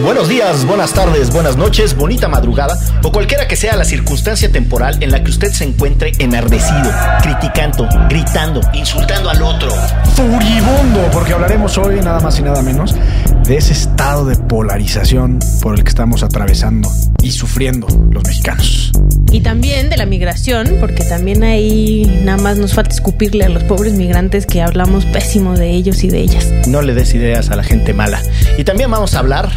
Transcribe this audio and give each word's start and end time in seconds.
Buenos 0.00 0.26
días, 0.26 0.64
buenas 0.64 0.94
tardes, 0.94 1.30
buenas 1.30 1.58
noches, 1.58 1.94
bonita 1.94 2.26
madrugada 2.26 2.78
o 3.02 3.12
cualquiera 3.12 3.46
que 3.46 3.56
sea 3.56 3.76
la 3.76 3.84
circunstancia 3.84 4.50
temporal 4.50 4.96
en 5.02 5.12
la 5.12 5.22
que 5.22 5.30
usted 5.30 5.52
se 5.52 5.64
encuentre 5.64 6.12
enardecido, 6.18 6.90
criticando, 7.22 7.86
gritando, 8.08 8.62
insultando 8.72 9.28
al 9.28 9.42
otro. 9.42 9.70
Furibundo, 10.16 11.08
porque 11.12 11.34
hablaremos 11.34 11.76
hoy 11.76 12.00
nada 12.00 12.20
más 12.20 12.38
y 12.38 12.42
nada 12.42 12.62
menos 12.62 12.96
de 13.44 13.56
ese 13.56 13.74
estado 13.74 14.24
de 14.24 14.36
polarización 14.36 15.38
por 15.60 15.74
el 15.74 15.84
que 15.84 15.90
estamos 15.90 16.22
atravesando 16.22 16.88
y 17.22 17.30
sufriendo 17.30 17.86
los 18.10 18.24
mexicanos. 18.24 18.92
Y 19.30 19.40
también 19.40 19.90
de 19.90 19.96
la 19.98 20.06
migración, 20.06 20.76
porque 20.80 21.04
también 21.04 21.42
ahí 21.42 22.20
nada 22.24 22.38
más 22.42 22.56
nos 22.56 22.74
falta 22.74 22.94
escupirle 22.94 23.44
a 23.44 23.48
los 23.48 23.62
pobres 23.64 23.92
migrantes 23.92 24.46
que 24.46 24.62
hablamos 24.62 25.04
pésimo 25.06 25.56
de 25.56 25.70
ellos 25.70 26.02
y 26.02 26.08
de 26.08 26.20
ellas. 26.20 26.46
No 26.66 26.82
le 26.82 26.94
des 26.94 27.14
ideas 27.14 27.50
a 27.50 27.56
la 27.56 27.62
gente 27.62 27.94
mala. 27.94 28.20
Y 28.58 28.64
también 28.64 28.90
vamos 28.90 29.14
a 29.14 29.20
hablar, 29.20 29.50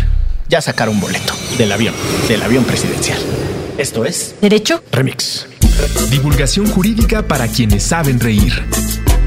ya 0.47 0.61
sacar 0.61 0.89
un 0.89 0.99
boleto 0.99 1.33
del 1.57 1.71
avión, 1.71 1.93
del 2.27 2.41
avión 2.43 2.63
presidencial. 2.63 3.19
Esto 3.77 4.05
es 4.05 4.35
¿Derecho? 4.41 4.81
Remix. 4.91 5.47
Divulgación 6.09 6.67
jurídica 6.67 7.27
para 7.27 7.47
quienes 7.47 7.83
saben 7.83 8.19
reír. 8.19 8.63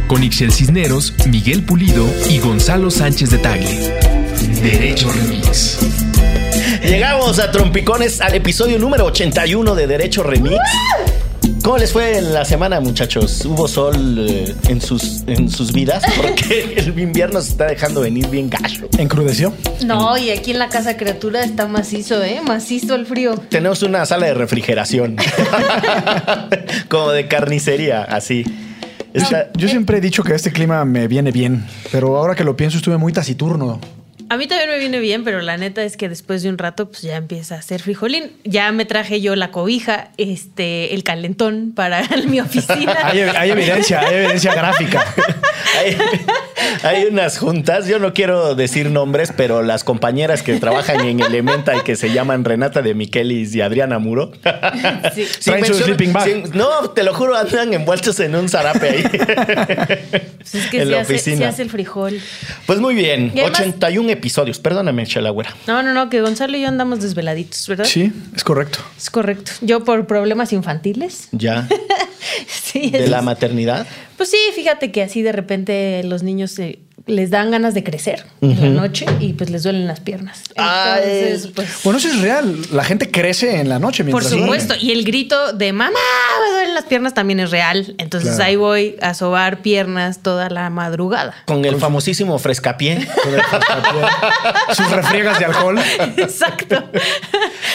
Con 0.07 0.25
Ixel 0.25 0.53
Cisneros, 0.53 1.12
Miguel 1.29 1.65
Pulido 1.65 2.09
y 2.31 2.39
Gonzalo 2.39 2.91
Sánchez 2.91 3.31
de 3.31 3.39
Tagle. 3.39 3.95
Derecho 4.62 5.11
Remix. 5.12 5.79
Llegamos 6.83 7.39
a 7.39 7.51
Trompicones 7.51 8.21
al 8.21 8.35
episodio 8.35 8.79
número 8.79 9.05
81 9.07 9.75
de 9.75 9.87
Derecho 9.87 10.23
Remix. 10.23 10.57
¿Cómo 11.62 11.77
les 11.79 11.93
fue 11.93 12.17
en 12.19 12.33
la 12.33 12.45
semana, 12.45 12.80
muchachos? 12.80 13.45
¿Hubo 13.45 13.69
sol 13.69 14.27
eh, 14.29 14.55
en, 14.69 14.80
sus, 14.80 15.23
en 15.27 15.51
sus 15.51 15.73
vidas? 15.73 16.03
Porque 16.23 16.75
el 16.77 16.98
invierno 16.98 17.41
se 17.43 17.51
está 17.51 17.67
dejando 17.67 18.01
venir 18.01 18.29
bien 18.29 18.48
gacho. 18.48 18.89
¿Encrudeció? 18.97 19.53
No, 19.84 20.17
y 20.17 20.31
aquí 20.31 20.53
en 20.53 20.61
la 20.61 20.69
casa 20.69 20.97
criatura 20.97 21.43
está 21.43 21.67
macizo, 21.67 22.23
¿eh? 22.23 22.41
Macizo 22.47 22.95
el 22.95 23.05
frío. 23.07 23.34
Tenemos 23.51 23.83
una 23.83 24.06
sala 24.06 24.27
de 24.27 24.34
refrigeración. 24.34 25.17
Como 26.89 27.11
de 27.11 27.29
carnicería, 27.29 28.03
así. 28.03 28.45
Está- 29.12 29.51
Yo 29.56 29.69
siempre 29.69 29.98
he 29.98 30.01
dicho 30.01 30.23
que 30.23 30.34
este 30.34 30.53
clima 30.53 30.84
me 30.84 31.06
viene 31.09 31.33
bien, 31.33 31.67
pero 31.92 32.17
ahora 32.17 32.34
que 32.34 32.45
lo 32.45 32.56
pienso 32.56 32.79
estuve 32.79 32.97
muy 32.97 33.12
taciturno. 33.12 33.81
A 34.31 34.37
mí 34.37 34.47
también 34.47 34.69
me 34.71 34.79
viene 34.79 34.98
bien, 35.01 35.25
pero 35.25 35.41
la 35.41 35.57
neta 35.57 35.83
es 35.83 35.97
que 35.97 36.09
después 36.09 36.43
de 36.43 36.48
un 36.51 36.59
rato, 36.59 36.89
pues 36.91 37.03
ya 37.03 37.17
empieza 37.17 37.55
a 37.55 37.59
hacer 37.59 37.81
frijolín. 37.83 38.33
Ya 38.45 38.70
me 38.73 38.85
traje 38.85 39.20
yo 39.20 39.35
la 39.37 39.51
cobija, 39.51 40.11
este, 40.19 40.95
el 40.95 41.03
calentón 41.03 41.73
para 41.75 42.03
mi 42.29 42.41
oficina. 42.41 42.97
Hay, 43.05 43.20
hay 43.20 43.51
evidencia, 43.51 44.01
hay 44.01 44.15
evidencia 44.17 44.55
gráfica. 44.55 45.05
hay, 45.81 45.97
hay 46.83 47.05
unas 47.07 47.39
juntas, 47.39 47.87
yo 47.87 47.98
no 47.98 48.12
quiero 48.12 48.55
decir 48.55 48.91
nombres, 48.91 49.33
pero 49.37 49.62
las 49.62 49.83
compañeras 49.85 50.42
que 50.42 50.59
trabajan 50.61 51.01
en 51.01 51.20
Elementa 51.20 51.75
y 51.77 51.81
que 51.81 51.97
se 51.97 52.13
llaman 52.13 52.45
Renata 52.45 52.83
de 52.83 52.95
Miquelis 52.95 53.55
y 53.55 53.61
Adriana 53.63 53.98
Muro. 53.98 54.33
Sí. 55.15 55.27
Traen 55.45 55.65
su 55.65 55.73
mencionar- 55.73 55.85
sleeping 55.85 56.13
bag. 56.13 56.25
sin- 56.25 56.51
no, 56.55 56.91
te 56.91 57.03
lo 57.03 57.15
juro, 57.15 57.37
andan 57.37 57.73
envueltos 57.73 58.20
en 58.20 58.35
un 58.35 58.48
zarape 58.48 58.89
ahí. 58.91 59.03
Pues 60.39 60.55
es 60.55 60.67
que 60.70 60.79
en 60.79 60.85
se 60.85 60.91
la 60.91 61.01
hace, 61.01 61.15
oficina. 61.15 61.37
se 61.39 61.45
hace 61.47 61.63
el 61.63 61.70
frijol. 61.70 62.20
Pues 62.67 62.79
muy 62.79 62.95
bien, 62.95 63.33
Y 63.35 63.41
además- 63.41 63.61
81 63.61 64.11
episodios. 64.11 64.17
Perdóname, 64.58 65.06
Chalagüera. 65.06 65.55
No, 65.66 65.83
no, 65.83 65.92
no, 65.94 66.08
que 66.11 66.20
Gonzalo 66.20 66.56
y 66.56 66.62
yo 66.62 66.69
andamos 66.69 67.00
desveladitos, 67.00 67.66
¿verdad? 67.69 67.84
Sí, 67.84 68.12
es 68.34 68.44
correcto. 68.44 68.78
Es 68.97 69.11
correcto. 69.11 69.52
Yo 69.61 69.84
por 69.84 70.06
problemas 70.06 70.52
infantiles. 70.52 71.28
Ya. 71.33 71.66
Sí, 72.46 72.91
De 72.91 73.05
es- 73.05 73.11
la 73.11 73.22
maternidad. 73.22 73.86
Pues 74.19 74.30
sí, 74.30 74.36
fíjate 74.55 74.92
que 74.92 75.02
así 75.02 75.22
de 75.22 75.33
repente 75.33 76.02
los 76.05 76.22
niños 76.22 76.58
eh, 76.58 76.80
les 77.06 77.30
dan 77.30 77.50
ganas 77.50 77.72
de 77.72 77.83
crecer 77.84 78.24
en 78.42 78.61
la 78.61 78.69
noche 78.80 79.06
y 79.20 79.33
pues 79.33 79.48
les 79.48 79.62
duelen 79.62 79.86
las 79.86 80.00
piernas. 80.00 80.42
Entonces, 80.56 81.44
Ay. 81.47 81.52
pues. 81.55 81.69
Bueno, 81.84 81.98
eso 82.00 82.08
es 82.08 82.20
real. 82.20 82.55
La 82.72 82.84
gente 82.84 83.11
crece 83.11 83.61
en 83.61 83.69
la 83.70 83.78
noche 83.78 84.05
Por 84.05 84.20
mientras 84.22 84.33
supuesto. 84.33 84.74
duerme. 84.74 84.84
Y 84.84 84.92
el 84.92 85.05
grito 85.05 85.52
de 85.55 85.72
mamá, 85.72 85.98
me 86.44 86.50
duelen 86.52 86.74
las 86.74 86.84
piernas 86.84 87.14
también 87.14 87.40
es 87.40 87.51
real. 87.51 87.95
Entonces 87.98 88.30
Claro. 88.34 88.45
ahí 88.45 88.57
voy 88.57 88.96
a 89.01 89.14
sobar 89.14 89.62
piernas 89.62 90.20
toda 90.23 90.51
la 90.51 90.68
madrugada. 90.68 91.34
Con 91.46 91.64
el 91.64 91.77
famosísimo 91.77 92.39
frescapié. 92.39 92.98
Sus 94.74 94.90
refriegas 94.90 95.39
de 95.39 95.45
alcohol. 95.46 95.78
Exacto. 96.17 96.74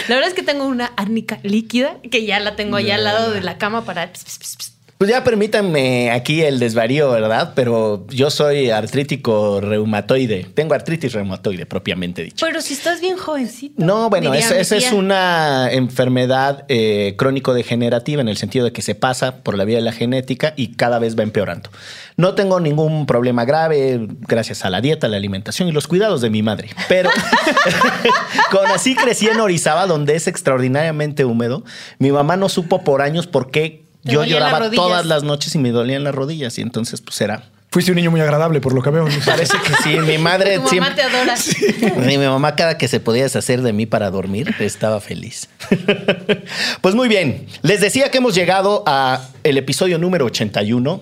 La 0.09 0.15
verdad 0.15 0.27
es 0.27 0.33
que 0.33 0.43
tengo 0.43 0.65
una 0.67 0.91
árnica 0.97 1.39
líquida 1.43 1.95
que 2.11 2.25
ya 2.25 2.39
la 2.39 2.55
tengo 2.55 2.75
allá 2.75 2.95
al 2.95 3.05
lado 3.05 3.31
de 3.31 3.41
la 3.41 3.57
cama 3.57 3.85
para. 3.85 4.11
pss, 4.11 4.23
pss, 4.25 4.37
pss, 4.39 4.55
pss. 4.57 4.73
Pues 5.03 5.11
ya 5.11 5.21
permítanme 5.21 6.11
aquí 6.11 6.43
el 6.43 6.59
desvarío, 6.59 7.11
¿verdad? 7.11 7.51
Pero 7.55 8.07
yo 8.07 8.29
soy 8.29 8.69
artrítico 8.69 9.59
reumatoide. 9.59 10.45
Tengo 10.53 10.75
artritis 10.75 11.11
reumatoide, 11.11 11.65
propiamente 11.65 12.23
dicho. 12.23 12.45
Pero 12.45 12.61
si 12.61 12.73
estás 12.73 13.01
bien 13.01 13.17
jovencito. 13.17 13.83
No, 13.83 14.09
bueno, 14.09 14.33
esa 14.33 14.77
es 14.77 14.93
una 14.93 15.69
enfermedad 15.73 16.63
eh, 16.69 17.15
crónico-degenerativa 17.17 18.21
en 18.21 18.29
el 18.29 18.37
sentido 18.37 18.63
de 18.63 18.71
que 18.71 18.81
se 18.81 18.95
pasa 18.95 19.43
por 19.43 19.57
la 19.57 19.65
vía 19.65 19.75
de 19.75 19.81
la 19.81 19.91
genética 19.91 20.53
y 20.55 20.75
cada 20.75 20.99
vez 20.99 21.19
va 21.19 21.23
empeorando. 21.23 21.69
No 22.15 22.33
tengo 22.33 22.61
ningún 22.61 23.05
problema 23.05 23.43
grave 23.43 24.07
gracias 24.21 24.63
a 24.63 24.69
la 24.69 24.79
dieta, 24.79 25.09
la 25.09 25.17
alimentación 25.17 25.67
y 25.67 25.73
los 25.73 25.85
cuidados 25.85 26.21
de 26.21 26.29
mi 26.29 26.43
madre. 26.43 26.69
Pero 26.87 27.09
con 28.51 28.67
así 28.67 28.95
crecí 28.95 29.27
en 29.27 29.41
Orizaba, 29.41 29.85
donde 29.85 30.15
es 30.15 30.29
extraordinariamente 30.29 31.25
húmedo. 31.25 31.65
Mi 31.99 32.13
mamá 32.13 32.37
no 32.37 32.47
supo 32.47 32.85
por 32.85 33.01
años 33.01 33.27
por 33.27 33.51
qué 33.51 33.82
Te 34.03 34.11
yo 34.11 34.21
las 34.21 34.29
lloraba 34.29 34.69
todas 34.71 35.05
las 35.05 35.23
noches 35.23 35.53
y 35.55 35.59
me 35.59 35.71
dolían 35.71 36.03
las 36.03 36.13
rodillas. 36.13 36.57
Y 36.57 36.61
entonces, 36.61 37.01
pues 37.01 37.19
era. 37.21 37.43
Fuiste 37.71 37.91
un 37.91 37.95
niño 37.95 38.11
muy 38.11 38.21
agradable, 38.21 38.61
por 38.61 38.73
lo 38.73 38.83
que 38.83 38.91
veo. 38.91 39.07
Parece 39.25 39.57
que 39.57 39.73
sí, 39.83 39.97
mi 39.97 40.19
madre 40.19 40.59
Tu 40.59 40.61
mamá 40.61 40.69
siempre- 40.69 40.93
te 40.93 41.01
adora. 41.01 42.13
y 42.13 42.17
mi 42.19 42.25
mamá 42.27 42.55
cada 42.55 42.77
que 42.77 42.87
se 42.87 42.99
podía 42.99 43.23
deshacer 43.23 43.63
de 43.63 43.73
mí 43.73 43.87
para 43.87 44.11
dormir 44.11 44.53
estaba 44.59 44.99
feliz. 45.01 45.49
pues 46.81 46.93
muy 46.93 47.07
bien, 47.07 47.47
les 47.63 47.81
decía 47.81 48.11
que 48.11 48.19
hemos 48.19 48.35
llegado 48.35 48.83
a 48.85 49.27
el 49.43 49.57
episodio 49.57 49.97
número 49.97 50.25
81 50.25 51.01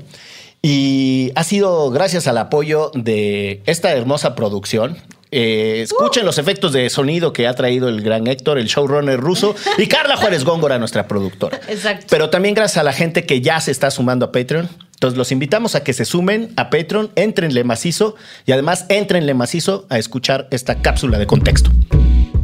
y 0.62 1.32
ha 1.36 1.44
sido 1.44 1.90
gracias 1.92 2.28
al 2.28 2.38
apoyo 2.38 2.92
de 2.94 3.62
esta 3.66 3.92
hermosa 3.92 4.36
producción. 4.36 4.98
Eh, 5.32 5.82
escuchen 5.82 6.26
los 6.26 6.38
efectos 6.38 6.74
de 6.74 6.90
sonido 6.90 7.32
que 7.32 7.48
ha 7.48 7.54
traído 7.54 7.88
el 7.88 8.02
gran 8.02 8.28
Héctor, 8.28 8.60
el 8.60 8.68
showrunner 8.68 9.20
ruso, 9.20 9.56
y 9.78 9.88
Carla 9.88 10.18
Juárez 10.18 10.44
Góngora, 10.44 10.78
nuestra 10.78 11.08
productora. 11.08 11.60
Exacto. 11.70 12.08
Pero 12.10 12.30
también 12.30 12.54
gracias 12.54 12.78
a 12.78 12.84
la 12.84 12.92
gente 12.92 13.26
que 13.26 13.42
ya 13.42 13.60
se 13.62 13.72
está 13.72 13.90
sumando 13.92 14.26
a 14.26 14.32
Patreon. 14.32 14.70
Entonces 14.94 15.18
los 15.18 15.32
invitamos 15.32 15.74
a 15.76 15.84
que 15.84 15.94
se 15.94 16.06
sumen 16.06 16.52
a 16.58 16.70
Patreon, 16.70 17.12
entrenle 17.16 17.64
macizo 17.64 18.16
y 18.46 18.52
además 18.52 18.86
entrenle 18.90 19.34
macizo 19.34 19.88
a 19.90 19.98
escuchar 19.98 20.48
esta 20.52 20.82
cápsula 20.82 21.18
de 21.18 21.26
contexto. 21.26 21.72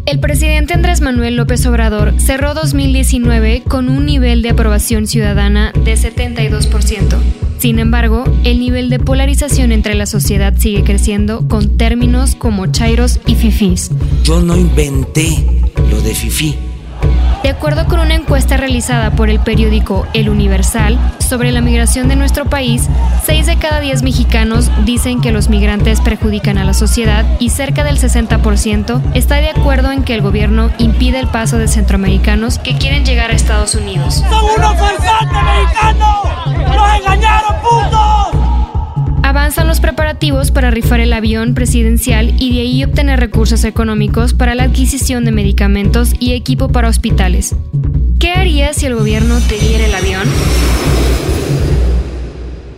El 0.08 0.22
presidente 0.22 0.74
Andrés 0.74 1.02
Manuel 1.02 1.36
López 1.36 1.66
Obrador 1.66 2.14
cerró 2.20 2.54
2019 2.54 3.64
con 3.68 3.90
un 3.90 4.06
nivel 4.06 4.42
de 4.42 4.52
aprobación 4.52 5.06
ciudadana 5.06 5.74
de 5.84 5.96
72%. 5.96 7.37
Sin 7.60 7.80
embargo, 7.80 8.24
el 8.44 8.60
nivel 8.60 8.90
de 8.90 9.00
polarización 9.00 9.72
entre 9.72 9.96
la 9.96 10.06
sociedad 10.06 10.54
sigue 10.58 10.84
creciendo 10.84 11.48
con 11.48 11.78
términos 11.78 12.36
como 12.36 12.68
chairos 12.68 13.20
y 13.26 13.36
fifís. 13.36 13.90
Yo 14.24 14.42
no 14.42 14.56
inventé 14.56 15.30
lo 15.90 16.02
de 16.02 16.14
Fifi. 16.14 16.56
De 17.44 17.50
acuerdo 17.50 17.86
con 17.86 18.00
una 18.00 18.16
encuesta 18.16 18.58
realizada 18.58 19.12
por 19.12 19.30
el 19.30 19.40
periódico 19.40 20.06
El 20.14 20.30
Universal 20.30 20.98
sobre 21.20 21.52
la 21.52 21.62
migración 21.62 22.08
de 22.08 22.16
nuestro 22.16 22.46
país, 22.46 22.88
6 23.26 23.46
de 23.46 23.58
cada 23.58 23.80
10 23.80 24.04
mexicanos 24.04 24.70
dicen 24.86 25.22
que 25.22 25.32
los 25.32 25.50
migrantes 25.50 26.02
perjudican 26.02 26.58
a 26.58 26.64
la 26.64 26.74
sociedad 26.74 27.26
y 27.40 27.50
cerca 27.50 27.84
del 27.84 28.00
60% 28.00 29.02
está 29.14 29.36
de 29.36 29.50
acuerdo 29.50 29.92
en 29.92 30.04
que 30.04 30.14
el 30.14 30.22
gobierno 30.22 30.72
impide 30.78 31.20
el 31.20 31.28
paso 31.28 31.58
de 31.58 31.68
centroamericanos 31.68 32.60
que 32.60 32.78
quieren 32.78 33.06
llegar 33.06 33.32
a 33.32 33.34
Estados 33.34 33.76
Unidos. 33.76 34.24
¡Son 34.30 34.44
unos 34.58 34.76
farsantes 34.76 35.44
mexicanos! 35.44 36.28
¡Nos 36.76 37.00
engañaron, 37.00 37.56
putos! 37.62 38.27
Avanzan 39.38 39.68
los 39.68 39.80
preparativos 39.80 40.50
para 40.50 40.72
rifar 40.72 41.00
el 41.00 41.14
avión 41.14 41.54
presidencial 41.54 42.34
y 42.42 42.56
de 42.56 42.62
ahí 42.62 42.84
obtener 42.84 43.20
recursos 43.20 43.66
económicos 43.66 44.34
para 44.34 44.56
la 44.56 44.64
adquisición 44.64 45.26
de 45.26 45.32
medicamentos 45.32 46.14
y 46.20 46.34
equipo 46.34 46.70
para 46.70 46.90
hospitales. 46.90 47.54
¿Qué 48.20 48.32
harías 48.32 48.78
si 48.78 48.88
el 48.88 48.96
gobierno 48.96 49.40
te 49.48 49.60
diera 49.60 49.86
el 49.86 49.94
avión? 49.94 50.28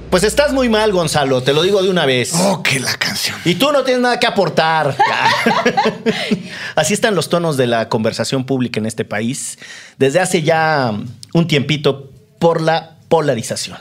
Pues 0.10 0.26
estás 0.26 0.52
muy 0.52 0.68
mal, 0.68 0.92
Gonzalo, 0.92 1.42
te 1.42 1.54
lo 1.54 1.64
digo 1.64 1.82
de 1.82 1.90
una 1.90 2.06
vez. 2.06 2.34
Oh, 2.36 2.62
que 2.62 2.82
la 2.82 2.94
canción. 2.96 3.38
Y 3.46 3.56
tú 3.56 3.72
no 3.72 3.86
tienes 3.86 4.04
nada 4.04 4.20
que 4.20 4.28
aportar. 4.28 4.98
Así 6.76 6.94
están 6.94 7.16
los 7.16 7.30
tonos 7.30 7.56
de 7.56 7.68
la 7.68 7.88
conversación 7.88 8.44
pública 8.44 8.82
en 8.82 8.86
este 8.86 9.06
país 9.06 9.58
desde 9.98 10.20
hace 10.20 10.42
ya 10.42 10.94
un 11.34 11.48
tiempito 11.48 12.12
por 12.38 12.60
la 12.60 12.98
polarización. 13.08 13.78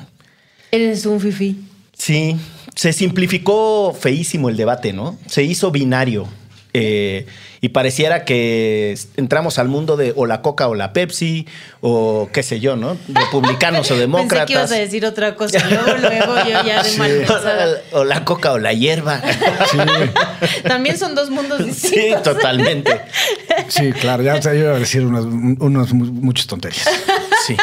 Eres 0.70 1.06
un 1.06 1.20
fifi. 1.20 1.56
Sí, 1.98 2.36
se 2.78 2.92
simplificó 2.92 3.92
feísimo 3.92 4.48
el 4.48 4.56
debate, 4.56 4.92
¿no? 4.92 5.18
Se 5.26 5.42
hizo 5.42 5.72
binario. 5.72 6.28
Eh, 6.74 7.26
y 7.60 7.70
pareciera 7.70 8.24
que 8.24 8.96
entramos 9.16 9.58
al 9.58 9.66
mundo 9.66 9.96
de 9.96 10.12
o 10.14 10.26
la 10.26 10.42
Coca 10.42 10.68
o 10.68 10.76
la 10.76 10.92
Pepsi, 10.92 11.48
o 11.80 12.28
qué 12.32 12.44
sé 12.44 12.60
yo, 12.60 12.76
¿no? 12.76 12.96
Republicanos 13.08 13.90
o 13.90 13.96
demócratas. 13.96 14.30
Pensé 14.38 14.46
que 14.46 14.52
ibas 14.52 14.70
a 14.70 14.76
decir 14.76 15.04
otra 15.06 15.34
cosa. 15.34 15.58
Luego, 15.68 15.98
luego 15.98 16.34
yo 16.44 16.64
ya 16.64 16.84
de 16.84 16.96
mal 16.98 17.10
pensada. 17.18 17.80
O 17.90 18.04
la 18.04 18.24
Coca 18.24 18.52
o 18.52 18.58
la 18.58 18.72
hierba. 18.72 19.20
También 20.62 20.96
son 20.98 21.16
dos 21.16 21.30
mundos 21.30 21.58
Sí, 21.62 21.66
distintos. 21.66 22.22
totalmente. 22.22 23.00
Sí, 23.66 23.90
claro, 23.92 24.22
ya 24.22 24.38
te 24.38 24.56
iba 24.56 24.76
a 24.76 24.78
decir 24.78 25.04
unas, 25.04 25.24
unas 25.24 25.92
mu- 25.92 26.04
muchas 26.12 26.46
tonterías. 26.46 26.88
Sí. 27.44 27.56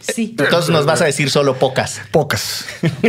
Sí. 0.00 0.34
Entonces 0.36 0.70
nos 0.70 0.86
vas 0.86 1.00
a 1.02 1.04
decir 1.04 1.30
solo 1.30 1.54
pocas. 1.56 2.00
Pocas. 2.10 2.64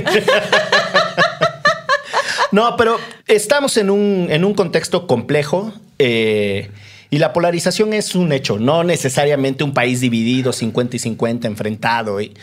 No, 2.56 2.78
pero 2.78 2.98
estamos 3.28 3.76
en 3.76 3.90
un, 3.90 4.28
en 4.30 4.46
un 4.46 4.54
contexto 4.54 5.08
complejo 5.08 5.74
eh, 6.00 6.70
y 7.10 7.18
la 7.18 7.34
polarización 7.34 7.92
es 7.92 8.16
un 8.16 8.32
hecho, 8.32 8.60
no 8.60 8.86
necesariamente 8.86 9.66
un 9.66 9.74
país 9.74 10.00
dividido, 10.00 10.54
50 10.54 10.96
y 10.96 11.00
50, 11.00 11.50
enfrentado, 11.50 12.22
y, 12.22 12.34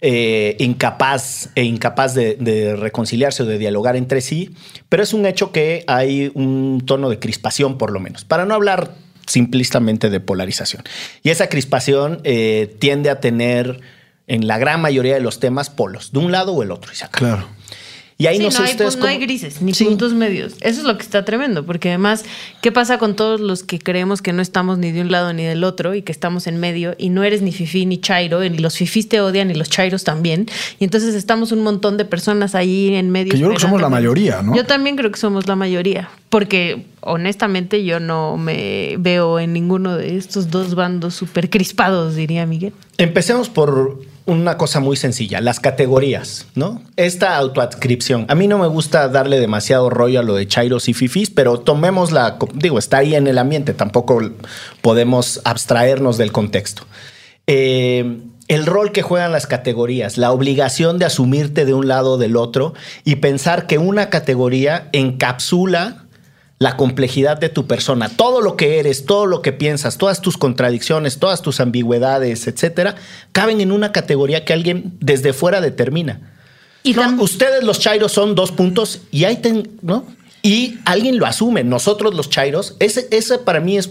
eh, 0.00 0.56
incapaz 0.60 1.50
e 1.54 1.64
incapaz 1.64 2.14
de, 2.14 2.74
reconciliarse 2.74 3.42
o 3.42 3.46
de 3.46 3.58
dialogar 3.58 3.96
entre 3.96 4.22
sí, 4.22 4.54
pero 4.88 5.02
es 5.02 5.12
un 5.12 5.26
hecho 5.26 5.52
que 5.52 5.84
hay 5.86 6.32
un 6.32 6.82
tono 6.86 7.10
de 7.10 7.18
crispación 7.18 7.76
por 7.76 7.90
lo 7.90 8.00
menos, 8.00 8.24
para 8.24 8.46
no 8.46 8.54
hablar 8.54 8.94
simplistamente 9.26 10.08
de 10.08 10.20
polarización. 10.20 10.84
Y 11.22 11.28
esa 11.28 11.50
crispación 11.50 12.22
eh, 12.24 12.74
tiende 12.78 13.10
a 13.10 13.20
tener 13.20 13.82
en 14.26 14.46
la 14.46 14.56
gran 14.56 14.80
mayoría 14.80 15.12
de 15.12 15.20
los 15.20 15.38
temas 15.38 15.68
polos, 15.68 16.12
de 16.12 16.18
un 16.20 16.32
lado 16.32 16.54
o 16.54 16.62
el 16.62 16.70
otro. 16.70 16.94
Y 16.94 16.96
se 16.96 17.04
acaba. 17.04 17.36
Claro. 17.36 17.59
Y 18.20 18.26
ahí 18.26 18.36
Sí, 18.36 18.42
no 18.44 18.50
sé 18.50 18.62
hay, 18.62 18.70
ustedes 18.72 18.96
pu- 18.98 19.00
no 19.00 19.06
hay 19.06 19.16
grises 19.18 19.62
ni 19.62 19.72
Sí. 19.72 19.86
puntos 19.86 20.12
medios. 20.12 20.52
Eso 20.60 20.80
es 20.80 20.84
lo 20.86 20.96
que 20.98 21.02
está 21.02 21.24
tremendo, 21.24 21.64
porque 21.64 21.88
además, 21.88 22.24
¿qué 22.60 22.70
pasa 22.70 22.98
con 22.98 23.16
todos 23.16 23.40
los 23.40 23.64
que 23.64 23.78
creemos 23.78 24.20
que 24.20 24.34
no 24.34 24.42
estamos 24.42 24.76
ni 24.76 24.92
de 24.92 25.00
un 25.00 25.10
lado 25.10 25.32
ni 25.32 25.42
del 25.42 25.64
otro 25.64 25.94
y 25.94 26.02
que 26.02 26.12
estamos 26.12 26.46
en 26.46 26.60
medio 26.60 26.94
y 26.98 27.08
no 27.08 27.24
eres 27.24 27.40
ni 27.40 27.50
fifí 27.50 27.86
ni 27.86 27.98
chairo, 27.98 28.44
y 28.44 28.50
los 28.50 28.76
fifís 28.76 29.08
te 29.08 29.22
odian 29.22 29.50
y 29.50 29.54
los 29.54 29.70
chairos 29.70 30.04
también? 30.04 30.46
Y 30.78 30.84
entonces 30.84 31.14
estamos 31.14 31.50
un 31.50 31.62
montón 31.62 31.96
de 31.96 32.04
personas 32.04 32.54
ahí 32.54 32.94
en 32.94 33.08
medio. 33.10 33.32
Que 33.32 33.38
yo 33.38 33.46
creo 33.46 33.56
que 33.56 33.62
somos 33.62 33.80
la 33.80 33.88
mayoría, 33.88 34.42
¿no? 34.42 34.54
Yo 34.54 34.66
también 34.66 34.96
creo 34.96 35.10
que 35.10 35.18
somos 35.18 35.46
la 35.48 35.56
mayoría, 35.56 36.10
porque 36.28 36.84
honestamente 37.00 37.84
yo 37.84 38.00
no 38.00 38.36
me 38.36 38.96
veo 38.98 39.38
en 39.38 39.54
ninguno 39.54 39.96
de 39.96 40.18
estos 40.18 40.50
dos 40.50 40.74
bandos 40.74 41.14
súper 41.14 41.48
crispados, 41.48 42.16
diría 42.16 42.44
Miguel. 42.44 42.74
Empecemos 42.98 43.48
por 43.48 43.98
una 44.30 44.56
cosa 44.56 44.78
muy 44.78 44.96
sencilla, 44.96 45.40
las 45.40 45.58
categorías, 45.58 46.46
¿no? 46.54 46.80
Esta 46.96 47.36
autoadscripción. 47.36 48.26
A 48.28 48.36
mí 48.36 48.46
no 48.46 48.58
me 48.58 48.68
gusta 48.68 49.08
darle 49.08 49.40
demasiado 49.40 49.90
rollo 49.90 50.20
a 50.20 50.22
lo 50.22 50.36
de 50.36 50.46
Chairos 50.46 50.88
y 50.88 50.94
Fifis, 50.94 51.30
pero 51.30 51.58
tomemos 51.58 52.12
la, 52.12 52.38
digo, 52.54 52.78
está 52.78 52.98
ahí 52.98 53.16
en 53.16 53.26
el 53.26 53.38
ambiente, 53.38 53.74
tampoco 53.74 54.22
podemos 54.82 55.40
abstraernos 55.44 56.16
del 56.16 56.30
contexto. 56.30 56.84
Eh, 57.48 58.20
el 58.46 58.66
rol 58.66 58.92
que 58.92 59.02
juegan 59.02 59.32
las 59.32 59.48
categorías, 59.48 60.16
la 60.16 60.30
obligación 60.30 60.98
de 60.98 61.06
asumirte 61.06 61.64
de 61.64 61.74
un 61.74 61.88
lado 61.88 62.12
o 62.12 62.18
del 62.18 62.36
otro 62.36 62.74
y 63.04 63.16
pensar 63.16 63.66
que 63.66 63.78
una 63.78 64.10
categoría 64.10 64.88
encapsula 64.92 65.99
la 66.60 66.76
complejidad 66.76 67.38
de 67.38 67.48
tu 67.48 67.66
persona, 67.66 68.10
todo 68.10 68.42
lo 68.42 68.54
que 68.54 68.78
eres, 68.78 69.06
todo 69.06 69.24
lo 69.24 69.40
que 69.40 69.50
piensas, 69.50 69.96
todas 69.96 70.20
tus 70.20 70.36
contradicciones, 70.36 71.18
todas 71.18 71.40
tus 71.40 71.58
ambigüedades, 71.58 72.46
etcétera, 72.46 72.96
caben 73.32 73.62
en 73.62 73.72
una 73.72 73.92
categoría 73.92 74.44
que 74.44 74.52
alguien 74.52 74.92
desde 75.00 75.32
fuera 75.32 75.62
determina. 75.62 76.20
Y 76.82 76.92
No, 76.92 77.22
ustedes 77.22 77.64
los 77.64 77.80
chairos 77.80 78.12
son 78.12 78.34
dos 78.34 78.52
puntos 78.52 79.00
y 79.10 79.24
ahí 79.24 79.36
ten, 79.36 79.70
¿no? 79.80 80.04
Y 80.42 80.78
alguien 80.84 81.18
lo 81.18 81.24
asume, 81.24 81.64
nosotros 81.64 82.14
los 82.14 82.28
chairos, 82.28 82.76
ese, 82.78 83.08
ese 83.10 83.38
para 83.38 83.60
mí 83.60 83.78
es 83.78 83.90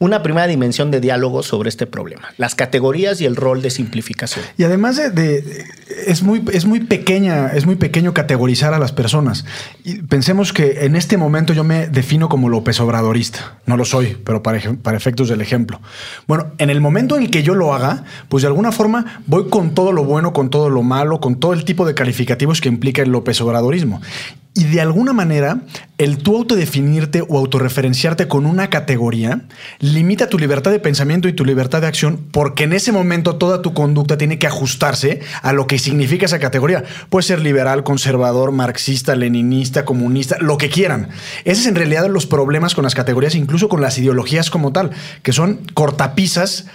una 0.00 0.22
primera 0.22 0.46
dimensión 0.46 0.90
de 0.90 0.98
diálogo 0.98 1.42
sobre 1.42 1.68
este 1.68 1.86
problema, 1.86 2.30
las 2.38 2.54
categorías 2.54 3.20
y 3.20 3.26
el 3.26 3.36
rol 3.36 3.60
de 3.60 3.68
simplificación. 3.68 4.42
Y 4.56 4.64
además 4.64 4.96
de, 4.96 5.64
es 6.06 6.22
muy 6.22 6.42
es 6.54 6.64
muy 6.64 6.80
pequeña, 6.80 7.48
es 7.48 7.66
muy 7.66 7.76
pequeño 7.76 8.14
categorizar 8.14 8.72
a 8.72 8.78
las 8.78 8.92
personas. 8.92 9.44
Y 9.84 10.00
pensemos 10.00 10.54
que 10.54 10.86
en 10.86 10.96
este 10.96 11.18
momento 11.18 11.52
yo 11.52 11.64
me 11.64 11.86
defino 11.86 12.30
como 12.30 12.48
López 12.48 12.80
Obradorista. 12.80 13.58
No 13.66 13.76
lo 13.76 13.84
soy, 13.84 14.16
pero 14.24 14.42
para, 14.42 14.58
para 14.82 14.96
efectos 14.96 15.28
del 15.28 15.42
ejemplo. 15.42 15.82
Bueno, 16.26 16.46
en 16.56 16.70
el 16.70 16.80
momento 16.80 17.18
en 17.18 17.24
el 17.24 17.30
que 17.30 17.42
yo 17.42 17.54
lo 17.54 17.74
haga, 17.74 18.04
pues 18.30 18.40
de 18.40 18.48
alguna 18.48 18.72
forma 18.72 19.22
voy 19.26 19.50
con 19.50 19.74
todo 19.74 19.92
lo 19.92 20.04
bueno, 20.04 20.32
con 20.32 20.48
todo 20.48 20.70
lo 20.70 20.82
malo, 20.82 21.20
con 21.20 21.38
todo 21.38 21.52
el 21.52 21.66
tipo 21.66 21.84
de 21.84 21.94
calificativos 21.94 22.62
que 22.62 22.70
implica 22.70 23.02
el 23.02 23.10
López 23.10 23.38
Obradorismo. 23.42 24.00
Y 24.54 24.64
de 24.64 24.80
alguna 24.80 25.12
manera, 25.12 25.60
el 25.96 26.18
tú 26.18 26.36
autodefinirte 26.36 27.22
o 27.26 27.38
autorreferenciarte 27.38 28.26
con 28.26 28.46
una 28.46 28.68
categoría 28.68 29.42
limita 29.90 30.28
tu 30.28 30.38
libertad 30.38 30.70
de 30.70 30.80
pensamiento 30.80 31.28
y 31.28 31.32
tu 31.32 31.44
libertad 31.44 31.80
de 31.80 31.86
acción 31.86 32.18
porque 32.30 32.64
en 32.64 32.72
ese 32.72 32.92
momento 32.92 33.36
toda 33.36 33.62
tu 33.62 33.74
conducta 33.74 34.16
tiene 34.16 34.38
que 34.38 34.46
ajustarse 34.46 35.20
a 35.42 35.52
lo 35.52 35.66
que 35.66 35.78
significa 35.78 36.26
esa 36.26 36.38
categoría. 36.38 36.84
Puede 37.08 37.26
ser 37.26 37.40
liberal, 37.40 37.84
conservador, 37.84 38.52
marxista, 38.52 39.14
leninista, 39.14 39.84
comunista, 39.84 40.36
lo 40.40 40.58
que 40.58 40.70
quieran. 40.70 41.08
Ese 41.44 41.62
es 41.62 41.66
en 41.66 41.74
realidad 41.74 42.08
los 42.08 42.26
problemas 42.26 42.74
con 42.74 42.84
las 42.84 42.94
categorías, 42.94 43.34
incluso 43.34 43.68
con 43.68 43.80
las 43.80 43.98
ideologías 43.98 44.50
como 44.50 44.72
tal, 44.72 44.90
que 45.22 45.32
son 45.32 45.60
cortapisas 45.74 46.66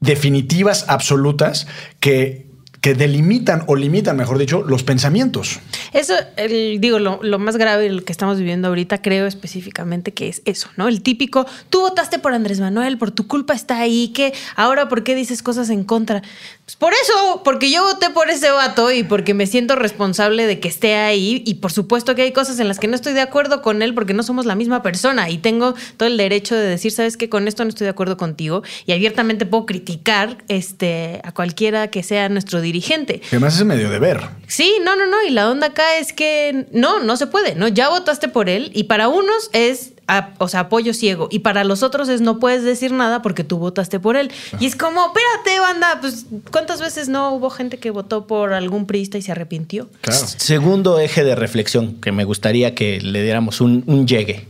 definitivas, 0.00 0.84
absolutas, 0.88 1.66
que, 2.00 2.45
que 2.86 2.94
delimitan 2.94 3.64
o 3.66 3.74
limitan, 3.74 4.16
mejor 4.16 4.38
dicho, 4.38 4.62
los 4.62 4.84
pensamientos. 4.84 5.58
Eso, 5.92 6.14
el- 6.36 6.80
digo, 6.80 7.00
lo, 7.00 7.18
más 7.40 7.56
grave 7.56 7.90
lo 7.90 8.04
que 8.04 8.12
estamos 8.12 8.38
viviendo 8.38 8.68
ahorita, 8.68 9.02
creo 9.02 9.26
específicamente 9.26 10.14
que 10.14 10.28
es 10.28 10.40
eso, 10.44 10.68
¿no? 10.76 10.86
El 10.86 11.02
típico, 11.02 11.46
tú 11.68 11.80
votaste 11.80 12.20
por 12.20 12.32
Andrés 12.32 12.60
Manuel, 12.60 12.96
por 12.96 13.10
tu 13.10 13.26
culpa 13.26 13.54
está 13.54 13.80
ahí, 13.80 14.12
que 14.14 14.32
ahora, 14.54 14.88
¿por 14.88 15.02
qué 15.02 15.16
dices 15.16 15.42
cosas 15.42 15.68
en 15.70 15.82
contra? 15.82 16.22
Pues 16.66 16.74
por 16.74 16.92
eso, 16.94 17.42
porque 17.44 17.70
yo 17.70 17.84
voté 17.84 18.10
por 18.10 18.28
ese 18.28 18.50
vato 18.50 18.90
y 18.90 19.04
porque 19.04 19.34
me 19.34 19.46
siento 19.46 19.76
responsable 19.76 20.48
de 20.48 20.58
que 20.58 20.66
esté 20.66 20.96
ahí 20.96 21.44
y 21.46 21.54
por 21.54 21.70
supuesto 21.70 22.16
que 22.16 22.22
hay 22.22 22.32
cosas 22.32 22.58
en 22.58 22.66
las 22.66 22.80
que 22.80 22.88
no 22.88 22.96
estoy 22.96 23.12
de 23.12 23.20
acuerdo 23.20 23.62
con 23.62 23.82
él 23.82 23.94
porque 23.94 24.14
no 24.14 24.24
somos 24.24 24.46
la 24.46 24.56
misma 24.56 24.82
persona 24.82 25.30
y 25.30 25.38
tengo 25.38 25.76
todo 25.96 26.08
el 26.08 26.16
derecho 26.16 26.56
de 26.56 26.66
decir, 26.66 26.90
sabes 26.90 27.16
que 27.16 27.28
con 27.28 27.46
esto 27.46 27.62
no 27.62 27.68
estoy 27.68 27.84
de 27.84 27.92
acuerdo 27.92 28.16
contigo 28.16 28.64
y 28.84 28.90
abiertamente 28.90 29.46
puedo 29.46 29.64
criticar 29.64 30.38
este, 30.48 31.20
a 31.22 31.30
cualquiera 31.30 31.86
que 31.88 32.02
sea 32.02 32.28
nuestro 32.28 32.60
dirigente. 32.60 33.20
Que 33.20 33.36
además 33.36 33.54
es 33.54 33.64
medio 33.64 33.88
deber. 33.88 34.22
Sí, 34.48 34.74
no, 34.84 34.96
no, 34.96 35.06
no. 35.06 35.22
Y 35.22 35.30
la 35.30 35.48
onda 35.48 35.68
acá 35.68 35.98
es 35.98 36.12
que 36.12 36.66
no, 36.72 36.98
no 36.98 37.16
se 37.16 37.28
puede, 37.28 37.54
¿no? 37.54 37.68
Ya 37.68 37.90
votaste 37.90 38.26
por 38.26 38.48
él 38.48 38.72
y 38.74 38.84
para 38.84 39.06
unos 39.06 39.50
es, 39.52 39.92
a- 40.08 40.30
o 40.38 40.48
sea, 40.48 40.60
apoyo 40.60 40.94
ciego 40.94 41.28
y 41.30 41.40
para 41.40 41.64
los 41.64 41.82
otros 41.82 42.08
es 42.08 42.20
no 42.20 42.38
puedes 42.38 42.62
decir 42.62 42.92
nada 42.92 43.22
porque 43.22 43.42
tú 43.44 43.58
votaste 43.58 43.98
por 44.00 44.16
él. 44.16 44.30
Y 44.60 44.66
es 44.66 44.76
como, 44.76 45.00
espérate, 45.06 45.60
banda, 45.60 45.98
pues 46.00 46.26
¿cuántas 46.52 46.80
veces 46.80 47.08
no 47.08 47.32
hubo 47.34 47.50
gente 47.50 47.78
que 47.78 47.90
votó 47.90 48.26
por 48.26 48.52
algún 48.52 48.86
priista 48.86 49.18
y 49.18 49.22
se 49.22 49.32
arrepintió? 49.32 49.88
Claro. 50.02 50.26
Segundo 50.26 50.98
eje 51.00 51.24
de 51.24 51.34
reflexión 51.34 52.00
que 52.00 52.12
me 52.12 52.24
gustaría 52.24 52.74
que 52.74 53.00
le 53.00 53.22
diéramos 53.22 53.60
un, 53.60 53.82
un 53.86 54.06
llegue. 54.06 54.46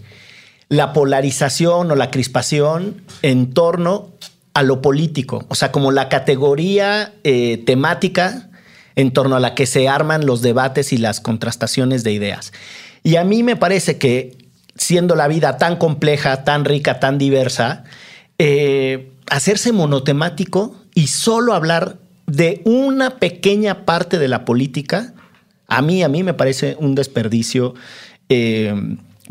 La 0.69 0.93
polarización 0.93 1.91
o 1.91 1.94
la 1.94 2.11
crispación 2.11 3.03
en 3.22 3.53
torno 3.55 4.08
a 4.53 4.63
lo 4.63 4.82
político, 4.82 5.44
o 5.48 5.55
sea, 5.55 5.70
como 5.70 5.93
la 5.93 6.08
categoría 6.08 7.13
eh, 7.25 7.63
temática 7.67 8.48
en 8.94 9.13
torno 9.13 9.36
a 9.36 9.41
la 9.41 9.55
que 9.55 9.67
se 9.67 9.89
arman 9.89 10.25
los 10.27 10.41
debates 10.43 10.93
y 10.93 10.96
las 10.96 11.20
contrastaciones 11.20 12.03
de 12.03 12.13
ideas. 12.13 12.53
Y 13.03 13.17
a 13.17 13.25
mí 13.25 13.43
me 13.43 13.55
parece 13.56 13.98
que 13.98 14.36
siendo 14.86 15.16
la 15.16 15.26
vida 15.26 15.56
tan 15.58 15.76
compleja, 15.76 16.44
tan 16.44 16.64
rica, 16.64 17.00
tan 17.00 17.19
diversa, 17.19 17.82
eh, 18.38 19.10
hacerse 19.28 19.72
monotemático 19.72 20.76
y 20.94 21.08
solo 21.08 21.55
hablar 21.55 21.96
de 22.28 22.60
una 22.64 23.19
pequeña 23.19 23.84
parte 23.84 24.19
de 24.20 24.28
la 24.28 24.44
política, 24.44 25.12
a 25.66 25.82
mí, 25.82 26.05
a 26.05 26.08
mí 26.08 26.22
me 26.22 26.34
parece 26.34 26.76
un 26.78 26.94
desperdicio, 26.94 27.74
eh, 28.28 28.74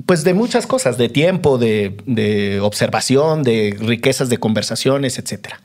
pues 0.05 0.25
de 0.25 0.33
muchas 0.33 0.67
cosas, 0.67 0.97
de 0.97 1.07
tiempo, 1.07 1.57
de, 1.57 2.59
observación, 2.61 3.41
de 3.43 3.77
riquezas 3.79 4.27
de 4.27 4.37
conversaciones, 4.37 5.17
etcétera. 5.19 5.61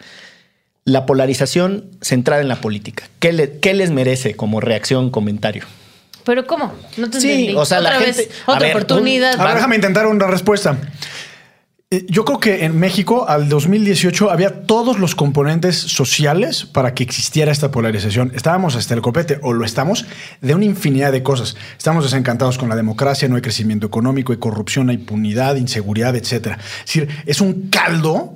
La 0.84 1.04
polarización 1.04 1.86
centrada 2.00 2.40
en 2.42 2.48
la 2.48 2.60
política. 2.60 3.08
¿Qué, 3.18 3.32
le- 3.32 3.58
qué 3.58 3.74
les 3.74 3.90
merece 3.90 4.36
como 4.36 4.60
reacción, 4.60 5.10
comentario? 5.10 5.64
Pero 6.30 6.46
¿cómo? 6.46 6.72
No 6.96 7.10
te 7.10 7.20
Sí, 7.20 7.28
entendí. 7.32 7.54
o 7.56 7.64
sea, 7.64 7.80
la 7.80 7.88
Otra 7.90 8.00
vez, 8.06 8.16
gente- 8.18 8.32
a 8.46 8.52
otra 8.52 8.66
ver, 8.68 8.76
oportunidad. 8.76 9.40
A 9.40 9.44
ver, 9.46 9.54
déjame 9.56 9.74
intentar 9.74 10.06
una 10.06 10.28
respuesta. 10.28 10.76
Eh, 11.90 12.06
Yo 12.08 12.24
creo 12.24 12.38
que 12.38 12.64
en 12.64 12.78
México 12.78 13.28
al 13.28 13.48
2018 13.48 14.30
había 14.30 14.62
todos 14.62 15.00
los 15.00 15.16
componentes 15.16 15.74
sociales 15.76 16.64
para 16.64 16.94
que 16.94 17.02
existiera 17.02 17.50
esta 17.50 17.72
polarización. 17.72 18.30
Estábamos 18.36 18.76
hasta 18.76 18.94
el 18.94 19.02
copete, 19.02 19.40
o 19.42 19.52
lo 19.54 19.64
estamos, 19.64 20.06
de 20.40 20.54
una 20.54 20.66
infinidad 20.66 21.10
de 21.10 21.24
cosas. 21.24 21.56
Estamos 21.76 22.04
desencantados 22.04 22.58
con 22.58 22.68
la 22.68 22.76
democracia, 22.76 23.26
no 23.28 23.34
hay 23.34 23.42
crecimiento 23.42 23.88
económico, 23.88 24.30
hay 24.32 24.38
corrupción, 24.38 24.88
hay 24.88 24.94
impunidad, 24.98 25.56
inseguridad, 25.56 26.14
etc. 26.14 26.30
Es 26.30 26.86
decir, 26.86 27.08
es 27.26 27.40
un 27.40 27.70
caldo 27.70 28.34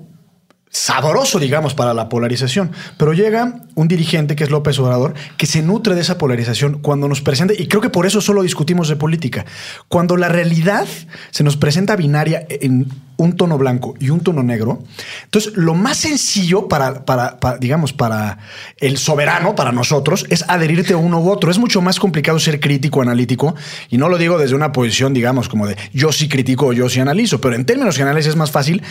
sabroso, 0.75 1.38
digamos, 1.38 1.73
para 1.73 1.95
la 1.95 2.09
polarización. 2.09 2.73
Pero 2.99 3.12
llega 3.12 3.61
un 3.76 3.87
dirigente 3.87 4.35
que 4.35 4.43
es 4.43 4.50
López 4.50 4.76
Obrador, 4.81 5.14
que 5.37 5.47
se 5.47 5.62
nutre 5.62 5.95
de 5.95 6.00
esa 6.00 6.19
polarización 6.19 6.81
cuando 6.81 7.07
nos 7.07 7.21
presenta, 7.21 7.54
y 7.57 7.69
creo 7.69 7.81
que 7.81 7.90
por 7.90 8.07
eso 8.07 8.21
solo 8.21 8.43
discutimos 8.43 8.88
de 8.88 8.97
política, 8.97 9.47
cuando 9.87 10.16
la 10.16 10.28
realidad 10.28 10.87
se 11.31 11.45
nos 11.45 11.57
presenta 11.57 11.95
binaria 11.95 12.45
en 12.49 12.88
un 13.25 13.37
tono 13.37 13.59
blanco 13.59 13.95
y 13.99 14.11
un 14.11 14.21
tono 14.21 14.43
negro. 14.43 14.83
Entonces, 15.25 15.52
lo 15.57 15.75
más 15.75 15.97
sencillo 15.97 16.69
para, 16.69 17.04
para, 17.04 17.40
para, 17.40 17.59
digamos, 17.59 17.93
para 17.93 18.38
el 18.78 18.99
soberano, 18.99 19.54
para 19.54 19.73
nosotros, 19.73 20.26
es 20.28 20.45
adherirte 20.49 20.93
a 20.93 20.97
uno 20.97 21.21
u 21.21 21.31
otro. 21.31 21.50
Es 21.50 21.59
mucho 21.59 21.81
más 21.81 21.99
complicado 21.99 22.38
ser 22.38 22.61
crítico, 22.61 23.02
analítico, 23.02 23.54
y 23.90 23.99
no 23.99 24.09
lo 24.09 24.19
digo 24.19 24.38
desde 24.38 24.54
una 24.54 24.73
posición, 24.73 25.14
digamos, 25.14 25.49
como 25.49 25.66
de 25.66 25.76
yo 25.93 26.12
sí 26.12 26.28
critico 26.28 26.66
o 26.66 26.73
yo 26.73 26.88
sí 26.88 27.00
analizo, 27.00 27.40
pero 27.40 27.54
en 27.54 27.64
términos 27.64 27.97
generales 27.97 28.26
es 28.26 28.37
más 28.37 28.50
fácil 28.50 28.83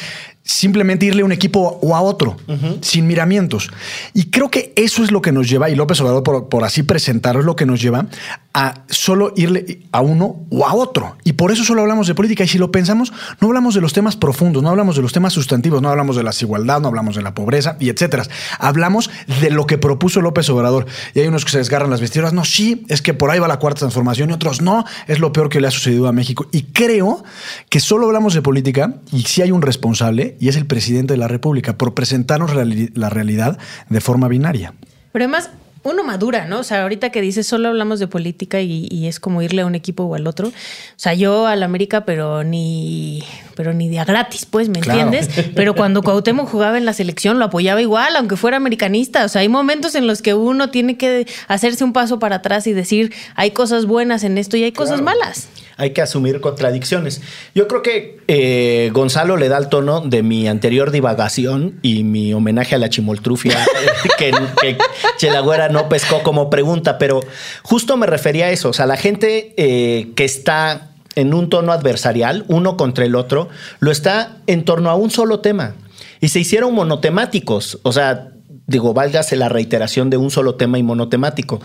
simplemente 0.43 1.05
irle 1.05 1.21
a 1.21 1.25
un 1.25 1.31
equipo 1.31 1.79
o 1.81 1.95
a 1.95 2.01
otro, 2.01 2.35
sin 2.81 3.07
miramientos. 3.07 3.69
Y 4.13 4.25
creo 4.25 4.49
que 4.49 4.73
eso 4.75 5.03
es 5.03 5.11
lo 5.11 5.21
que 5.21 5.31
nos 5.31 5.49
lleva, 5.49 5.69
y 5.69 5.75
López 5.75 6.01
Obrador, 6.01 6.23
por, 6.23 6.49
por 6.49 6.63
así 6.63 6.83
presentarlo, 6.83 7.39
es 7.41 7.45
lo 7.45 7.55
que 7.55 7.65
nos 7.65 7.81
lleva 7.81 8.07
a 8.53 8.83
solo 8.87 9.33
irle 9.35 9.79
a 9.91 10.01
uno 10.01 10.45
o 10.51 10.65
a 10.67 10.73
otro. 10.73 11.17
Y 11.23 11.33
por 11.33 11.51
eso 11.51 11.63
solo 11.63 11.81
hablamos 11.81 12.07
de 12.07 12.13
política. 12.13 12.43
Y 12.43 12.47
si 12.47 12.57
lo 12.57 12.71
pensamos, 12.71 13.11
no 13.41 13.47
hablamos 13.47 13.73
de 13.73 13.81
los 13.81 13.93
temas 13.93 14.15
profundos, 14.15 14.61
no 14.61 14.69
hablamos 14.69 14.95
de 14.95 15.01
los 15.01 15.11
temas 15.11 15.33
sustantivos, 15.33 15.81
no 15.81 15.89
hablamos 15.89 16.15
de 16.15 16.23
la 16.23 16.29
desigualdad, 16.29 16.79
no 16.79 16.87
hablamos 16.87 17.15
de 17.15 17.23
la 17.23 17.33
pobreza 17.33 17.77
y 17.79 17.89
etcétera. 17.89 18.23
Hablamos 18.59 19.09
de 19.41 19.49
lo 19.49 19.65
que 19.65 19.77
propuso 19.77 20.21
López 20.21 20.49
Obrador. 20.49 20.85
Y 21.15 21.19
hay 21.21 21.27
unos 21.27 21.45
que 21.45 21.51
se 21.51 21.57
desgarran 21.57 21.89
las 21.89 22.01
vestiduras. 22.01 22.33
No, 22.33 22.45
sí, 22.45 22.85
es 22.89 23.01
que 23.01 23.13
por 23.13 23.31
ahí 23.31 23.39
va 23.39 23.47
la 23.47 23.57
cuarta 23.57 23.79
transformación 23.79 24.29
y 24.29 24.33
otros 24.33 24.61
no, 24.61 24.85
es 25.07 25.19
lo 25.19 25.33
peor 25.33 25.49
que 25.49 25.59
le 25.59 25.67
ha 25.67 25.71
sucedido 25.71 26.07
a 26.07 26.11
México. 26.11 26.47
Y 26.51 26.63
creo 26.63 27.23
que 27.69 27.79
solo 27.79 28.05
hablamos 28.05 28.35
de 28.35 28.41
política 28.41 28.95
y 29.11 29.23
si 29.23 29.41
hay 29.41 29.51
un 29.51 29.63
responsable 29.63 30.37
y 30.39 30.49
es 30.49 30.55
el 30.57 30.67
presidente 30.67 31.13
de 31.13 31.17
la 31.17 31.27
República 31.27 31.77
por 31.77 31.93
presentarnos 31.95 32.51
la 32.53 33.09
realidad 33.09 33.57
de 33.89 34.01
forma 34.01 34.27
binaria. 34.27 34.73
Pero 35.11 35.25
además, 35.25 35.49
uno 35.83 36.03
madura, 36.03 36.45
¿no? 36.47 36.59
O 36.59 36.63
sea, 36.63 36.83
ahorita 36.83 37.09
que 37.11 37.21
dices 37.21 37.45
solo 37.45 37.67
hablamos 37.69 37.99
de 37.99 38.07
política 38.07 38.61
y, 38.61 38.87
y 38.89 39.07
es 39.07 39.19
como 39.19 39.41
irle 39.41 39.61
a 39.63 39.65
un 39.65 39.75
equipo 39.75 40.03
o 40.03 40.15
al 40.15 40.27
otro. 40.27 40.47
O 40.47 40.51
sea, 40.95 41.13
yo 41.13 41.45
al 41.47 41.61
América, 41.63 42.05
pero 42.05 42.43
ni, 42.43 43.23
pero 43.55 43.73
ni 43.73 43.89
de 43.89 43.99
a 43.99 44.05
gratis, 44.05 44.45
pues, 44.45 44.69
¿me 44.69 44.79
Claro. 44.79 45.01
entiendes? 45.01 45.49
Pero 45.55 45.75
cuando 45.75 46.01
Cuauhtémoc 46.01 46.47
jugaba 46.49 46.77
en 46.77 46.85
la 46.85 46.93
selección 46.93 47.39
lo 47.39 47.45
apoyaba 47.45 47.81
igual, 47.81 48.15
aunque 48.15 48.35
fuera 48.37 48.57
americanista. 48.57 49.25
O 49.25 49.29
sea, 49.29 49.41
hay 49.41 49.49
momentos 49.49 49.95
en 49.95 50.07
los 50.07 50.21
que 50.21 50.33
uno 50.33 50.69
tiene 50.69 50.97
que 50.97 51.27
hacerse 51.47 51.83
un 51.83 51.93
paso 51.93 52.19
para 52.19 52.37
atrás 52.37 52.65
y 52.67 52.73
decir, 52.73 53.13
hay 53.35 53.51
cosas 53.51 53.85
buenas 53.85 54.23
en 54.23 54.37
esto 54.37 54.57
y 54.57 54.63
hay 54.63 54.71
cosas 54.71 55.01
malas. 55.01 55.49
Hay 55.77 55.91
que 55.91 56.01
asumir 56.01 56.39
contradicciones. 56.39 57.21
Yo 57.55 57.67
creo 57.67 57.81
que 57.81 58.19
eh, 58.27 58.91
Gonzalo 58.93 59.37
le 59.37 59.49
da 59.49 59.57
el 59.57 59.69
tono 59.69 60.01
de 60.01 60.23
mi 60.23 60.47
anterior 60.47 60.91
divagación 60.91 61.79
y 61.81 62.03
mi 62.03 62.33
homenaje 62.33 62.75
a 62.75 62.77
la 62.77 62.89
chimoltrufia 62.89 63.53
eh, 63.63 64.09
que, 64.17 64.31
que 64.61 64.77
Chelagüera 65.17 65.69
no 65.69 65.89
pescó 65.89 66.21
como 66.23 66.49
pregunta, 66.49 66.97
pero 66.97 67.21
justo 67.63 67.97
me 67.97 68.05
refería 68.05 68.45
a 68.45 68.49
eso. 68.51 68.69
O 68.69 68.73
sea, 68.73 68.85
la 68.85 68.97
gente 68.97 69.53
eh, 69.57 70.11
que 70.15 70.25
está 70.25 70.91
en 71.15 71.33
un 71.33 71.49
tono 71.49 71.71
adversarial, 71.71 72.45
uno 72.47 72.77
contra 72.77 73.05
el 73.05 73.15
otro, 73.15 73.49
lo 73.79 73.91
está 73.91 74.37
en 74.47 74.65
torno 74.65 74.89
a 74.89 74.95
un 74.95 75.11
solo 75.11 75.39
tema. 75.39 75.75
Y 76.19 76.29
se 76.29 76.39
hicieron 76.39 76.73
monotemáticos. 76.73 77.79
O 77.83 77.91
sea, 77.91 78.29
digo, 78.67 78.93
válgase 78.93 79.35
la 79.35 79.49
reiteración 79.49 80.09
de 80.09 80.17
un 80.17 80.31
solo 80.31 80.55
tema 80.55 80.77
y 80.77 80.83
monotemático. 80.83 81.61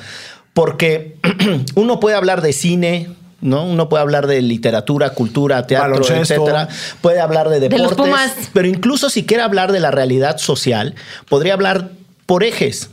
Porque 0.53 1.17
uno 1.75 2.01
puede 2.01 2.17
hablar 2.17 2.43
de 2.43 2.53
cine, 2.53 3.09
¿no? 3.41 3.65
Uno 3.65 3.89
puede 3.89 4.03
hablar 4.03 4.27
de 4.27 4.43
literatura, 4.43 5.11
cultura, 5.11 5.67
teatro, 5.67 5.91
Baloncesto. 5.91 6.35
etcétera. 6.35 6.69
Puede 7.01 7.21
hablar 7.21 7.49
de 7.49 7.61
De 7.61 7.69
los 7.79 7.91
deportes. 7.91 7.97
Pumas. 7.97 8.33
Pero 8.53 8.69
incluso 8.69 9.11
si 9.11 9.25
quiere 9.25 9.43
hablar 9.43 9.73
de 9.73 9.81
la 9.81 9.91
realidad 9.91 10.39
social, 10.39 10.95
podría 11.29 11.55
hablar 11.55 11.91
por 12.27 12.45
ejes. 12.45 12.91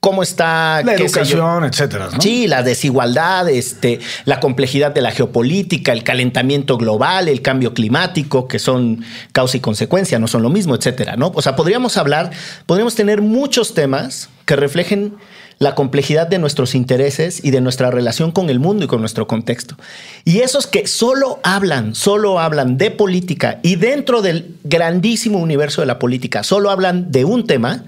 ¿Cómo 0.00 0.24
está 0.24 0.82
La 0.82 0.96
qué 0.96 1.08
sé 1.08 1.22
yo? 1.24 1.36
educación, 1.36 1.64
etcétera. 1.64 2.08
¿no? 2.12 2.20
Sí, 2.20 2.48
la 2.48 2.64
desigualdad, 2.64 3.48
este, 3.48 4.00
la 4.24 4.40
complejidad 4.40 4.90
de 4.90 5.00
la 5.00 5.12
geopolítica, 5.12 5.92
el 5.92 6.02
calentamiento 6.02 6.76
global, 6.76 7.28
el 7.28 7.40
cambio 7.40 7.72
climático, 7.72 8.48
que 8.48 8.58
son 8.58 9.04
causa 9.30 9.58
y 9.58 9.60
consecuencia, 9.60 10.18
no 10.18 10.26
son 10.26 10.42
lo 10.42 10.50
mismo, 10.50 10.74
etcétera, 10.74 11.14
¿no? 11.14 11.30
O 11.36 11.40
sea, 11.40 11.54
podríamos 11.54 11.96
hablar, 11.98 12.32
podríamos 12.66 12.96
tener 12.96 13.22
muchos 13.22 13.74
temas 13.74 14.28
que 14.44 14.56
reflejen 14.56 15.14
la 15.62 15.76
complejidad 15.76 16.26
de 16.26 16.40
nuestros 16.40 16.74
intereses 16.74 17.44
y 17.44 17.52
de 17.52 17.60
nuestra 17.60 17.92
relación 17.92 18.32
con 18.32 18.50
el 18.50 18.58
mundo 18.58 18.84
y 18.84 18.88
con 18.88 18.98
nuestro 18.98 19.28
contexto. 19.28 19.76
Y 20.24 20.40
esos 20.40 20.66
que 20.66 20.88
solo 20.88 21.38
hablan, 21.44 21.94
solo 21.94 22.40
hablan 22.40 22.78
de 22.78 22.90
política 22.90 23.60
y 23.62 23.76
dentro 23.76 24.22
del 24.22 24.56
grandísimo 24.64 25.38
universo 25.38 25.80
de 25.80 25.86
la 25.86 26.00
política, 26.00 26.42
solo 26.42 26.68
hablan 26.68 27.12
de 27.12 27.24
un 27.24 27.46
tema, 27.46 27.84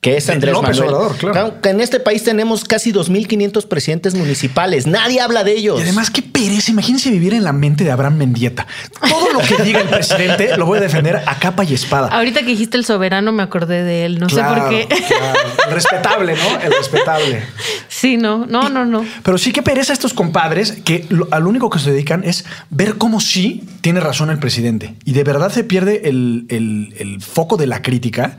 que 0.00 0.16
es 0.16 0.30
Andrés 0.30 0.54
López 0.54 0.78
Manuel. 0.78 0.94
Obrador, 0.94 1.16
claro. 1.18 1.54
en 1.62 1.80
este 1.80 2.00
país 2.00 2.24
tenemos 2.24 2.64
casi 2.64 2.90
2.500 2.90 3.68
presidentes 3.68 4.14
municipales. 4.14 4.86
Nadie 4.86 5.20
habla 5.20 5.44
de 5.44 5.52
ellos. 5.52 5.78
Y 5.78 5.82
además, 5.82 6.10
qué 6.10 6.22
pereza. 6.22 6.70
Imagínense 6.70 7.10
vivir 7.10 7.34
en 7.34 7.44
la 7.44 7.52
mente 7.52 7.84
de 7.84 7.90
Abraham 7.90 8.16
Mendieta. 8.16 8.66
Todo 9.06 9.30
lo 9.34 9.40
que 9.40 9.62
diga 9.62 9.80
el 9.82 9.88
presidente 9.90 10.56
lo 10.56 10.64
voy 10.64 10.78
a 10.78 10.80
defender 10.80 11.16
a 11.26 11.38
capa 11.38 11.64
y 11.64 11.74
espada. 11.74 12.08
Ahorita 12.08 12.40
que 12.40 12.46
dijiste 12.46 12.78
el 12.78 12.86
soberano 12.86 13.30
me 13.32 13.42
acordé 13.42 13.82
de 13.84 14.06
él, 14.06 14.18
no 14.18 14.28
Claro, 14.28 14.70
sé 14.70 14.86
por 14.86 14.88
qué. 14.88 15.04
claro. 15.06 15.38
El 15.66 15.74
respetable, 15.74 16.34
¿no? 16.34 16.60
El 16.62 16.72
respetable. 16.72 17.42
Sí, 17.88 18.16
no, 18.16 18.46
no, 18.46 18.70
no, 18.70 18.86
no. 18.86 19.04
Pero 19.22 19.36
sí 19.36 19.52
que 19.52 19.60
pereza 19.60 19.92
estos 19.92 20.14
compadres 20.14 20.78
que 20.82 21.04
lo, 21.10 21.28
al 21.30 21.46
único 21.46 21.68
que 21.68 21.78
se 21.78 21.90
dedican 21.92 22.24
es 22.24 22.46
ver 22.70 22.96
cómo 22.96 23.20
sí 23.20 23.64
tiene 23.82 24.00
razón 24.00 24.30
el 24.30 24.38
presidente. 24.38 24.94
Y 25.04 25.12
de 25.12 25.24
verdad 25.24 25.52
se 25.52 25.62
pierde 25.62 26.08
el, 26.08 26.46
el- 26.48 26.94
el 26.98 27.20
foco 27.20 27.58
de 27.58 27.66
la 27.66 27.82
crítica. 27.82 28.38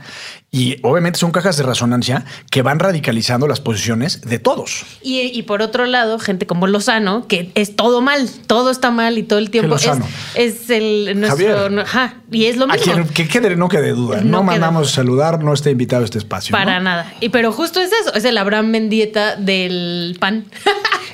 Y 0.54 0.76
obviamente 0.82 1.18
son 1.18 1.30
cajas 1.30 1.56
de 1.56 1.62
resonancia 1.62 2.26
que 2.50 2.60
van 2.60 2.78
radicalizando 2.78 3.48
las 3.48 3.58
posiciones 3.60 4.20
de 4.20 4.38
todos. 4.38 4.84
Y, 5.00 5.20
y 5.22 5.42
por 5.44 5.62
otro 5.62 5.86
lado, 5.86 6.18
gente 6.18 6.46
como 6.46 6.66
Lozano, 6.66 7.26
que 7.26 7.50
es 7.54 7.74
todo 7.74 8.02
mal, 8.02 8.28
todo 8.46 8.70
está 8.70 8.90
mal 8.90 9.16
y 9.16 9.22
todo 9.22 9.38
el 9.38 9.48
tiempo 9.48 9.76
es, 9.76 9.86
Lozano? 9.86 10.06
es 10.34 10.68
el 10.68 11.18
nuestro. 11.18 11.46
Javier. 11.48 11.70
no- 11.72 11.80
ajá, 11.80 12.16
y 12.30 12.44
es 12.44 12.58
lo 12.58 12.64
A 12.66 12.74
mismo. 12.74 12.92
quien 12.92 13.08
que 13.08 13.28
quede, 13.28 13.56
no 13.56 13.70
quede 13.70 13.92
duda. 13.92 14.16
No, 14.18 14.24
No 14.24 14.30
queda 14.40 14.42
mandamos 14.42 14.90
saludar, 14.90 15.42
no 15.42 15.54
está 15.54 15.70
invitado 15.70 16.02
a 16.02 16.04
este 16.04 16.18
espacio. 16.18 16.52
Para 16.52 16.76
¿no? 16.80 16.84
nada. 16.84 17.10
Y 17.20 17.30
pero 17.30 17.50
justo 17.50 17.80
es 17.80 17.90
eso, 18.02 18.12
es 18.14 18.24
el 18.26 18.36
Abraham 18.36 18.66
Mendieta 18.66 19.36
del 19.36 20.18
pan. 20.20 20.44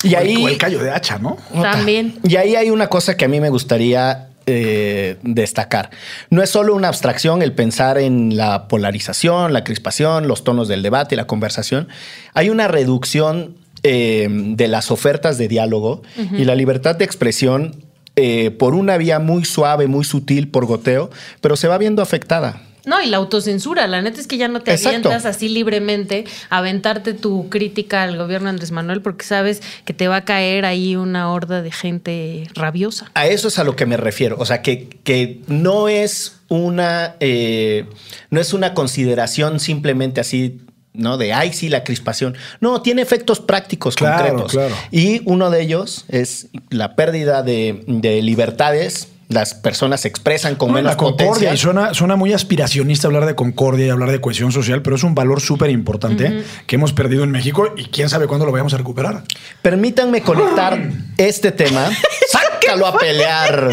Y 0.03 0.15
O 0.17 0.19
el- 0.19 0.27
ahí, 0.27 0.45
o 0.45 0.49
el 0.49 0.59
callo 0.59 0.81
de 0.83 0.91
hacha, 0.91 1.21
¿no? 1.21 1.37
También. 1.63 2.19
y 2.25 2.35
ahí 2.35 2.57
hay 2.57 2.71
una 2.71 2.89
cosa 2.89 3.17
que 3.17 3.25
a 3.27 3.29
mí 3.29 3.41
me 3.41 3.51
gustaría 3.51 4.31
eh, 4.51 5.19
destacar. 5.23 5.91
No 6.31 6.43
es 6.43 6.49
solo 6.49 6.75
una 6.75 6.89
abstracción 6.89 7.43
el 7.43 7.53
pensar 7.53 7.99
en 7.99 8.35
la 8.37 8.67
polarización, 8.67 9.53
la 9.53 9.63
crispación, 9.63 10.27
los 10.27 10.43
tonos 10.43 10.69
del 10.69 10.83
debate 10.83 11.15
y 11.15 11.19
la 11.19 11.27
conversación. 11.27 11.89
Hay 12.33 12.49
una 12.49 12.67
reducción 12.67 13.57
eh, 13.83 14.27
de 14.31 14.69
las 14.69 14.91
ofertas 14.91 15.37
de 15.37 15.49
diálogo 15.49 16.03
y 16.17 16.45
la 16.45 16.55
libertad 16.55 16.97
de 16.97 17.05
expresión 17.05 17.85
eh, 18.17 18.51
por 18.51 18.75
una 18.75 18.97
vía 18.97 19.19
muy 19.19 19.45
suave, 19.45 19.87
muy 19.87 20.05
sutil, 20.05 20.49
por 20.49 20.65
goteo, 20.65 21.11
pero 21.43 21.55
se 21.55 21.69
va 21.69 21.77
viendo 21.77 22.01
afectada. 22.01 22.63
No, 22.89 23.03
y 23.03 23.07
la 23.07 23.19
autocensura. 23.19 23.87
La 23.87 24.03
neta 24.03 24.21
es 24.21 24.27
que 24.27 24.37
ya 24.39 24.49
no 24.49 24.61
te 24.61 24.73
Exacto. 24.73 25.09
avientas 25.09 25.25
así 25.27 25.49
libremente 25.49 26.25
a 26.51 26.59
aventarte 26.59 27.13
tu 27.15 27.49
crítica 27.51 28.03
al 28.03 28.17
gobierno 28.17 28.47
de 28.47 28.51
Andrés 28.51 28.71
Manuel 28.73 29.03
porque 29.03 29.25
sabes 29.25 29.63
que 29.85 29.93
te 29.95 30.09
va 30.09 30.17
a 30.17 30.25
caer 30.25 30.65
ahí 30.65 30.97
una 30.97 31.31
horda 31.31 31.63
de 31.63 31.71
gente 31.71 32.49
rabiosa. 32.55 33.11
A 33.15 33.27
eso 33.27 33.49
es 33.49 33.59
a 33.59 33.65
lo 33.65 33.77
que 33.77 33.87
me 33.87 33.97
refiero. 33.97 34.37
O 34.39 34.47
sea, 34.47 34.63
que, 34.63 34.89
que 35.05 35.41
no 35.47 35.89
es 35.89 36.41
una 36.49 37.15
eh, 37.21 37.85
no 38.31 38.41
es 38.41 38.53
una 38.55 38.73
consideración 38.75 39.61
simplemente 39.61 40.21
así. 40.21 40.61
¿no? 40.95 41.17
De, 41.17 41.33
ay, 41.33 41.53
sí, 41.53 41.69
la 41.69 41.85
crispación. 41.85 42.35
No, 42.61 42.83
tiene 42.83 43.03
efectos 43.03 43.39
prácticos 43.39 43.95
Claro, 43.95 44.17
concretos. 44.31 44.53
claro. 44.53 44.75
Y 44.91 45.21
uno 45.27 45.49
de 45.51 45.61
ellos 45.63 46.05
es 46.09 46.49
la 46.71 46.97
pérdida 46.97 47.43
de, 47.45 47.85
de 47.87 48.21
libertades. 48.23 49.09
Las 49.29 49.53
personas 49.53 50.01
se 50.01 50.09
expresan 50.09 50.55
con 50.57 50.69
No, 50.69 50.75
menos 50.77 50.93
la 50.93 50.97
concordia. 50.97 51.27
potencia. 51.29 51.55
Y 51.55 51.57
suena, 51.59 51.93
suena 51.93 52.17
muy 52.17 52.33
aspiracionista 52.33 53.09
hablar 53.09 53.27
de 53.27 53.35
concordia 53.35 53.87
y 53.87 53.91
hablar 53.91 54.11
de 54.11 54.21
cohesión 54.23 54.53
social, 54.53 54.81
pero 54.81 54.97
es 54.97 55.03
un 55.05 55.15
valor 55.15 55.41
súper 55.43 55.69
importante 55.69 56.43
que 56.67 56.77
hemos 56.77 56.95
perdido 56.95 57.25
en 57.25 57.31
México 57.31 57.75
y 57.77 57.85
quién 57.87 58.09
sabe 58.09 58.27
cuándo 58.27 58.47
lo 58.47 58.53
vayamos 58.53 58.73
a 58.73 58.79
recuperar. 58.79 59.25
Permítanme 59.61 60.23
conectar 60.23 60.81
este 61.19 61.53
tema. 61.53 61.91
Sácalo 62.31 62.87
a 62.87 62.99
pelear. 62.99 63.71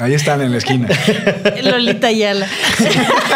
Ahí 0.00 0.14
están 0.14 0.40
en 0.42 0.52
la 0.52 0.58
esquina. 0.58 0.88
Lolita 1.62 2.06
Ayala. 2.06 2.46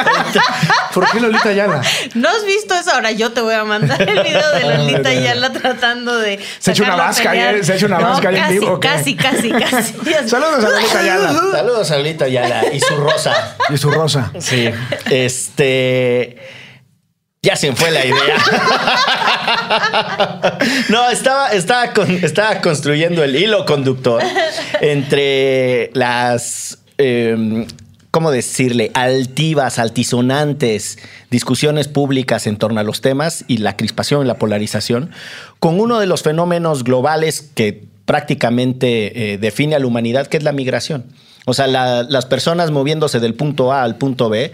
¿Por 0.94 1.10
qué 1.10 1.18
Lolita 1.18 1.48
Ayala? 1.48 1.82
¿No 2.14 2.28
has 2.28 2.44
visto 2.46 2.72
eso? 2.74 2.92
Ahora 2.92 3.10
yo 3.10 3.32
te 3.32 3.40
voy 3.40 3.54
a 3.54 3.64
mandar 3.64 4.00
el 4.00 4.22
video 4.22 4.52
de 4.52 4.60
Lolita 4.60 5.08
Ayala 5.08 5.52
tratando 5.52 6.16
de. 6.18 6.38
¿Se 6.60 6.70
ha 6.70 6.74
hecho 6.74 6.84
una 6.84 6.94
vasca 6.94 7.32
ayer? 7.32 7.64
¿Se 7.64 7.72
ha 7.72 7.74
hecho 7.74 7.86
una 7.86 7.98
No, 7.98 8.10
vasca 8.10 8.28
ayer 8.28 8.38
en 8.38 8.44
casi, 8.44 8.58
vivo 8.60 8.78
qué? 8.78 8.88
Casi, 8.88 9.16
casi, 9.16 9.50
casi. 9.50 9.94
Saludos 10.28 10.64
a 10.64 10.68
Lolita 10.68 11.00
Ayala. 11.00 11.32
Saludos 11.50 11.90
a 11.90 11.96
Lolita 11.96 12.24
Ayala 12.26 12.62
y 12.72 12.78
su 12.78 12.96
rosa. 12.96 13.56
Y 13.68 13.76
su 13.76 13.90
rosa. 13.90 14.30
Sí. 14.38 14.70
Este. 15.10 16.61
Ya 17.44 17.56
se 17.56 17.72
fue 17.72 17.90
la 17.90 18.06
idea. 18.06 18.36
no, 20.90 21.10
estaba, 21.10 21.48
estaba, 21.48 21.92
con- 21.92 22.24
estaba 22.24 22.60
construyendo 22.60 23.24
el 23.24 23.34
hilo 23.34 23.64
conductor 23.66 24.22
entre 24.80 25.90
las. 25.94 26.78
eh, 26.98 27.66
¿cómo 28.12 28.30
decirle? 28.30 28.92
Altivas, 28.94 29.80
altisonantes 29.80 31.00
discusiones 31.32 31.88
públicas 31.88 32.46
en 32.46 32.58
torno 32.58 32.78
a 32.78 32.84
los 32.84 33.00
temas 33.00 33.44
y 33.48 33.56
la 33.56 33.76
crispación 33.76 34.24
y 34.24 34.28
la 34.28 34.34
polarización, 34.38 35.10
con 35.58 35.80
uno 35.80 35.98
de 35.98 36.06
los 36.06 36.22
fenómenos 36.22 36.84
globales 36.84 37.50
que 37.56 37.86
prácticamente 38.04 39.32
eh, 39.32 39.38
define 39.38 39.74
a 39.74 39.80
la 39.80 39.86
humanidad, 39.88 40.28
que 40.28 40.36
es 40.36 40.44
la 40.44 40.52
migración. 40.52 41.06
O 41.44 41.54
sea, 41.54 41.66
la- 41.66 42.04
las 42.04 42.24
personas 42.26 42.70
moviéndose 42.70 43.18
del 43.18 43.34
punto 43.34 43.72
A 43.72 43.82
al 43.82 43.96
punto 43.96 44.28
B, 44.28 44.52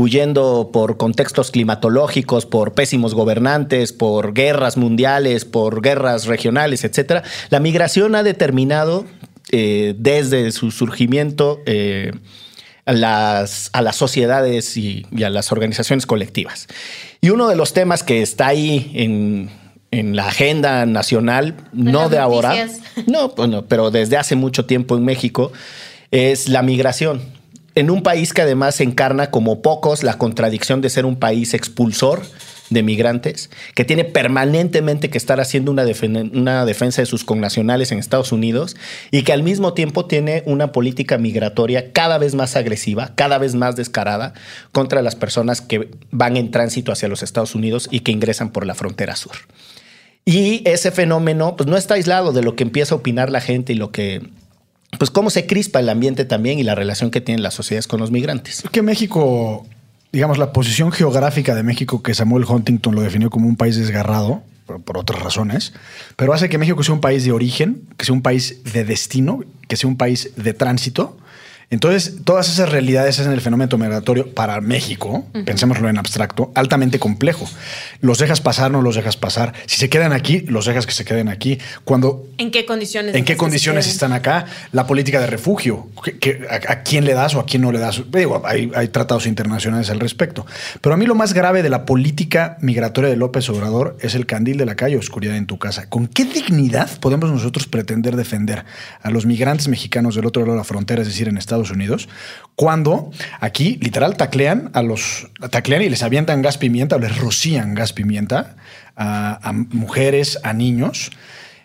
huyendo 0.00 0.70
por 0.72 0.96
contextos 0.96 1.50
climatológicos, 1.50 2.46
por 2.46 2.72
pésimos 2.72 3.14
gobernantes, 3.14 3.92
por 3.92 4.32
guerras 4.32 4.76
mundiales, 4.76 5.44
por 5.44 5.82
guerras 5.82 6.26
regionales, 6.26 6.84
etcétera. 6.84 7.22
La 7.50 7.60
migración 7.60 8.14
ha 8.14 8.22
determinado 8.22 9.04
eh, 9.52 9.94
desde 9.98 10.50
su 10.52 10.70
surgimiento 10.70 11.60
eh, 11.66 12.12
a, 12.86 12.92
las, 12.92 13.68
a 13.74 13.82
las 13.82 13.96
sociedades 13.96 14.76
y, 14.76 15.06
y 15.12 15.24
a 15.24 15.30
las 15.30 15.52
organizaciones 15.52 16.06
colectivas. 16.06 16.66
Y 17.20 17.28
uno 17.28 17.48
de 17.48 17.56
los 17.56 17.74
temas 17.74 18.02
que 18.02 18.22
está 18.22 18.46
ahí 18.46 18.90
en, 18.94 19.50
en 19.90 20.16
la 20.16 20.28
agenda 20.28 20.86
nacional, 20.86 21.56
no 21.72 22.08
de 22.08 22.18
ahora, 22.18 22.54
no, 23.06 23.28
bueno, 23.30 23.66
pero 23.66 23.90
desde 23.90 24.16
hace 24.16 24.34
mucho 24.34 24.64
tiempo 24.64 24.96
en 24.96 25.04
México, 25.04 25.52
es 26.10 26.48
la 26.48 26.62
migración. 26.62 27.39
En 27.74 27.90
un 27.90 28.02
país 28.02 28.32
que 28.32 28.42
además 28.42 28.80
encarna 28.80 29.30
como 29.30 29.62
pocos 29.62 30.02
la 30.02 30.18
contradicción 30.18 30.80
de 30.80 30.90
ser 30.90 31.06
un 31.06 31.16
país 31.16 31.54
expulsor 31.54 32.22
de 32.68 32.84
migrantes, 32.84 33.50
que 33.74 33.84
tiene 33.84 34.04
permanentemente 34.04 35.10
que 35.10 35.18
estar 35.18 35.40
haciendo 35.40 35.72
una, 35.72 35.84
defen- 35.84 36.30
una 36.38 36.64
defensa 36.64 37.02
de 37.02 37.06
sus 37.06 37.24
connacionales 37.24 37.90
en 37.90 37.98
Estados 37.98 38.30
Unidos 38.30 38.76
y 39.10 39.22
que 39.22 39.32
al 39.32 39.42
mismo 39.42 39.74
tiempo 39.74 40.06
tiene 40.06 40.44
una 40.46 40.70
política 40.70 41.18
migratoria 41.18 41.92
cada 41.92 42.18
vez 42.18 42.36
más 42.36 42.54
agresiva, 42.54 43.12
cada 43.16 43.38
vez 43.38 43.56
más 43.56 43.74
descarada 43.74 44.34
contra 44.70 45.02
las 45.02 45.16
personas 45.16 45.60
que 45.60 45.90
van 46.12 46.36
en 46.36 46.52
tránsito 46.52 46.92
hacia 46.92 47.08
los 47.08 47.24
Estados 47.24 47.56
Unidos 47.56 47.88
y 47.90 48.00
que 48.00 48.12
ingresan 48.12 48.50
por 48.50 48.64
la 48.64 48.76
frontera 48.76 49.16
sur. 49.16 49.32
Y 50.24 50.62
ese 50.64 50.92
fenómeno 50.92 51.56
pues, 51.56 51.68
no 51.68 51.76
está 51.76 51.94
aislado 51.94 52.32
de 52.32 52.42
lo 52.42 52.54
que 52.54 52.62
empieza 52.62 52.94
a 52.94 52.98
opinar 52.98 53.30
la 53.30 53.40
gente 53.40 53.72
y 53.72 53.76
lo 53.76 53.90
que, 53.90 54.22
pues 54.98 55.10
cómo 55.10 55.30
se 55.30 55.46
crispa 55.46 55.80
el 55.80 55.88
ambiente 55.88 56.24
también 56.24 56.58
y 56.58 56.62
la 56.62 56.74
relación 56.74 57.10
que 57.10 57.20
tienen 57.20 57.42
las 57.42 57.54
sociedades 57.54 57.86
con 57.86 58.00
los 58.00 58.10
migrantes. 58.10 58.64
Es 58.64 58.70
que 58.70 58.82
México, 58.82 59.66
digamos, 60.12 60.38
la 60.38 60.52
posición 60.52 60.92
geográfica 60.92 61.54
de 61.54 61.62
México, 61.62 62.02
que 62.02 62.14
Samuel 62.14 62.44
Huntington 62.44 62.94
lo 62.94 63.02
definió 63.02 63.30
como 63.30 63.46
un 63.46 63.56
país 63.56 63.76
desgarrado, 63.76 64.42
por, 64.66 64.82
por 64.82 64.98
otras 64.98 65.20
razones, 65.22 65.72
pero 66.16 66.32
hace 66.32 66.48
que 66.48 66.58
México 66.58 66.82
sea 66.82 66.94
un 66.94 67.00
país 67.00 67.24
de 67.24 67.32
origen, 67.32 67.82
que 67.96 68.04
sea 68.04 68.14
un 68.14 68.22
país 68.22 68.62
de 68.72 68.84
destino, 68.84 69.40
que 69.68 69.76
sea 69.76 69.88
un 69.88 69.96
país 69.96 70.30
de 70.36 70.54
tránsito. 70.54 71.16
Entonces, 71.70 72.16
todas 72.24 72.48
esas 72.50 72.68
realidades 72.68 73.20
hacen 73.20 73.32
el 73.32 73.40
fenómeno 73.40 73.78
migratorio 73.78 74.34
para 74.34 74.60
México, 74.60 75.24
pensémoslo 75.46 75.88
en 75.88 75.98
abstracto, 75.98 76.50
altamente 76.56 76.98
complejo. 76.98 77.48
Los 78.00 78.18
dejas 78.18 78.40
pasar, 78.40 78.72
no 78.72 78.82
los 78.82 78.96
dejas 78.96 79.16
pasar. 79.16 79.52
Si 79.66 79.76
se 79.76 79.88
quedan 79.88 80.12
aquí, 80.12 80.40
los 80.40 80.66
dejas 80.66 80.84
que 80.86 80.92
se 80.92 81.04
queden 81.04 81.28
aquí. 81.28 81.58
Cuando 81.84 82.26
¿En 82.38 82.50
qué 82.50 82.66
condiciones? 82.66 83.14
¿En 83.14 83.24
qué 83.24 83.36
condiciones 83.36 83.86
están 83.86 84.12
acá? 84.12 84.46
La 84.72 84.86
política 84.88 85.20
de 85.20 85.28
refugio. 85.28 85.88
¿Qué- 86.02 86.18
qué- 86.18 86.40
a, 86.50 86.72
a 86.72 86.82
quién 86.82 87.04
le 87.04 87.14
das 87.14 87.34
o 87.36 87.40
a 87.40 87.46
quién 87.46 87.62
no 87.62 87.70
le 87.70 87.78
das? 87.78 88.02
Digo, 88.10 88.42
hay, 88.44 88.72
hay 88.74 88.88
tratados 88.88 89.26
internacionales 89.26 89.90
al 89.90 90.00
respecto. 90.00 90.44
Pero 90.80 90.94
a 90.94 90.96
mí 90.96 91.06
lo 91.06 91.14
más 91.14 91.34
grave 91.34 91.62
de 91.62 91.70
la 91.70 91.84
política 91.86 92.56
migratoria 92.60 93.10
de 93.10 93.16
López 93.16 93.48
Obrador 93.48 93.96
es 94.00 94.16
el 94.16 94.26
candil 94.26 94.56
de 94.56 94.66
la 94.66 94.74
calle, 94.74 94.96
oscuridad 94.96 95.36
en 95.36 95.46
tu 95.46 95.58
casa. 95.58 95.88
¿Con 95.88 96.08
qué 96.08 96.24
dignidad 96.24 96.90
podemos 96.98 97.30
nosotros 97.30 97.68
pretender 97.68 98.16
defender 98.16 98.64
a 99.02 99.10
los 99.10 99.24
migrantes 99.24 99.68
mexicanos 99.68 100.16
del 100.16 100.26
otro 100.26 100.42
lado 100.42 100.52
de 100.54 100.58
la 100.58 100.64
frontera, 100.64 101.02
es 101.02 101.08
decir, 101.08 101.28
en 101.28 101.36
Estados 101.36 101.59
Unidos, 101.68 102.08
cuando 102.56 103.10
aquí 103.40 103.78
literal 103.82 104.16
taclean 104.16 104.70
a 104.72 104.80
los 104.80 105.28
taclean 105.50 105.82
y 105.82 105.90
les 105.90 106.02
avientan 106.02 106.40
gas 106.40 106.56
pimienta 106.56 106.96
o 106.96 106.98
les 106.98 107.18
rocían 107.18 107.74
gas 107.74 107.92
pimienta 107.92 108.56
a, 108.96 109.52
mujeres, 109.52 110.38
a 110.42 110.54
niños? 110.54 111.10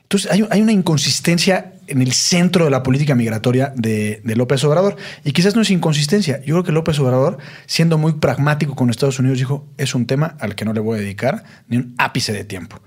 Entonces 0.03 0.29
hay, 0.29 0.45
hay 0.51 0.61
una 0.61 0.73
inconsistencia 0.73 1.71
en 1.87 2.01
el 2.01 2.13
centro 2.13 2.65
de 2.65 2.71
la 2.71 2.83
política 2.83 3.15
migratoria 3.15 3.71
de, 3.75 4.21
de 4.23 4.35
López 4.35 4.63
Obrador. 4.63 4.95
Y 5.23 5.31
quizás 5.31 5.55
no 5.55 5.61
es 5.61 5.69
inconsistencia. 5.69 6.39
Yo 6.39 6.55
creo 6.55 6.63
que 6.63 6.71
López 6.71 6.99
Obrador, 6.99 7.37
siendo 7.65 7.97
muy 7.97 8.13
pragmático 8.13 8.75
con 8.75 8.89
Estados 8.89 9.19
Unidos, 9.19 9.37
dijo, 9.37 9.67
es 9.77 9.95
un 9.95 10.05
tema 10.05 10.35
al 10.39 10.55
que 10.55 10.65
no 10.65 10.73
le 10.73 10.79
voy 10.79 10.97
a 10.97 11.01
dedicar 11.01 11.43
ni 11.67 11.77
un 11.77 11.95
ápice 11.97 12.33
de 12.33 12.43
tiempo. 12.43 12.81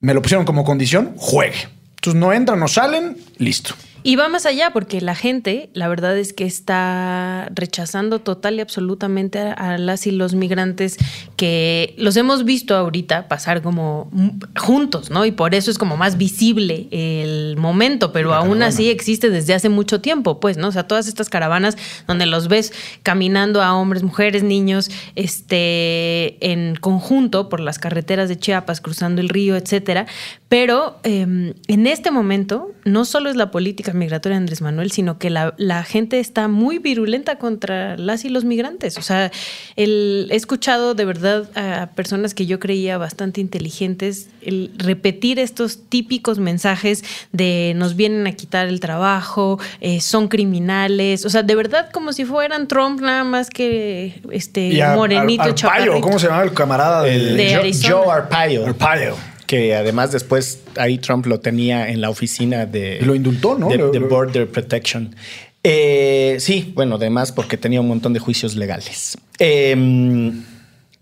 Me 0.00 0.14
lo 0.14 0.22
pusieron 0.22 0.44
como 0.44 0.64
condición, 0.64 1.14
juegue. 1.16 1.68
Entonces 1.90 2.20
no 2.20 2.32
entran, 2.32 2.60
no 2.60 2.68
salen, 2.68 3.16
listo. 3.38 3.74
Y 4.06 4.16
va 4.16 4.28
más 4.28 4.44
allá, 4.44 4.70
porque 4.74 5.00
la 5.00 5.14
gente, 5.14 5.70
la 5.72 5.88
verdad 5.88 6.18
es 6.18 6.34
que 6.34 6.44
está 6.44 7.48
rechazando 7.54 8.18
total 8.18 8.56
y 8.56 8.60
absolutamente 8.60 9.38
a, 9.38 9.78
las 9.78 10.06
y 10.06 10.10
los 10.10 10.34
migrantes 10.34 10.98
que 11.36 11.94
los 11.96 12.14
hemos 12.18 12.44
visto 12.44 12.76
ahorita 12.76 13.28
pasar 13.28 13.62
como 13.62 14.10
juntos, 14.58 15.10
¿no? 15.10 15.24
Y 15.24 15.32
por 15.32 15.54
eso 15.54 15.70
es 15.70 15.78
como 15.78 15.96
más 15.96 16.18
visible 16.18 16.86
el 16.90 17.56
momento, 17.56 18.12
pero 18.12 18.34
aún 18.34 18.62
así 18.62 18.90
existe 18.90 19.30
desde 19.30 19.54
hace 19.54 19.70
mucho 19.70 20.02
tiempo, 20.02 20.38
pues, 20.38 20.58
¿no? 20.58 20.68
O 20.68 20.72
sea, 20.72 20.86
todas 20.86 21.08
estas 21.08 21.30
caravanas 21.30 21.78
donde 22.06 22.26
los 22.26 22.48
ves 22.48 22.74
caminando 23.04 23.62
a 23.62 23.74
hombres, 23.74 24.02
mujeres, 24.02 24.42
niños, 24.42 24.90
este, 25.16 26.36
en 26.52 26.76
conjunto 26.76 27.48
por 27.48 27.60
las 27.60 27.78
carreteras 27.78 28.28
de 28.28 28.38
Chiapas, 28.38 28.82
cruzando 28.82 29.22
el 29.22 29.30
río, 29.30 29.56
etcétera. 29.56 30.04
Pero 30.50 30.98
eh, 31.04 31.54
en 31.68 31.86
este 31.86 32.10
momento, 32.10 32.70
no 32.84 33.06
solo 33.06 33.30
es 33.30 33.36
la 33.36 33.50
política 33.50 33.93
migratoria 33.94 34.36
de 34.36 34.42
Andrés 34.42 34.60
Manuel, 34.60 34.90
sino 34.90 35.18
que 35.18 35.30
la, 35.30 35.54
la 35.56 35.82
gente 35.84 36.20
está 36.20 36.48
muy 36.48 36.78
virulenta 36.78 37.36
contra 37.38 37.96
las 37.96 38.24
y 38.24 38.28
los 38.28 38.44
migrantes. 38.44 38.98
O 38.98 39.02
sea, 39.02 39.30
el- 39.76 40.28
he 40.30 40.36
escuchado 40.36 40.94
de 40.94 41.04
verdad 41.04 41.48
a 41.56 41.86
personas 41.94 42.34
que 42.34 42.46
yo 42.46 42.58
creía 42.60 42.98
bastante 42.98 43.40
inteligentes 43.40 44.28
el 44.42 44.70
repetir 44.76 45.38
estos 45.38 45.78
típicos 45.88 46.38
mensajes 46.38 47.02
de 47.32 47.72
nos 47.76 47.96
vienen 47.96 48.26
a 48.26 48.32
quitar 48.32 48.66
el 48.68 48.80
trabajo, 48.80 49.58
eh, 49.80 50.00
son 50.00 50.28
criminales. 50.28 51.24
O 51.24 51.30
sea, 51.30 51.42
de 51.42 51.54
verdad 51.54 51.90
como 51.92 52.12
si 52.12 52.24
fueran 52.24 52.68
Trump 52.68 53.00
nada 53.00 53.24
más 53.24 53.48
que 53.50 54.20
este 54.30 54.82
a- 54.82 54.94
morenito, 54.94 55.42
Ar- 55.42 55.48
Arpaio, 55.50 55.54
chaparrito. 55.54 56.00
¿cómo 56.00 56.18
se 56.18 56.26
llamaba 56.26 56.44
el 56.44 56.52
camarada 56.52 57.02
del- 57.02 57.36
De. 57.36 57.72
Joe 57.82 58.10
Arpaio. 58.10 58.66
Arpaio. 58.66 59.16
Que 59.46 59.74
además 59.74 60.10
después 60.12 60.60
ahí 60.76 60.98
Trump 60.98 61.26
lo 61.26 61.40
tenía 61.40 61.88
en 61.90 62.00
la 62.00 62.10
oficina 62.10 62.66
de... 62.66 63.00
Lo 63.02 63.14
indultó, 63.14 63.58
¿no? 63.58 63.68
De, 63.68 63.98
Border 63.98 64.48
Protection. 64.48 65.14
Eh, 65.62 66.36
sí, 66.40 66.72
bueno, 66.74 66.96
además 66.96 67.32
porque 67.32 67.56
tenía 67.56 67.80
un 67.80 67.88
montón 67.88 68.12
de 68.12 68.20
juicios 68.20 68.54
legales. 68.56 69.16
Eh, 69.38 70.32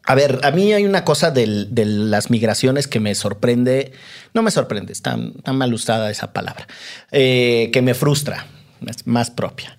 a 0.05 0.15
ver, 0.17 0.41
a 0.43 0.51
mí 0.51 0.73
hay 0.73 0.85
una 0.85 1.05
cosa 1.05 1.31
del- 1.31 1.73
de 1.75 1.85
las 1.85 2.31
migraciones 2.31 2.89
que 2.89 2.99
me 2.99 3.15
sorprende, 3.15 3.93
no 4.35 4.43
me 4.43 4.51
sorprende, 4.51 4.93
está, 4.93 5.17
está 5.37 5.53
mal 5.53 5.73
usada 5.73 6.11
esa 6.11 6.33
palabra, 6.33 6.67
eh, 7.13 7.71
que 7.73 7.83
me 7.83 7.95
frustra, 7.95 8.47
es 8.87 9.07
más 9.07 9.31
propia, 9.31 9.79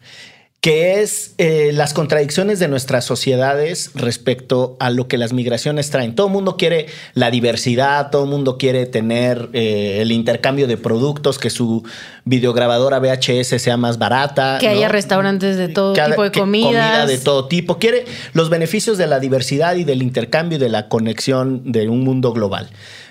que 0.64 1.02
es 1.02 1.34
eh, 1.40 1.72
las 1.74 1.94
contradicciones 1.94 2.58
de 2.58 2.70
nuestras 2.70 3.04
sociedades 3.04 3.92
respecto 3.96 4.78
a 4.80 4.92
lo 4.92 5.10
que 5.10 5.18
las 5.18 5.34
migraciones 5.34 5.90
traen. 5.90 6.16
Todo 6.16 6.28
el 6.28 6.32
mundo 6.32 6.56
quiere 6.56 6.86
la 7.16 7.32
diversidad, 7.32 8.12
todo 8.12 8.24
el 8.24 8.30
mundo 8.30 8.58
quiere 8.58 8.86
tener 8.86 9.50
eh, 9.52 9.98
el 10.02 10.14
intercambio 10.14 10.66
de 10.66 10.78
productos, 10.78 11.38
que 11.38 11.50
su 11.50 11.84
videograbadora 12.24 13.00
VHS 13.00 13.62
sea 13.62 13.76
más 13.76 13.98
barata. 13.98 14.58
Que 14.62 14.70
haya 14.70 14.88
restaurantes 14.88 15.58
de 15.58 15.68
todo 15.68 15.94
Cada- 15.96 16.12
tipo 16.12 16.24
de 16.24 16.32
comidas. 16.32 16.68
comida 16.72 17.06
de 17.08 17.18
todo 17.18 17.50
tipo. 17.50 17.78
Quiere 17.78 18.06
los 18.32 18.50
beneficios 18.50 18.98
de 18.98 19.08
la 19.08 19.20
diversidad 19.20 19.76
y 19.76 19.84
del 19.84 20.02
intercambio 20.02 20.56
y 20.56 20.62
de 20.62 20.70
la 20.70 20.88
conexión 20.88 21.74
de 21.74 21.90
un 21.90 22.06
mundo 22.06 22.32
global. 22.32 22.70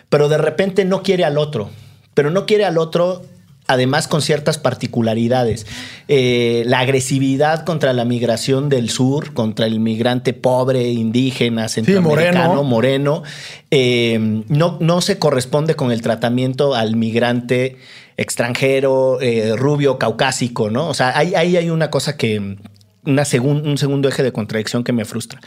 Pero 0.09 0.31
de 0.31 0.39
repente 0.39 0.87
no 0.87 1.03
quiere 1.03 1.27
al 1.27 1.37
otro. 1.37 1.69
Pero 2.15 2.31
no 2.31 2.47
quiere 2.47 2.65
al 2.65 2.79
otro. 2.79 3.27
Además, 3.69 4.09
con 4.09 4.23
ciertas 4.23 4.59
particularidades. 4.59 5.67
Eh, 6.09 6.65
la 6.67 6.81
agresividad 6.81 7.65
contra 7.65 7.93
la 7.93 8.05
migración 8.05 8.69
del 8.69 8.91
sur, 8.91 9.33
contra 9.35 9.67
el 9.67 9.79
migrante 9.81 10.33
pobre, 10.35 10.91
indígena, 10.91 11.69
centroamericano, 11.69 12.65
moreno. 12.65 12.65
moreno, 12.65 13.23
eh, 13.71 14.43
no, 14.49 14.79
no 14.81 15.01
se 15.01 15.19
corresponde 15.19 15.77
con 15.77 15.93
el 15.93 16.03
tratamiento 16.03 16.75
al 16.75 16.97
migrante 16.97 17.77
extranjero, 18.17 19.21
eh, 19.21 19.55
rubio, 19.57 19.99
caucásico, 19.99 20.69
¿no? 20.71 20.89
O 20.89 20.95
sea, 20.95 21.17
ahí, 21.17 21.35
ahí 21.35 21.57
hay 21.57 21.71
una 21.71 21.89
cosa 21.91 22.17
que, 22.17 22.57
una 23.05 23.23
segun- 23.25 23.67
un 23.67 23.79
segundo 23.79 24.09
eje 24.09 24.23
de 24.23 24.33
contradicción 24.33 24.85
que 24.85 24.93
me 24.93 25.05
frustra. 25.05 25.41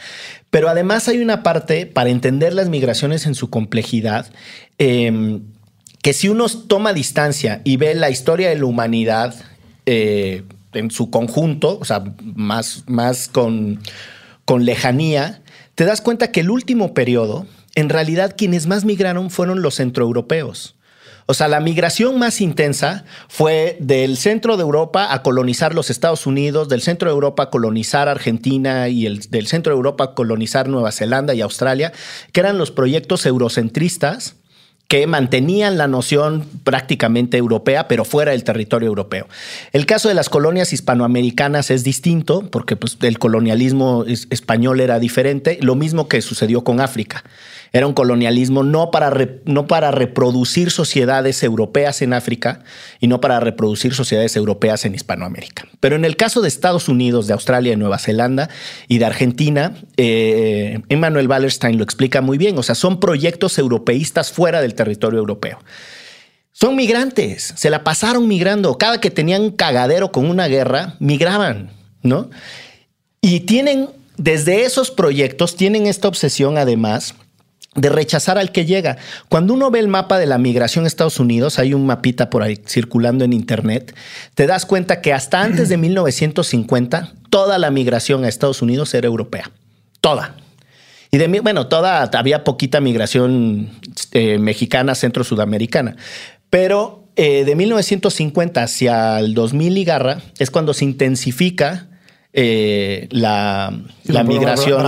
Pero 0.50 0.68
además 0.68 1.06
hay 1.08 1.18
una 1.18 1.42
parte, 1.42 1.86
para 1.86 2.10
entender 2.10 2.54
las 2.54 2.68
migraciones 2.68 3.26
en 3.26 3.34
su 3.34 3.50
complejidad, 3.50 4.26
eh, 4.78 5.40
que 6.06 6.12
si 6.12 6.28
uno 6.28 6.46
toma 6.48 6.92
distancia 6.92 7.62
y 7.64 7.78
ve 7.78 7.92
la 7.96 8.10
historia 8.10 8.48
de 8.48 8.54
la 8.54 8.66
humanidad 8.66 9.34
eh, 9.86 10.44
en 10.72 10.92
su 10.92 11.10
conjunto, 11.10 11.80
o 11.80 11.84
sea, 11.84 12.04
más, 12.22 12.84
más 12.86 13.26
con, 13.26 13.80
con 14.44 14.64
lejanía, 14.64 15.42
te 15.74 15.84
das 15.84 16.00
cuenta 16.00 16.30
que 16.30 16.42
el 16.42 16.50
último 16.50 16.94
periodo, 16.94 17.48
en 17.74 17.88
realidad 17.88 18.36
quienes 18.38 18.68
más 18.68 18.84
migraron 18.84 19.30
fueron 19.30 19.62
los 19.62 19.74
centroeuropeos. 19.74 20.76
O 21.26 21.34
sea, 21.34 21.48
la 21.48 21.58
migración 21.58 22.20
más 22.20 22.40
intensa 22.40 23.04
fue 23.26 23.76
del 23.80 24.16
centro 24.16 24.56
de 24.56 24.62
Europa 24.62 25.12
a 25.12 25.24
colonizar 25.24 25.74
los 25.74 25.90
Estados 25.90 26.24
Unidos, 26.24 26.68
del 26.68 26.82
centro 26.82 27.10
de 27.10 27.14
Europa 27.14 27.42
a 27.42 27.50
colonizar 27.50 28.08
Argentina 28.08 28.88
y 28.88 29.06
el, 29.06 29.28
del 29.28 29.48
centro 29.48 29.72
de 29.72 29.78
Europa 29.78 30.04
a 30.04 30.14
colonizar 30.14 30.68
Nueva 30.68 30.92
Zelanda 30.92 31.34
y 31.34 31.40
Australia, 31.40 31.92
que 32.30 32.38
eran 32.38 32.58
los 32.58 32.70
proyectos 32.70 33.26
eurocentristas 33.26 34.36
que 34.88 35.06
mantenían 35.06 35.78
la 35.78 35.88
noción 35.88 36.46
prácticamente 36.62 37.36
europea, 37.36 37.88
pero 37.88 38.04
fuera 38.04 38.32
del 38.32 38.44
territorio 38.44 38.86
europeo. 38.86 39.26
El 39.72 39.84
caso 39.84 40.08
de 40.08 40.14
las 40.14 40.28
colonias 40.28 40.72
hispanoamericanas 40.72 41.70
es 41.70 41.82
distinto, 41.82 42.48
porque 42.50 42.76
pues, 42.76 42.96
el 43.02 43.18
colonialismo 43.18 44.04
español 44.06 44.80
era 44.80 44.98
diferente, 45.00 45.58
lo 45.60 45.74
mismo 45.74 46.08
que 46.08 46.22
sucedió 46.22 46.62
con 46.62 46.80
África. 46.80 47.24
Era 47.76 47.86
un 47.86 47.92
colonialismo 47.92 48.62
no 48.62 48.90
para, 48.90 49.12
no 49.44 49.66
para 49.66 49.90
reproducir 49.90 50.70
sociedades 50.70 51.42
europeas 51.42 52.00
en 52.00 52.14
África 52.14 52.60
y 53.00 53.06
no 53.06 53.20
para 53.20 53.38
reproducir 53.38 53.92
sociedades 53.92 54.34
europeas 54.34 54.86
en 54.86 54.94
Hispanoamérica. 54.94 55.68
Pero 55.78 55.94
en 55.94 56.06
el 56.06 56.16
caso 56.16 56.40
de 56.40 56.48
Estados 56.48 56.88
Unidos, 56.88 57.26
de 57.26 57.34
Australia, 57.34 57.72
de 57.72 57.76
Nueva 57.76 57.98
Zelanda 57.98 58.48
y 58.88 58.96
de 58.96 59.04
Argentina, 59.04 59.74
eh, 59.98 60.80
Emmanuel 60.88 61.28
Wallerstein 61.28 61.76
lo 61.76 61.84
explica 61.84 62.22
muy 62.22 62.38
bien. 62.38 62.56
O 62.56 62.62
sea, 62.62 62.74
son 62.74 62.98
proyectos 62.98 63.58
europeístas 63.58 64.32
fuera 64.32 64.62
del 64.62 64.74
territorio 64.74 65.18
europeo. 65.18 65.58
Son 66.52 66.76
migrantes, 66.76 67.52
se 67.56 67.68
la 67.68 67.84
pasaron 67.84 68.26
migrando. 68.26 68.78
Cada 68.78 69.02
que 69.02 69.10
tenían 69.10 69.42
un 69.42 69.50
cagadero 69.50 70.12
con 70.12 70.30
una 70.30 70.48
guerra, 70.48 70.96
migraban, 70.98 71.72
¿no? 72.02 72.30
Y 73.20 73.40
tienen, 73.40 73.90
desde 74.16 74.64
esos 74.64 74.90
proyectos, 74.90 75.56
tienen 75.56 75.86
esta 75.86 76.08
obsesión 76.08 76.56
además 76.56 77.14
de 77.76 77.88
rechazar 77.88 78.38
al 78.38 78.52
que 78.52 78.64
llega. 78.64 78.96
Cuando 79.28 79.54
uno 79.54 79.70
ve 79.70 79.78
el 79.78 79.88
mapa 79.88 80.18
de 80.18 80.26
la 80.26 80.38
migración 80.38 80.84
a 80.84 80.88
Estados 80.88 81.20
Unidos, 81.20 81.58
hay 81.58 81.74
un 81.74 81.86
mapita 81.86 82.30
por 82.30 82.42
ahí 82.42 82.60
circulando 82.66 83.24
en 83.24 83.32
internet, 83.32 83.94
te 84.34 84.46
das 84.46 84.66
cuenta 84.66 85.00
que 85.00 85.12
hasta 85.12 85.42
antes 85.42 85.68
de 85.68 85.76
1950 85.78 87.12
toda 87.30 87.58
la 87.58 87.70
migración 87.70 88.24
a 88.24 88.28
Estados 88.28 88.62
Unidos 88.62 88.92
era 88.94 89.06
europea. 89.06 89.50
Toda. 90.00 90.36
Y 91.10 91.18
de 91.18 91.40
bueno, 91.40 91.68
toda 91.68 92.02
había 92.02 92.44
poquita 92.44 92.80
migración 92.80 93.70
eh, 94.12 94.38
mexicana, 94.38 94.94
centro-sudamericana. 94.94 95.96
Pero 96.50 97.04
eh, 97.16 97.44
de 97.44 97.56
1950 97.56 98.62
hacia 98.62 99.18
el 99.18 99.34
2000 99.34 99.78
y 99.78 99.84
garra 99.84 100.18
es 100.38 100.50
cuando 100.50 100.74
se 100.74 100.84
intensifica 100.84 101.86
eh, 102.38 103.08
la, 103.10 103.72
la 104.04 104.22
migración. 104.22 104.82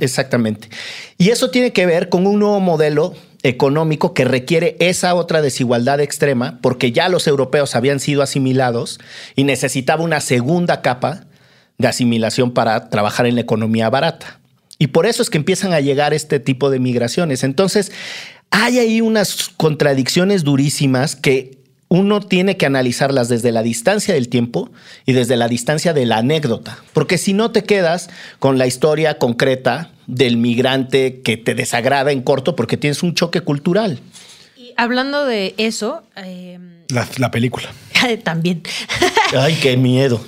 Exactamente. 0.00 0.68
Y 1.16 1.30
eso 1.30 1.50
tiene 1.50 1.72
que 1.72 1.86
ver 1.86 2.08
con 2.08 2.26
un 2.26 2.40
nuevo 2.40 2.58
modelo 2.58 3.14
económico 3.44 4.12
que 4.12 4.24
requiere 4.24 4.76
esa 4.80 5.14
otra 5.14 5.40
desigualdad 5.40 6.00
extrema, 6.00 6.58
porque 6.60 6.90
ya 6.90 7.08
los 7.08 7.28
europeos 7.28 7.76
habían 7.76 8.00
sido 8.00 8.22
asimilados 8.22 8.98
y 9.36 9.44
necesitaba 9.44 10.02
una 10.02 10.20
segunda 10.20 10.82
capa 10.82 11.26
de 11.78 11.86
asimilación 11.86 12.50
para 12.50 12.90
trabajar 12.90 13.26
en 13.26 13.36
la 13.36 13.40
economía 13.42 13.88
barata. 13.88 14.40
Y 14.78 14.88
por 14.88 15.06
eso 15.06 15.22
es 15.22 15.30
que 15.30 15.38
empiezan 15.38 15.72
a 15.72 15.80
llegar 15.80 16.12
este 16.12 16.40
tipo 16.40 16.70
de 16.70 16.80
migraciones. 16.80 17.44
Entonces, 17.44 17.92
hay 18.50 18.80
ahí 18.80 19.00
unas 19.00 19.48
contradicciones 19.56 20.42
durísimas 20.42 21.14
que 21.14 21.61
uno 21.92 22.20
tiene 22.20 22.56
que 22.56 22.64
analizarlas 22.64 23.28
desde 23.28 23.52
la 23.52 23.62
distancia 23.62 24.14
del 24.14 24.30
tiempo 24.30 24.70
y 25.04 25.12
desde 25.12 25.36
la 25.36 25.46
distancia 25.46 25.92
de 25.92 26.06
la 26.06 26.16
anécdota, 26.16 26.78
porque 26.94 27.18
si 27.18 27.34
no 27.34 27.50
te 27.50 27.64
quedas 27.64 28.08
con 28.38 28.56
la 28.56 28.66
historia 28.66 29.18
concreta 29.18 29.90
del 30.06 30.38
migrante 30.38 31.20
que 31.20 31.36
te 31.36 31.54
desagrada 31.54 32.10
en 32.10 32.22
corto 32.22 32.56
porque 32.56 32.78
tienes 32.78 33.02
un 33.02 33.12
choque 33.12 33.42
cultural. 33.42 33.98
Hablando 34.76 35.24
de 35.24 35.54
eso... 35.58 36.02
Eh, 36.16 36.58
la, 37.18 37.30
película. 37.30 37.68
También. 38.24 38.62
Ay, 39.36 39.56
qué 39.62 39.76
miedo. 39.78 40.20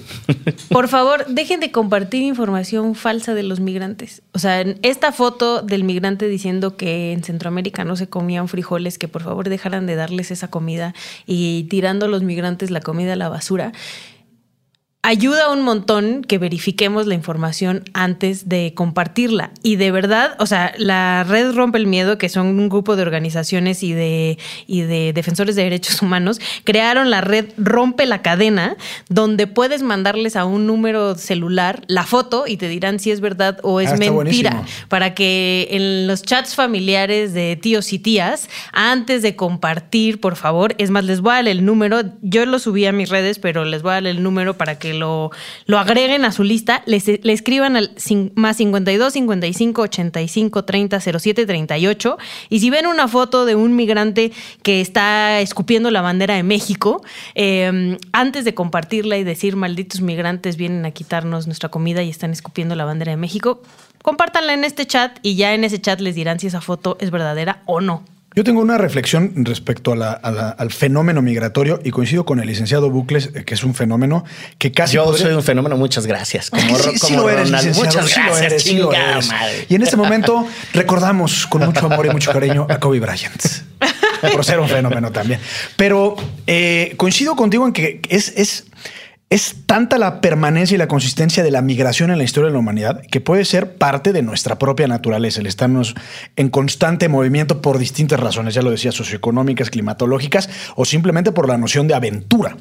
Por 0.70 0.88
favor, 0.88 1.26
dejen 1.26 1.61
de 1.61 1.70
compartir 1.70 2.22
información 2.22 2.94
falsa 2.94 3.35
de 3.35 3.42
los 3.42 3.61
migrantes. 3.61 4.22
O 4.33 4.38
sea, 4.38 4.62
esta 4.83 5.12
foto 5.12 5.61
del 5.61 5.85
migrante 5.85 6.26
diciendo 6.26 6.76
que 6.76 7.12
en 7.12 7.22
Centroamérica 7.22 7.85
no 7.85 7.96
se 7.96 8.09
comían 8.09 8.48
frijoles, 8.48 8.96
que 8.96 9.09
por 9.09 9.22
favor 9.22 9.48
dejaran 9.50 9.87
de 9.87 9.94
darles 9.94 10.30
esa 10.30 10.48
comida 10.48 10.94
y 11.26 11.64
tirando 11.64 12.07
a 12.07 12.09
los 12.09 12.22
migrantes 12.22 12.70
la 12.70 12.80
comida 12.80 13.12
a 13.12 13.16
la 13.16 13.28
basura 13.28 13.72
ayuda 15.05 15.51
un 15.51 15.61
montón 15.61 16.23
que 16.23 16.38
verifiquemos 16.38 17.07
la 17.07 17.12
información 17.12 17.85
antes 17.93 18.49
de 18.49 18.73
compartirla. 18.75 19.51
Y 19.62 19.77
de 19.77 19.90
verdad, 19.90 20.35
o 20.38 20.47
sea, 20.47 20.73
la 20.79 21.25
red 21.25 21.53
Rompe 21.53 21.77
el 21.77 21.87
Miedo, 21.87 22.17
que 22.17 22.31
son 22.31 22.47
un 22.47 22.71
grupo 22.71 22.97
de 22.97 23.03
organizaciones 23.03 23.83
y 23.83 23.93
de, 23.93 24.38
y 24.67 24.81
de 24.81 25.12
defensores 25.12 25.57
de 25.57 25.64
derechos 25.64 26.01
humanos, 26.01 26.40
crearon 26.64 27.11
la 27.11 27.21
red 27.21 27.51
Rompe 27.59 28.07
la 28.07 28.23
Cadena, 28.23 28.79
donde 29.11 29.47
puedes 29.47 29.83
mandarles 29.83 30.37
a 30.37 30.47
un 30.47 30.67
número 30.67 31.17
celular 31.17 31.83
la 31.87 32.05
foto 32.05 32.45
y 32.47 32.57
te 32.57 32.69
dirán 32.69 32.99
si 32.99 33.11
es 33.11 33.21
verdad 33.21 33.59
o 33.62 33.81
es 33.81 33.93
ah, 33.93 33.97
mentira. 33.97 34.64
Para 34.88 35.14
que 35.14 35.69
en 35.71 36.07
los 36.07 36.23
chats 36.23 36.55
familiares 36.55 37.35
de 37.35 37.57
tíos 37.57 37.93
y 37.93 37.99
tías, 37.99 38.49
antes 38.73 39.21
de 39.21 39.37
compartir, 39.37 40.19
por 40.19 40.37
favor, 40.37 40.75
es 40.79 40.88
más, 40.88 41.05
les 41.05 41.21
voy 41.21 41.33
a 41.33 41.35
dar 41.35 41.49
el 41.49 41.67
número. 41.67 42.01
Yo 42.23 42.47
lo 42.47 42.59
subí 42.59 42.87
a 42.87 42.93
mis 42.93 43.11
redes, 43.11 43.38
pero 43.38 43.67
les 43.67 43.83
voy 43.83 43.90
a 43.90 43.95
dar 43.95 44.07
el 44.07 44.23
número 44.23 44.57
para 44.57 44.79
que 44.79 44.93
lo, 44.94 45.30
agreguen 45.68 46.24
a 46.24 46.33
su 46.33 46.42
lista, 46.42 46.83
le 46.87 46.96
escriban 47.33 47.76
al 47.76 47.94
más 48.35 48.57
52 48.57 49.12
55 49.12 49.83
85 49.83 50.64
30 50.64 51.00
07 51.00 51.46
38 51.46 52.18
y 52.48 52.61
si 52.61 52.70
ven 52.70 52.87
una 52.87 53.09
foto 53.09 53.44
de 53.44 53.54
un 53.54 53.76
migrante 53.76 54.33
que 54.62 54.80
está 54.80 55.40
escupiendo 55.40 55.90
la 55.90 56.00
bandera 56.00 56.35
de 56.35 56.42
México, 56.42 57.02
em, 57.35 57.98
antes 58.12 58.44
de 58.44 58.54
compartirla 58.54 59.18
y 59.18 59.24
decir 59.24 59.57
malditos 59.57 60.00
migrantes 60.00 60.57
vienen 60.57 60.85
a 60.87 60.90
quitarnos 60.90 61.46
nuestra 61.46 61.68
comida 61.68 62.02
y 62.02 62.11
están 62.11 62.30
escupiendo 62.33 62.74
la 62.74 62.85
bandera 62.85 63.12
de 63.12 63.16
México, 63.16 63.62
compártanla 64.02 64.54
en 64.54 64.64
este 64.64 64.87
chat 64.87 65.18
y 65.22 65.37
ya 65.37 65.54
en 65.54 65.64
ese 65.64 65.80
chat 65.80 66.00
les 66.00 66.14
dirán 66.14 66.38
si 66.38 66.46
esa 66.46 66.61
foto 66.61 66.96
es 67.00 67.11
verdadera 67.11 67.62
o 67.66 67.80
no. 67.80 68.13
Yo 68.35 68.42
tengo 68.42 68.61
una 68.61 68.79
reflexión 68.79 69.33
respecto 69.44 69.92
al 69.92 70.73
fenómeno 70.73 71.23
migratorio 71.23 71.81
y 71.85 71.90
coincido 71.92 72.25
con 72.25 72.40
el 72.40 72.49
licenciado 72.49 72.90
Bucles, 72.90 73.31
eh, 73.33 73.44
que 73.44 73.55
es 73.55 73.62
un 73.62 73.75
fenómeno 73.75 74.25
que 74.59 74.73
casi. 74.73 74.97
Yo 74.97 75.16
soy 75.16 75.35
un 75.35 75.42
fenómeno, 75.42 75.77
muchas 75.77 76.05
gracias. 76.07 76.51
Como, 76.51 76.77
sí, 76.77 77.14
lo 77.14 77.31
eres, 77.31 77.51
Muchas 77.77 78.12
gracias, 78.12 78.66
Y 79.68 79.75
en 79.77 79.83
este 79.83 79.97
momento 79.97 80.47
recordamos 80.73 81.47
con 81.47 81.64
mucho 81.64 81.87
amor 81.87 82.07
y 82.07 82.11
mucho 82.11 82.33
cariño 82.33 82.66
a 82.68 82.81
Kobe 82.81 82.99
Bryant. 82.99 83.40
Por 84.33 84.44
ser 84.44 84.59
un 84.59 84.68
fenómeno 84.68 85.12
también. 85.12 85.38
Pero 85.77 86.16
eh, 86.49 86.94
coincido 86.97 87.37
contigo 87.37 87.66
en 87.66 87.73
que 87.73 88.01
es, 88.09 88.33
es 88.37 88.64
es 89.31 89.57
tanta 89.67 89.99
la 89.99 90.21
permanencia 90.21 90.75
y 90.75 90.79
la 90.79 90.87
consistencia 90.87 91.43
de 91.43 91.51
la 91.51 91.63
migración 91.63 92.11
en 92.11 92.19
la 92.19 92.25
historia 92.25 92.49
de 92.49 92.53
la 92.53 92.59
humanidad 92.59 93.03
que 93.11 93.21
puede 93.21 93.45
ser 93.45 93.77
parte 93.77 94.13
de 94.13 94.23
nuestra 94.23 94.59
propia 94.59 94.87
naturaleza, 94.87 95.41
el 95.41 95.47
estarnos 95.47 95.95
en 96.37 96.51
constante 96.51 97.09
movimiento 97.09 97.61
por 97.63 97.79
distintas 97.79 98.21
razones, 98.21 98.55
ya 98.55 98.63
lo 98.63 98.71
decía, 98.71 98.93
socioeconómicas, 98.93 99.71
climatológicas 99.71 100.49
o 100.77 100.85
simplemente 100.85 101.33
por 101.33 101.49
la 101.49 101.57
noción 101.57 101.89
de 101.89 101.95
aventura 101.95 102.57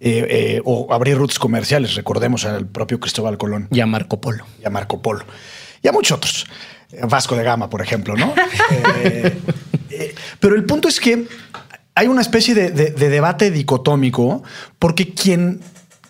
eh, 0.00 0.26
eh, 0.30 0.62
o 0.64 0.92
abrir 0.94 1.18
rutas 1.18 1.38
comerciales. 1.38 1.94
Recordemos 1.94 2.44
al 2.44 2.66
propio 2.66 3.00
Cristóbal 3.00 3.36
Colón. 3.36 3.68
Y 3.70 3.80
a 3.80 3.86
Marco 3.86 4.20
Polo. 4.20 4.46
Y 4.62 4.66
a 4.66 4.70
Marco 4.70 5.02
Polo. 5.02 5.24
Y 5.82 5.88
a 5.88 5.92
muchos 5.92 6.16
otros. 6.16 6.46
Vasco 7.08 7.34
de 7.36 7.42
Gama, 7.42 7.68
por 7.68 7.82
ejemplo, 7.82 8.16
¿no? 8.16 8.32
Eh, 9.96 10.12
pero 10.40 10.56
el 10.56 10.64
punto 10.64 10.88
es 10.88 10.98
que 10.98 11.28
hay 11.94 12.08
una 12.08 12.20
especie 12.20 12.52
de 12.52 12.90
debate 12.90 13.52
dicotómico 13.52 14.42
porque 14.80 15.14
quien 15.14 15.60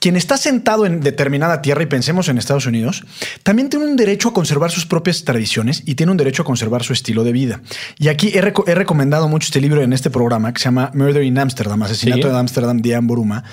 quien 0.04 0.16
está 0.16 0.36
sentado 0.36 0.84
en 0.84 1.00
determinada 1.00 1.62
tierra, 1.62 1.82
y 1.82 1.86
pensemos 1.86 2.28
en 2.28 2.36
Estados 2.36 2.66
Unidos, 2.66 3.06
también 3.42 3.70
tiene 3.70 3.86
un 3.86 3.96
derecho 3.96 4.28
a 4.28 4.34
conservar 4.34 4.70
sus 4.70 4.84
propias 4.84 5.24
tradiciones 5.24 5.82
y 5.86 5.94
tiene 5.94 6.12
un 6.12 6.18
derecho 6.18 6.42
a 6.42 6.44
conservar 6.44 6.82
su 6.82 6.92
estilo 6.92 7.24
de 7.24 7.32
vida. 7.32 7.62
Y 7.98 8.08
aquí 8.08 8.30
he, 8.34 8.42
recomendado 8.42 9.28
mucho 9.28 9.46
este 9.46 9.62
libro 9.62 9.80
en 9.80 9.94
este 9.94 10.10
programa 10.10 10.52
que 10.52 10.58
se 10.58 10.66
llama 10.66 10.90
Murder 10.92 11.22
in 11.22 11.38
Amsterdam, 11.38 11.82
Asesinato 11.84 12.28
de 12.28 12.36
Amsterdam 12.36 12.82
de 12.82 12.94
Anne 12.94 13.06
Boruma, 13.06 13.44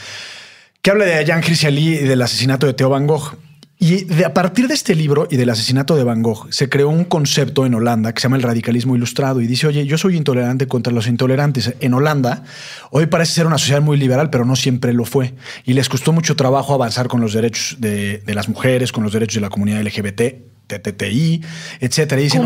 que 0.81 0.91
habla 0.91 1.05
de 1.05 1.25
Jan 1.25 1.41
Ali 1.41 1.93
y 1.93 1.97
del 1.99 2.21
asesinato 2.21 2.67
de 2.67 2.73
Theo 2.73 2.89
Van 2.89 3.07
Gogh. 3.07 3.37
Y 3.83 4.03
de, 4.03 4.25
a 4.25 4.33
partir 4.35 4.67
de 4.67 4.75
este 4.75 4.93
libro 4.93 5.27
y 5.31 5.37
del 5.37 5.49
asesinato 5.49 5.95
de 5.95 6.03
Van 6.03 6.21
Gogh, 6.21 6.53
se 6.53 6.69
creó 6.69 6.89
un 6.89 7.03
concepto 7.03 7.65
en 7.65 7.73
Holanda 7.73 8.13
que 8.13 8.21
se 8.21 8.25
llama 8.25 8.37
el 8.37 8.43
radicalismo 8.43 8.95
ilustrado 8.95 9.41
y 9.41 9.47
dice, 9.47 9.65
oye, 9.65 9.87
yo 9.87 9.97
soy 9.97 10.17
intolerante 10.17 10.67
contra 10.67 10.93
los 10.93 11.07
intolerantes. 11.07 11.73
En 11.79 11.95
Holanda, 11.95 12.43
hoy 12.91 13.07
parece 13.07 13.33
ser 13.33 13.47
una 13.47 13.57
sociedad 13.57 13.81
muy 13.81 13.97
liberal, 13.97 14.29
pero 14.29 14.45
no 14.45 14.55
siempre 14.55 14.93
lo 14.93 15.03
fue. 15.03 15.33
Y 15.65 15.73
les 15.73 15.89
costó 15.89 16.11
mucho 16.11 16.35
trabajo 16.35 16.75
avanzar 16.75 17.07
con 17.07 17.21
los 17.21 17.33
derechos 17.33 17.77
de, 17.81 18.21
las 18.27 18.47
mujeres, 18.49 18.91
con 18.91 19.03
los 19.03 19.13
derechos 19.13 19.33
de 19.37 19.41
la 19.41 19.49
comunidad 19.49 19.81
LGBT, 19.81 20.21
TTI, 20.67 21.41
etcétera. 21.79 22.21
Y 22.21 22.25
dicen, 22.25 22.43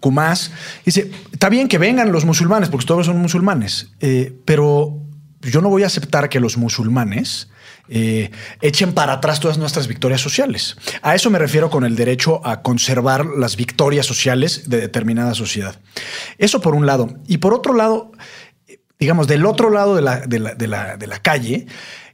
Kumás. 0.00 0.50
Dice, 0.82 1.10
está 1.30 1.50
bien 1.50 1.68
que 1.68 1.76
vengan 1.76 2.10
los 2.10 2.24
musulmanes, 2.24 2.70
porque 2.70 2.86
todos 2.86 3.04
son 3.04 3.18
musulmanes, 3.18 3.92
eh, 4.00 4.32
pero 4.46 4.98
yo 5.42 5.60
no 5.60 5.68
voy 5.68 5.82
a 5.82 5.88
aceptar 5.88 6.30
que 6.30 6.40
los 6.40 6.56
musulmanes 6.56 7.50
eh, 7.88 8.30
echen 8.60 8.92
para 8.94 9.14
atrás 9.14 9.40
todas 9.40 9.58
nuestras 9.58 9.88
victorias 9.88 10.20
sociales. 10.20 10.76
A 11.02 11.14
eso 11.14 11.30
me 11.30 11.38
refiero 11.38 11.70
con 11.70 11.84
el 11.84 11.96
derecho 11.96 12.40
a 12.46 12.62
conservar 12.62 13.26
las 13.26 13.56
victorias 13.56 14.06
sociales 14.06 14.68
de 14.68 14.80
determinada 14.80 15.34
sociedad. 15.34 15.76
Eso 16.38 16.60
por 16.60 16.74
un 16.74 16.86
lado. 16.86 17.18
Y 17.26 17.38
por 17.38 17.52
otro 17.52 17.74
lado, 17.74 18.12
digamos, 19.04 19.26
del 19.26 19.44
otro 19.44 19.68
lado 19.68 19.94
de 19.94 20.00
la, 20.00 20.20
de 20.20 20.38
la, 20.38 20.54
de 20.54 20.66
la, 20.66 20.96
de 20.96 21.06
la 21.06 21.18
calle 21.18 21.66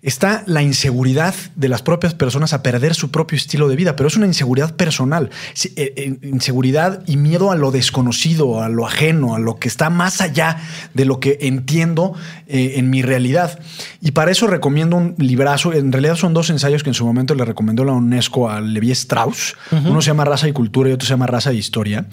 está 0.02 0.44
la 0.46 0.62
inseguridad 0.62 1.34
de 1.56 1.68
las 1.68 1.82
propias 1.82 2.14
personas 2.14 2.52
a 2.52 2.62
perder 2.62 2.94
su 2.94 3.10
propio 3.10 3.36
estilo 3.36 3.68
de 3.68 3.76
vida, 3.76 3.96
pero 3.96 4.08
es 4.08 4.16
una 4.16 4.26
inseguridad 4.26 4.74
personal, 4.74 5.30
eh, 5.76 5.92
eh, 5.96 6.18
inseguridad 6.22 7.02
y 7.06 7.16
miedo 7.16 7.50
a 7.50 7.56
lo 7.56 7.70
desconocido, 7.70 8.62
a 8.62 8.68
lo 8.68 8.86
ajeno, 8.86 9.34
a 9.34 9.38
lo 9.38 9.58
que 9.58 9.68
está 9.68 9.90
más 9.90 10.20
allá 10.20 10.56
de 10.94 11.04
lo 11.04 11.20
que 11.20 11.38
entiendo 11.42 12.14
eh, 12.46 12.74
en 12.76 12.88
mi 12.88 13.02
realidad. 13.02 13.60
Y 14.00 14.12
para 14.12 14.30
eso 14.30 14.46
recomiendo 14.46 14.96
un 14.96 15.14
librazo, 15.18 15.74
en 15.74 15.92
realidad 15.92 16.16
son 16.16 16.32
dos 16.32 16.48
ensayos 16.48 16.82
que 16.82 16.90
en 16.90 16.94
su 16.94 17.04
momento 17.04 17.34
le 17.34 17.44
recomendó 17.44 17.84
la 17.84 17.92
UNESCO 17.92 18.48
a 18.48 18.60
Levi 18.60 18.90
Strauss, 18.92 19.54
uno 19.70 20.00
se 20.00 20.08
llama 20.08 20.24
Raza 20.24 20.48
y 20.48 20.52
Cultura 20.52 20.88
y 20.88 20.92
otro 20.92 21.06
se 21.06 21.12
llama 21.12 21.26
Raza 21.26 21.52
y 21.52 21.58
Historia, 21.58 22.06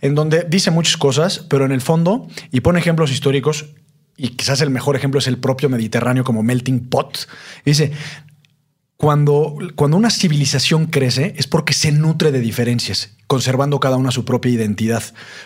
en 0.00 0.14
donde 0.14 0.46
dice 0.48 0.70
muchas 0.70 0.96
cosas, 0.96 1.44
pero 1.48 1.66
en 1.66 1.72
el 1.72 1.82
fondo, 1.82 2.26
y 2.50 2.60
pone 2.60 2.78
ejemplos 2.78 3.12
históricos, 3.12 3.66
y 4.16 4.30
quizás 4.30 4.60
el 4.60 4.70
mejor 4.70 4.96
ejemplo 4.96 5.18
es 5.18 5.26
el 5.26 5.38
propio 5.38 5.68
Mediterráneo 5.68 6.24
como 6.24 6.42
melting 6.42 6.88
pot. 6.88 7.28
Dice, 7.64 7.92
cuando, 8.96 9.56
cuando 9.74 9.96
una 9.96 10.10
civilización 10.10 10.86
crece 10.86 11.34
es 11.36 11.46
porque 11.46 11.72
se 11.74 11.92
nutre 11.92 12.32
de 12.32 12.40
diferencias, 12.40 13.16
conservando 13.26 13.80
cada 13.80 13.96
una 13.96 14.10
su 14.10 14.24
propia 14.24 14.52
identidad. 14.52 15.02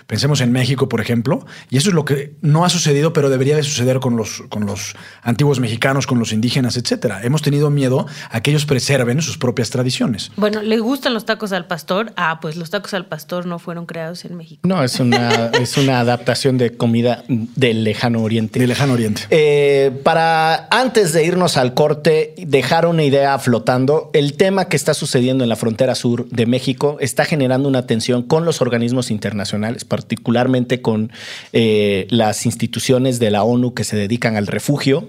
Pensemos 0.07 0.41
en 0.41 0.53
México, 0.53 0.89
por 0.89 1.01
ejemplo, 1.01 1.47
y 1.71 1.77
eso 1.77 1.91
es 1.91 1.95
lo 1.95 2.05
que 2.05 2.35
no 2.41 2.65
ha 2.65 2.69
sucedido, 2.69 3.13
pero 3.13 3.31
debería 3.31 3.57
de 3.57 3.63
suceder 3.63 4.01
con 4.01 4.17
los, 4.17 4.43
con 4.49 4.67
los 4.67 4.95
antiguos 5.23 5.61
mexicanos, 5.61 6.07
con 6.07 6.19
los 6.19 6.33
indígenas, 6.33 6.77
etcétera. 6.77 7.21
Hemos 7.23 7.43
tenido 7.43 7.71
miedo 7.71 8.07
a 8.31 8.41
que 8.41 8.51
ellos 8.51 8.67
preserven 8.67 9.23
sus 9.23 9.39
propias 9.39 9.71
tradiciones. 9.71 10.33
Bueno, 10.37 10.63
¿le 10.63 10.79
gustan 10.79 11.15
los 11.15 11.25
tacos 11.25 11.53
al 11.53 11.67
pastor? 11.67 12.13
Ah, 12.17 12.39
pues 12.41 12.57
los 12.57 12.71
tacos 12.71 12.95
al 12.95 13.07
pastor 13.07 13.47
no 13.47 13.59
fueron 13.59 13.87
creados 13.87 14.25
en 14.25 14.37
México. 14.37 14.61
No, 14.67 14.83
es 14.83 14.99
una, 15.01 15.47
es 15.61 15.77
una 15.77 16.01
adaptación 16.01 16.59
de 16.59 16.77
comida 16.77 17.25
del 17.29 17.85
lejano 17.85 18.23
oriente. 18.23 18.59
Del 18.59 18.69
lejano 18.69 18.95
oriente. 18.95 19.23
Eh, 19.31 19.93
para 20.03 20.69
antes 20.71 21.13
de 21.13 21.25
irnos 21.25 21.57
al 21.57 21.75
corte, 21.75 22.35
dejar 22.39 22.87
una 22.87 23.05
idea 23.05 23.39
flotando, 23.39 24.11
el 24.13 24.37
tema 24.37 24.67
que 24.67 24.77
está 24.77 24.95
sucediendo 24.95 25.45
en 25.45 25.49
la 25.49 25.57
frontera 25.57 25.95
sur 25.95 26.29
de 26.29 26.47
México 26.47 26.97
está 27.01 27.25
generando 27.25 27.69
una 27.69 27.78
tensión 27.87 28.23
con 28.23 28.45
los 28.45 28.61
organismos 28.61 29.11
internacionales, 29.11 29.85
particularmente 29.85 30.81
con 30.81 31.13
eh, 31.53 32.07
las 32.11 32.47
instituciones 32.47 33.19
de 33.19 33.31
la 33.31 33.43
ONU 33.43 33.75
que 33.75 33.85
se 33.85 33.97
dedican 33.97 34.37
al 34.37 34.47
refugio. 34.47 35.09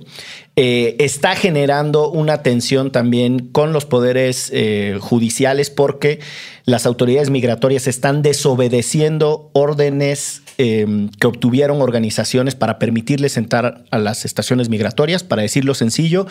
Eh, 0.61 0.97
está 0.99 1.37
generando 1.37 2.11
una 2.11 2.43
tensión 2.43 2.91
también 2.91 3.47
con 3.47 3.71
los 3.71 3.85
poderes 3.85 4.49
eh, 4.53 4.97
judiciales 4.99 5.69
porque 5.69 6.19
las 6.65 6.85
autoridades 6.85 7.29
migratorias 7.29 7.87
están 7.87 8.21
desobedeciendo 8.21 9.51
órdenes 9.53 10.41
eh, 10.57 11.07
que 11.17 11.25
obtuvieron 11.25 11.81
organizaciones 11.81 12.53
para 12.53 12.79
permitirles 12.79 13.37
entrar 13.37 13.85
a 13.91 13.97
las 13.97 14.25
estaciones 14.25 14.67
migratorias. 14.67 15.23
Para 15.23 15.41
decirlo 15.41 15.73
sencillo, 15.73 16.27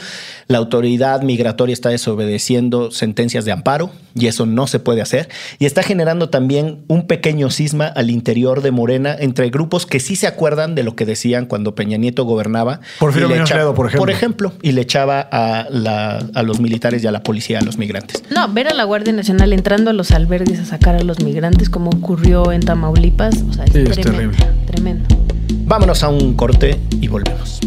la 0.48 0.58
autoridad 0.58 1.22
migratoria 1.22 1.72
está 1.72 1.88
desobedeciendo 1.88 2.90
sentencias 2.90 3.46
de 3.46 3.52
amparo 3.52 3.90
y 4.14 4.26
eso 4.26 4.44
no 4.44 4.66
se 4.66 4.80
puede 4.80 5.00
hacer. 5.00 5.30
Y 5.58 5.64
está 5.64 5.82
generando 5.82 6.28
también 6.28 6.84
un 6.88 7.06
pequeño 7.06 7.50
cisma 7.50 7.86
al 7.86 8.10
interior 8.10 8.60
de 8.60 8.70
Morena 8.70 9.16
entre 9.18 9.48
grupos 9.48 9.86
que 9.86 9.98
sí 9.98 10.14
se 10.14 10.26
acuerdan 10.26 10.74
de 10.74 10.82
lo 10.82 10.94
que 10.94 11.06
decían 11.06 11.46
cuando 11.46 11.74
Peña 11.74 11.96
Nieto 11.96 12.24
gobernaba. 12.24 12.80
Porfirio 12.98 13.30
Muñoz 13.30 13.50
Ledo, 13.50 13.74
por 13.74 13.86
ejemplo. 13.86 14.02
Por 14.02 14.10
ejemplo, 14.10 14.17
y 14.62 14.72
le 14.72 14.80
echaba 14.82 15.20
a, 15.20 15.66
la- 15.70 16.18
a 16.34 16.42
los 16.42 16.60
militares 16.60 17.02
y 17.04 17.06
a 17.06 17.12
la 17.12 17.22
policía 17.22 17.58
a 17.58 17.62
los 17.62 17.78
migrantes. 17.78 18.22
No, 18.30 18.48
ver 18.52 18.68
a 18.68 18.74
la 18.74 18.84
Guardia 18.84 19.12
Nacional 19.12 19.52
entrando 19.52 19.90
a 19.90 19.92
los 19.92 20.10
albergues 20.10 20.58
a 20.60 20.64
sacar 20.64 20.96
a 20.96 21.02
los 21.02 21.20
migrantes 21.22 21.68
como 21.70 21.90
ocurrió 21.90 22.52
en 22.52 22.60
Tamaulipas, 22.62 23.34
o 23.48 23.52
sea, 23.52 23.64
es, 23.64 23.72
Sí, 23.72 23.78
es 23.80 23.96
terrible. 24.00 24.36
tremendo. 24.66 25.06
Vámonos 25.64 26.02
a 26.02 26.08
un 26.08 26.34
corte 26.34 26.78
y 27.00 27.08
volvemos. 27.08 27.60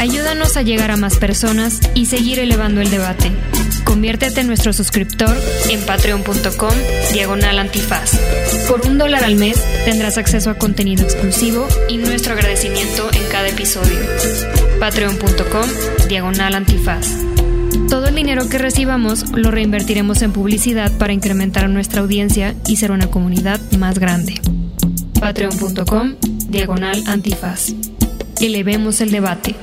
Ayúdanos 0.00 0.56
a 0.56 0.62
llegar 0.62 0.90
a 0.90 0.96
más 0.96 1.16
personas 1.18 1.78
y 1.94 2.06
seguir 2.06 2.38
elevando 2.38 2.80
el 2.80 2.90
debate. 2.90 3.30
Conviértete 3.84 4.40
en 4.40 4.46
nuestro 4.48 4.72
suscriptor 4.72 5.34
en 5.70 5.80
patreon.com 5.82 6.72
diagonal 7.12 7.58
antifaz. 7.58 8.18
Por 8.68 8.86
un 8.86 8.98
dólar 8.98 9.22
al 9.24 9.36
mes 9.36 9.62
tendrás 9.84 10.18
acceso 10.18 10.50
a 10.50 10.54
contenido 10.54 11.04
exclusivo 11.04 11.68
y 11.88 11.98
nuestro 11.98 12.32
agradecimiento 12.32 13.08
en 13.12 13.22
cada 13.30 13.48
episodio. 13.48 13.98
Patreon.com 14.84 15.66
diagonal 16.08 16.54
antifaz. 16.54 17.08
Todo 17.88 18.08
el 18.08 18.16
dinero 18.16 18.50
que 18.50 18.58
recibamos 18.58 19.30
lo 19.30 19.50
reinvertiremos 19.50 20.20
en 20.20 20.30
publicidad 20.30 20.92
para 20.98 21.14
incrementar 21.14 21.70
nuestra 21.70 22.02
audiencia 22.02 22.54
y 22.66 22.76
ser 22.76 22.90
una 22.90 23.10
comunidad 23.10 23.58
más 23.78 23.98
grande. 23.98 24.34
Patreon.com 25.18 26.16
diagonal 26.50 27.02
antifaz. 27.06 27.72
Elevemos 28.42 29.00
el 29.00 29.10
debate. 29.10 29.56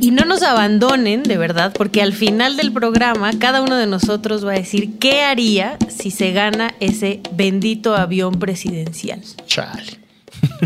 Y 0.00 0.10
no 0.10 0.24
nos 0.24 0.42
abandonen, 0.42 1.22
de 1.22 1.38
verdad, 1.38 1.72
porque 1.72 2.02
al 2.02 2.12
final 2.12 2.56
del 2.56 2.72
programa 2.72 3.30
cada 3.38 3.62
uno 3.62 3.76
de 3.76 3.86
nosotros 3.86 4.44
va 4.44 4.50
a 4.50 4.58
decir 4.58 4.98
qué 4.98 5.22
haría 5.22 5.78
si 5.96 6.10
se 6.10 6.32
gana 6.32 6.74
ese 6.80 7.20
bendito 7.34 7.94
avión 7.94 8.40
presidencial. 8.40 9.22
Chale. 9.46 10.00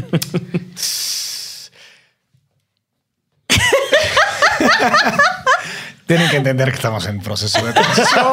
Tienen 6.06 6.28
que 6.28 6.36
entender 6.36 6.68
que 6.70 6.76
estamos 6.76 7.06
en 7.06 7.20
proceso 7.20 7.64
de 7.64 7.72
transición. 7.72 8.26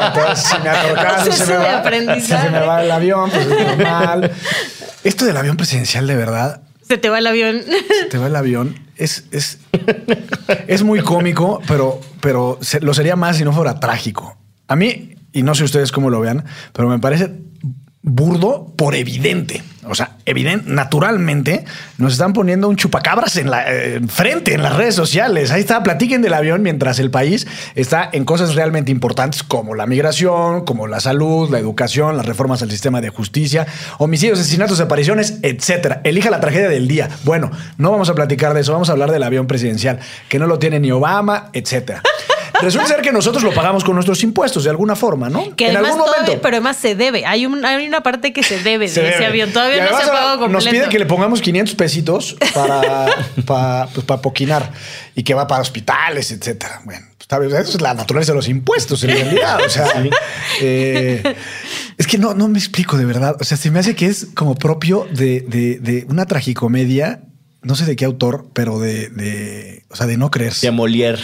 Entonces, 0.00 0.46
si 0.46 0.58
me 0.58 0.68
atorcan, 0.70 1.14
Proceso 1.22 1.44
se 1.44 1.52
me 1.52 1.58
va, 1.58 2.20
se 2.20 2.50
me 2.50 2.60
va 2.60 2.82
el 2.82 2.90
avión, 2.90 3.30
pues 3.30 3.46
es 3.46 3.66
normal. 3.66 4.32
Esto 5.04 5.24
del 5.24 5.36
avión 5.36 5.56
presidencial, 5.56 6.06
de 6.06 6.16
verdad, 6.16 6.62
Se 6.88 6.98
te 6.98 7.10
va 7.10 7.18
el 7.18 7.26
avión. 7.26 7.62
se 8.00 8.06
te 8.06 8.18
va 8.18 8.26
el 8.26 8.36
avión. 8.36 8.78
Es, 8.96 9.24
es, 9.32 9.58
es 10.66 10.82
muy 10.82 11.00
cómico, 11.00 11.60
pero, 11.68 12.00
pero 12.20 12.58
lo 12.80 12.94
sería 12.94 13.16
más 13.16 13.36
si 13.36 13.44
no 13.44 13.52
fuera 13.52 13.78
trágico. 13.80 14.36
A 14.66 14.74
mí, 14.76 15.16
y 15.32 15.42
no 15.42 15.54
sé 15.54 15.64
ustedes 15.64 15.92
cómo 15.92 16.10
lo 16.10 16.20
vean, 16.20 16.44
pero 16.72 16.88
me 16.88 16.98
parece 16.98 17.30
burdo 18.04 18.70
por 18.76 18.94
evidente. 18.94 19.62
O 19.86 19.94
sea, 19.94 20.16
evidente, 20.24 20.70
naturalmente 20.70 21.64
nos 21.98 22.12
están 22.12 22.32
poniendo 22.32 22.68
un 22.68 22.76
chupacabras 22.76 23.36
en 23.36 23.50
la 23.50 23.70
eh, 23.70 23.96
enfrente 23.96 24.54
en 24.54 24.62
las 24.62 24.76
redes 24.76 24.94
sociales. 24.94 25.50
Ahí 25.50 25.60
está, 25.60 25.82
platiquen 25.82 26.22
del 26.22 26.34
avión 26.34 26.62
mientras 26.62 26.98
el 26.98 27.10
país 27.10 27.46
está 27.74 28.08
en 28.12 28.24
cosas 28.24 28.54
realmente 28.54 28.90
importantes 28.90 29.42
como 29.42 29.74
la 29.74 29.86
migración, 29.86 30.64
como 30.64 30.86
la 30.86 31.00
salud, 31.00 31.50
la 31.50 31.58
educación, 31.58 32.16
las 32.16 32.26
reformas 32.26 32.62
al 32.62 32.70
sistema 32.70 33.00
de 33.00 33.08
justicia, 33.08 33.66
homicidios, 33.98 34.38
asesinatos, 34.38 34.78
desapariciones, 34.78 35.38
etcétera. 35.42 36.00
Elija 36.04 36.30
la 36.30 36.40
tragedia 36.40 36.68
del 36.68 36.86
día. 36.86 37.08
Bueno, 37.24 37.50
no 37.78 37.90
vamos 37.90 38.08
a 38.10 38.14
platicar 38.14 38.54
de 38.54 38.60
eso, 38.60 38.72
vamos 38.72 38.90
a 38.90 38.92
hablar 38.92 39.10
del 39.10 39.22
avión 39.22 39.46
presidencial, 39.46 39.98
que 40.28 40.38
no 40.38 40.46
lo 40.46 40.58
tiene 40.58 40.78
ni 40.78 40.90
Obama, 40.90 41.50
etcétera. 41.52 42.02
Resulta 42.62 42.86
ser 42.86 43.00
que 43.02 43.12
nosotros 43.12 43.42
lo 43.42 43.52
pagamos 43.52 43.84
con 43.84 43.94
nuestros 43.94 44.22
impuestos 44.22 44.64
de 44.64 44.70
alguna 44.70 44.94
forma, 44.96 45.28
¿no? 45.28 45.54
Que 45.56 45.66
en 45.66 45.70
además 45.76 45.92
algún 45.92 46.04
todavía- 46.06 46.22
momento. 46.24 46.42
pero 46.42 46.56
además 46.56 46.76
se 46.76 46.94
debe. 46.94 47.26
Hay, 47.26 47.46
un- 47.46 47.64
hay 47.64 47.86
una 47.86 48.02
parte 48.02 48.32
que 48.32 48.42
se 48.42 48.62
debe 48.62 48.88
Se 48.88 49.00
de 49.00 49.08
ese 49.08 49.14
debe. 49.16 49.26
avión. 49.26 49.52
Todavía 49.52 49.82
no 49.90 49.96
se 49.96 50.04
ha 50.04 50.06
pagado 50.06 50.38
completo. 50.38 50.64
Nos 50.64 50.68
piden 50.68 50.88
que 50.88 50.98
le 50.98 51.06
pongamos 51.06 51.40
500 51.40 51.74
pesitos 51.74 52.36
para, 52.54 53.06
para, 53.46 53.86
pues, 53.88 54.06
para 54.06 54.20
poquinar 54.22 54.70
y 55.14 55.22
que 55.22 55.34
va 55.34 55.46
para 55.46 55.62
hospitales, 55.62 56.30
etcétera. 56.30 56.80
Bueno, 56.84 57.00
pues, 57.08 57.20
está 57.20 57.38
bien, 57.38 57.52
eso 57.54 57.76
es 57.76 57.80
la 57.82 57.94
naturaleza 57.94 58.32
de 58.32 58.36
los 58.36 58.48
impuestos 58.48 59.02
en 59.04 59.10
realidad. 59.10 59.60
O 59.64 59.68
sea, 59.68 59.86
eh, 60.60 61.34
es 61.98 62.06
que 62.06 62.18
no, 62.18 62.34
no 62.34 62.48
me 62.48 62.58
explico 62.58 62.96
de 62.96 63.04
verdad. 63.04 63.36
O 63.40 63.44
sea, 63.44 63.56
se 63.56 63.70
me 63.70 63.78
hace 63.80 63.94
que 63.94 64.06
es 64.06 64.28
como 64.34 64.54
propio 64.54 65.06
de, 65.12 65.40
de- 65.40 65.78
de 65.80 66.06
una 66.08 66.26
tragicomedia, 66.26 67.20
no 67.62 67.74
sé 67.74 67.84
de 67.86 67.96
qué 67.96 68.04
autor, 68.04 68.46
pero 68.52 68.78
de, 68.78 69.08
de 69.08 69.84
o 69.90 69.96
sea, 69.96 70.06
de 70.06 70.16
no 70.16 70.30
creerse. 70.30 70.66
De 70.66 70.72
Molière. 70.72 71.20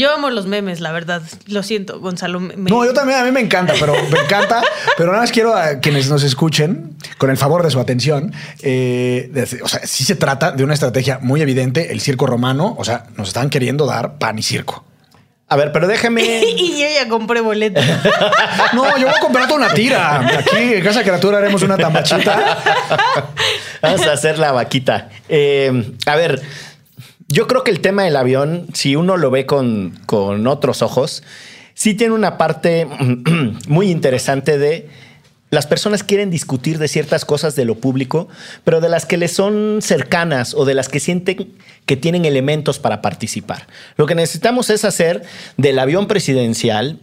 Yo 0.00 0.14
amo 0.14 0.30
los 0.30 0.46
memes, 0.46 0.78
la 0.80 0.92
verdad. 0.92 1.22
Lo 1.48 1.64
siento, 1.64 1.98
Gonzalo. 1.98 2.38
me- 2.38 2.54
No, 2.56 2.84
yo 2.84 2.92
también, 2.94 3.18
a 3.18 3.24
mí 3.24 3.32
me 3.32 3.40
encanta, 3.40 3.74
pero 3.80 3.94
me 4.10 4.18
encanta. 4.20 4.62
pero 4.96 5.10
nada 5.10 5.22
más 5.24 5.32
quiero 5.32 5.56
a 5.56 5.80
quienes 5.80 6.08
nos 6.08 6.22
escuchen, 6.22 6.96
con 7.18 7.30
el 7.30 7.36
favor 7.36 7.64
de 7.64 7.70
su 7.72 7.80
atención, 7.80 8.32
eh, 8.62 9.28
de- 9.32 9.60
o 9.62 9.66
sea, 9.66 9.84
sí 9.86 10.04
se 10.04 10.14
trata 10.14 10.52
de 10.52 10.62
una 10.62 10.74
estrategia 10.74 11.18
muy 11.20 11.42
evidente, 11.42 11.90
el 11.92 12.00
circo 12.00 12.26
romano, 12.26 12.76
o 12.78 12.84
sea, 12.84 13.06
nos 13.16 13.28
están 13.28 13.50
queriendo 13.50 13.86
dar 13.86 14.18
pan 14.18 14.38
y 14.38 14.42
circo. 14.44 14.84
A 15.48 15.56
ver, 15.56 15.72
pero 15.72 15.88
déjame. 15.88 16.22
y 16.56 16.80
yo 16.80 16.86
ya 16.94 17.08
compré 17.08 17.40
boleto. 17.40 17.80
No, 18.74 18.96
yo 18.98 19.06
voy 19.06 19.16
a 19.16 19.20
comprar 19.20 19.50
una 19.50 19.70
tira. 19.70 20.20
Aquí 20.38 20.56
en 20.74 20.84
Casa 20.84 21.02
Criatura 21.02 21.38
haremos 21.38 21.62
una 21.62 21.76
tambachita. 21.76 22.58
Vamos 23.82 24.02
a 24.06 24.12
hacer 24.12 24.38
la 24.38 24.52
vaquita. 24.52 25.08
Eh, 25.28 25.92
a 26.06 26.16
ver, 26.16 26.40
yo 27.28 27.46
creo 27.46 27.62
que 27.62 27.70
el 27.70 27.80
tema 27.80 28.04
del 28.04 28.16
avión, 28.16 28.66
si 28.72 28.96
uno 28.96 29.16
lo 29.16 29.30
ve 29.30 29.46
con, 29.46 29.98
con 30.06 30.46
otros 30.46 30.82
ojos, 30.82 31.22
sí 31.74 31.94
tiene 31.94 32.14
una 32.14 32.38
parte 32.38 32.86
muy 33.68 33.90
interesante 33.90 34.58
de 34.58 34.88
las 35.50 35.66
personas 35.66 36.02
quieren 36.02 36.30
discutir 36.30 36.78
de 36.78 36.88
ciertas 36.88 37.24
cosas 37.24 37.56
de 37.56 37.64
lo 37.64 37.76
público, 37.76 38.28
pero 38.64 38.80
de 38.80 38.90
las 38.90 39.06
que 39.06 39.16
les 39.16 39.32
son 39.32 39.78
cercanas 39.80 40.52
o 40.54 40.66
de 40.66 40.74
las 40.74 40.90
que 40.90 41.00
sienten 41.00 41.54
que 41.86 41.96
tienen 41.96 42.26
elementos 42.26 42.78
para 42.78 43.00
participar. 43.00 43.66
Lo 43.96 44.04
que 44.04 44.14
necesitamos 44.14 44.68
es 44.68 44.84
hacer 44.84 45.22
del 45.56 45.78
avión 45.78 46.06
presidencial 46.06 46.98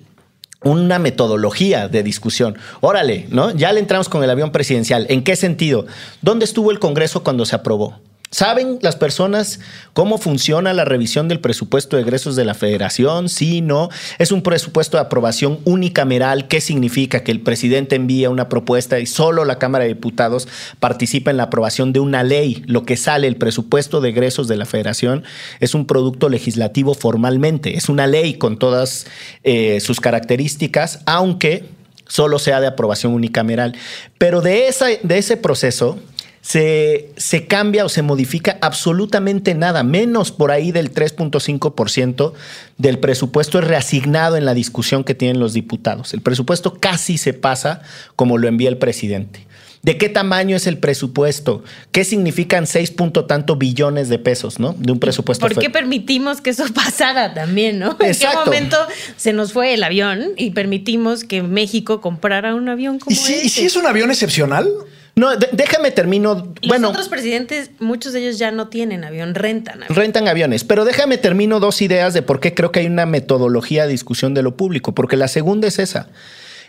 una 0.62 1.00
metodología 1.00 1.88
de 1.88 2.04
discusión. 2.04 2.58
Órale, 2.82 3.26
¿no? 3.30 3.52
Ya 3.52 3.72
le 3.74 3.80
entramos 3.80 4.10
con 4.10 4.24
el 4.24 4.30
avión 4.30 4.52
presidencial. 4.52 5.08
¿En 5.10 5.24
qué 5.24 5.36
sentido? 5.36 5.88
¿Dónde 6.22 6.46
estuvo 6.46 6.70
el 6.70 6.80
Congreso 6.80 7.24
cuando 7.24 7.46
se 7.46 7.56
aprobó? 7.56 8.00
¿Saben 8.32 8.80
las 8.82 8.98
personas 8.98 9.60
cómo 9.94 10.18
funciona 10.18 10.74
la 10.74 10.84
revisión 10.84 11.28
del 11.28 11.40
presupuesto 11.40 11.96
de 11.96 12.02
egresos 12.02 12.36
de 12.36 12.44
la 12.44 12.54
federación? 12.54 13.30
Sí, 13.30 13.62
no. 13.62 13.90
Es 14.18 14.32
un 14.32 14.42
presupuesto 14.42 14.98
de 14.98 15.04
aprobación 15.04 15.60
unicameral. 15.64 16.48
¿Qué 16.48 16.60
significa? 16.60 17.24
Que 17.24 17.32
el 17.32 17.40
presidente 17.40 17.96
envía 17.96 18.30
una 18.30 18.50
propuesta 18.50 19.00
y 19.00 19.06
solo 19.06 19.46
la 19.46 19.58
Cámara 19.58 19.84
de 19.84 19.94
Diputados 19.94 20.48
participa 20.80 21.32
en 21.32 21.38
la 21.38 21.44
aprobación 21.44 21.94
de 21.94 22.02
una 22.02 22.24
ley. 22.24 22.64
Lo 22.66 22.84
que 22.84 22.98
sale, 22.98 23.28
el 23.28 23.38
presupuesto 23.38 24.02
de 24.02 24.10
egresos 24.10 24.48
de 24.48 24.58
la 24.58 24.66
federación, 24.66 25.24
es 25.62 25.74
un 25.74 25.86
producto 25.86 26.28
legislativo 26.28 26.94
formalmente. 26.94 27.78
Es 27.78 27.90
una 27.90 28.08
ley 28.08 28.34
con 28.34 28.58
todas 28.58 29.06
eh, 29.44 29.80
sus 29.80 30.02
características, 30.02 31.00
aunque 31.06 31.64
solo 32.08 32.40
sea 32.40 32.60
de 32.60 32.68
aprobación 32.68 33.14
unicameral. 33.14 33.78
Pero 34.18 34.42
de, 34.42 34.68
esa, 34.68 34.88
de 35.02 35.18
ese 35.18 35.38
proceso 35.38 36.00
se, 36.46 37.10
se, 37.18 37.48
cambia 37.48 37.86
o 37.86 37.90
se 37.90 38.04
modifica 38.04 38.60
absolutamente 38.62 39.56
nada, 39.56 39.82
menos 39.82 40.32
por 40.32 40.52
ahí 40.52 40.72
del 40.72 40.94
3.5% 40.94 42.34
del 42.78 43.00
presupuesto 43.00 43.58
es 43.58 43.66
reasignado 43.66 44.38
en 44.38 44.46
la 44.46 44.54
discusión 44.54 45.04
que 45.04 45.16
tienen 45.16 45.40
los 45.40 45.54
diputados. 45.54 46.14
El 46.14 46.22
presupuesto 46.22 46.76
casi 46.80 47.18
se 47.18 47.34
pasa 47.34 47.82
como 48.16 48.38
lo 48.38 48.48
envía 48.48 48.70
el 48.70 48.78
presidente. 48.78 49.48
¿De 49.82 49.98
qué 49.98 50.08
tamaño 50.08 50.56
es 50.56 50.68
el 50.68 50.78
presupuesto? 50.78 51.64
¿Qué 51.92 52.04
significan 52.04 52.68
seis 52.68 52.92
punto 52.92 53.26
tanto 53.26 53.56
billones 53.56 54.08
de 54.10 54.20
pesos, 54.20 54.60
¿no? 54.60 54.76
De 54.78 54.92
un 54.92 55.00
presupuesto. 55.00 55.48
¿Por 55.48 55.58
qué 55.58 55.72
permitimos 55.72 56.42
que 56.42 56.52
eso 56.52 56.66
pasara 56.76 57.34
también, 57.34 57.80
no? 57.80 57.98
¿En 58.00 58.16
qué 58.16 58.28
momento 58.46 58.78
se 59.18 59.34
nos 59.34 59.52
fue 59.52 59.74
el 59.74 59.84
avión 59.84 60.34
y 60.38 60.52
permitimos 60.52 61.24
que 61.24 61.42
México 61.42 62.02
comprara 62.02 62.54
un 62.54 62.70
avión 62.70 63.00
como 63.00 63.12
¿Y 63.12 63.16
si, 63.16 63.34
ese? 63.34 63.46
¿Y 63.46 63.50
si 63.50 63.66
es 63.66 63.76
un 63.76 63.88
avión 63.88 64.12
excepcional? 64.12 64.68
No, 65.16 65.30
déjame 65.38 65.92
termino. 65.92 66.36
Los 66.62 66.68
bueno, 66.68 66.90
otros 66.90 67.08
presidentes, 67.08 67.72
muchos 67.80 68.12
de 68.12 68.20
ellos 68.20 68.38
ya 68.38 68.52
no 68.52 68.68
tienen 68.68 69.06
avión, 69.06 69.34
rentan 69.34 69.84
avión. 69.84 69.96
Rentan 69.96 70.28
aviones. 70.28 70.66
Pero 70.66 70.84
déjame 70.84 71.18
termino 71.18 71.62
dos 71.62 71.82
ideas 71.82 72.14
de 72.14 72.22
por 72.22 72.42
qué 72.42 72.54
creo 72.54 72.72
que 72.72 72.82
hay 72.82 72.88
una 72.88 73.06
metodología 73.06 73.86
de 73.86 73.92
discusión 73.92 74.34
de 74.34 74.44
lo 74.44 74.58
público. 74.58 74.94
Porque 74.94 75.16
la 75.16 75.30
segunda 75.30 75.70
es 75.70 75.80
esa. 75.80 76.10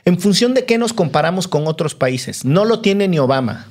¿En 0.05 0.21
función 0.21 0.55
de 0.55 0.65
qué 0.65 0.79
nos 0.79 0.93
comparamos 0.93 1.49
con 1.49 1.67
otros 1.67 1.97
países? 1.97 2.45
No 2.45 2.65
lo 2.65 2.81
tiene 2.81 3.09
ni 3.09 3.19
Obama. 3.19 3.67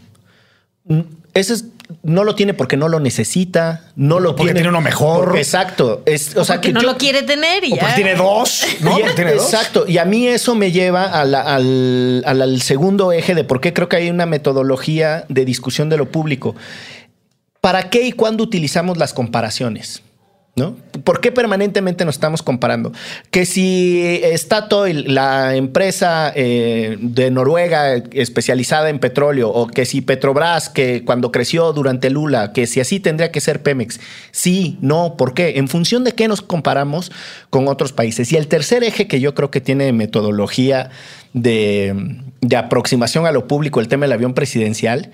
Ese 1.34 1.54
es, 1.54 1.66
no 2.04 2.24
lo 2.24 2.34
tiene 2.36 2.54
porque 2.54 2.78
no 2.78 2.88
lo 2.88 3.00
necesita, 3.00 3.86
no 3.96 4.20
lo 4.20 4.30
porque 4.36 4.44
tiene. 4.52 4.54
tiene 4.60 4.70
uno 4.70 4.82
mejor. 4.82 5.26
Porque, 5.26 5.40
exacto. 5.40 6.02
Es, 6.06 6.36
o, 6.36 6.42
O 6.42 6.46
sea, 6.46 6.56
porque 6.56 6.70
que 6.70 6.74
no 6.74 6.82
yo- 6.82 6.88
lo 6.92 6.98
quiere 6.98 7.22
tener 7.24 7.64
y 7.64 7.74
O 7.74 7.76
ya. 7.76 7.82
porque 7.82 7.96
tiene 7.96 8.16
dos, 8.16 8.66
¿no? 8.82 9.00
y- 9.00 9.04
tiene 9.16 9.34
dos. 9.34 9.46
exacto. 9.54 9.86
Y 9.88 9.98
a 10.00 10.06
mí 10.06 10.28
eso 10.28 10.56
me 10.56 10.72
lleva 10.72 11.04
a 11.06 11.26
la- 11.26 11.42
al, 11.42 12.24
al- 12.26 12.42
al 12.42 12.62
segundo 12.62 13.12
eje 13.12 13.36
de 13.36 13.44
por 13.44 13.62
qué 13.62 13.74
creo 13.74 13.88
que 13.90 13.98
hay 13.98 14.10
una 14.10 14.26
metodología 14.26 15.26
de 15.30 15.46
discusión 15.46 15.90
de 15.90 15.98
lo 15.98 16.10
público. 16.12 16.56
¿Para 17.62 17.90
qué 17.90 18.04
y 18.04 18.12
cuándo 18.12 18.44
utilizamos 18.44 18.98
las 18.98 19.14
comparaciones? 19.14 20.02
¿No? 20.58 20.78
¿Por 21.04 21.20
qué 21.20 21.34
permanentemente 21.34 22.06
nos 22.06 22.16
estamos 22.16 22.42
comparando? 22.42 22.94
Que 23.30 23.46
si 23.46 24.22
Statoil, 24.36 25.14
la 25.14 25.58
empresa 25.58 26.32
eh, 26.34 26.96
de 27.02 27.30
Noruega 27.30 27.96
especializada 27.96 28.90
en 28.90 29.00
petróleo, 29.00 29.50
o 29.50 29.68
que 29.68 29.86
si 29.86 30.00
Petrobras, 30.00 30.70
que 30.70 31.04
cuando 31.04 31.34
creció 31.34 31.74
durante 31.74 32.10
Lula, 32.10 32.54
que 32.54 32.68
si 32.68 32.80
así 32.80 33.02
tendría 33.02 33.34
que 33.34 33.42
ser 33.42 33.64
Pemex. 33.64 34.00
Sí, 34.32 34.78
no, 34.80 35.18
¿por 35.18 35.34
qué? 35.34 35.58
En 35.58 35.68
función 35.68 36.06
de 36.06 36.14
qué 36.14 36.30
nos 36.30 36.42
comparamos 36.42 37.12
con 37.50 37.68
otros 37.68 37.92
países. 37.92 38.32
Y 38.32 38.38
el 38.38 38.48
tercer 38.48 38.86
eje 38.86 39.08
que 39.08 39.20
yo 39.20 39.36
creo 39.36 39.52
que 39.52 39.60
tiene 39.60 39.92
metodología 39.92 40.90
de, 41.34 42.22
de 42.40 42.56
aproximación 42.56 43.26
a 43.26 43.34
lo 43.34 43.46
público, 43.50 43.82
el 43.82 43.90
tema 43.90 44.06
del 44.06 44.14
avión 44.14 44.34
presidencial, 44.34 45.12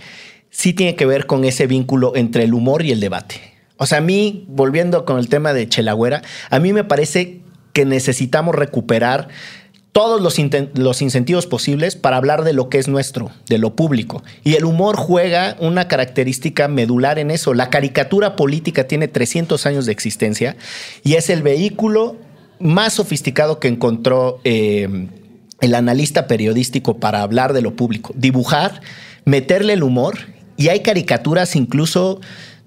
sí 0.51 0.73
tiene 0.73 0.95
que 0.95 1.07
ver 1.07 1.25
con 1.25 1.45
ese 1.45 1.65
vínculo 1.65 2.15
entre 2.15 2.43
el 2.43 2.53
humor 2.53 2.83
y 2.83 2.91
el 2.91 2.99
debate. 2.99 3.50
O 3.81 3.87
sea, 3.87 3.97
a 3.97 4.01
mí, 4.01 4.45
volviendo 4.47 5.05
con 5.05 5.17
el 5.17 5.27
tema 5.27 5.53
de 5.53 5.67
Chelagüera, 5.67 6.21
a 6.51 6.59
mí 6.59 6.71
me 6.71 6.83
parece 6.83 7.41
que 7.73 7.83
necesitamos 7.83 8.53
recuperar 8.53 9.29
todos 9.91 10.21
los, 10.21 10.37
los 10.75 11.01
incentivos 11.01 11.47
posibles 11.47 11.95
para 11.95 12.17
hablar 12.17 12.43
de 12.43 12.53
lo 12.53 12.69
que 12.69 12.77
es 12.77 12.87
nuestro, 12.87 13.31
de 13.47 13.57
lo 13.57 13.75
público. 13.75 14.21
Y 14.43 14.53
el 14.53 14.65
humor 14.65 14.97
juega 14.97 15.57
una 15.59 15.87
característica 15.87 16.67
medular 16.67 17.17
en 17.17 17.31
eso. 17.31 17.55
La 17.55 17.71
caricatura 17.71 18.35
política 18.35 18.87
tiene 18.87 19.07
300 19.07 19.65
años 19.65 19.87
de 19.87 19.93
existencia 19.93 20.57
y 21.03 21.15
es 21.15 21.31
el 21.31 21.41
vehículo 21.41 22.17
más 22.59 22.93
sofisticado 22.93 23.57
que 23.59 23.67
encontró 23.67 24.41
eh, 24.43 25.07
el 25.59 25.73
analista 25.73 26.27
periodístico 26.27 26.97
para 26.97 27.23
hablar 27.23 27.53
de 27.53 27.63
lo 27.63 27.75
público. 27.75 28.13
Dibujar, 28.15 28.81
meterle 29.25 29.73
el 29.73 29.81
humor 29.81 30.19
y 30.55 30.67
hay 30.67 30.81
caricaturas 30.81 31.55
incluso 31.55 32.21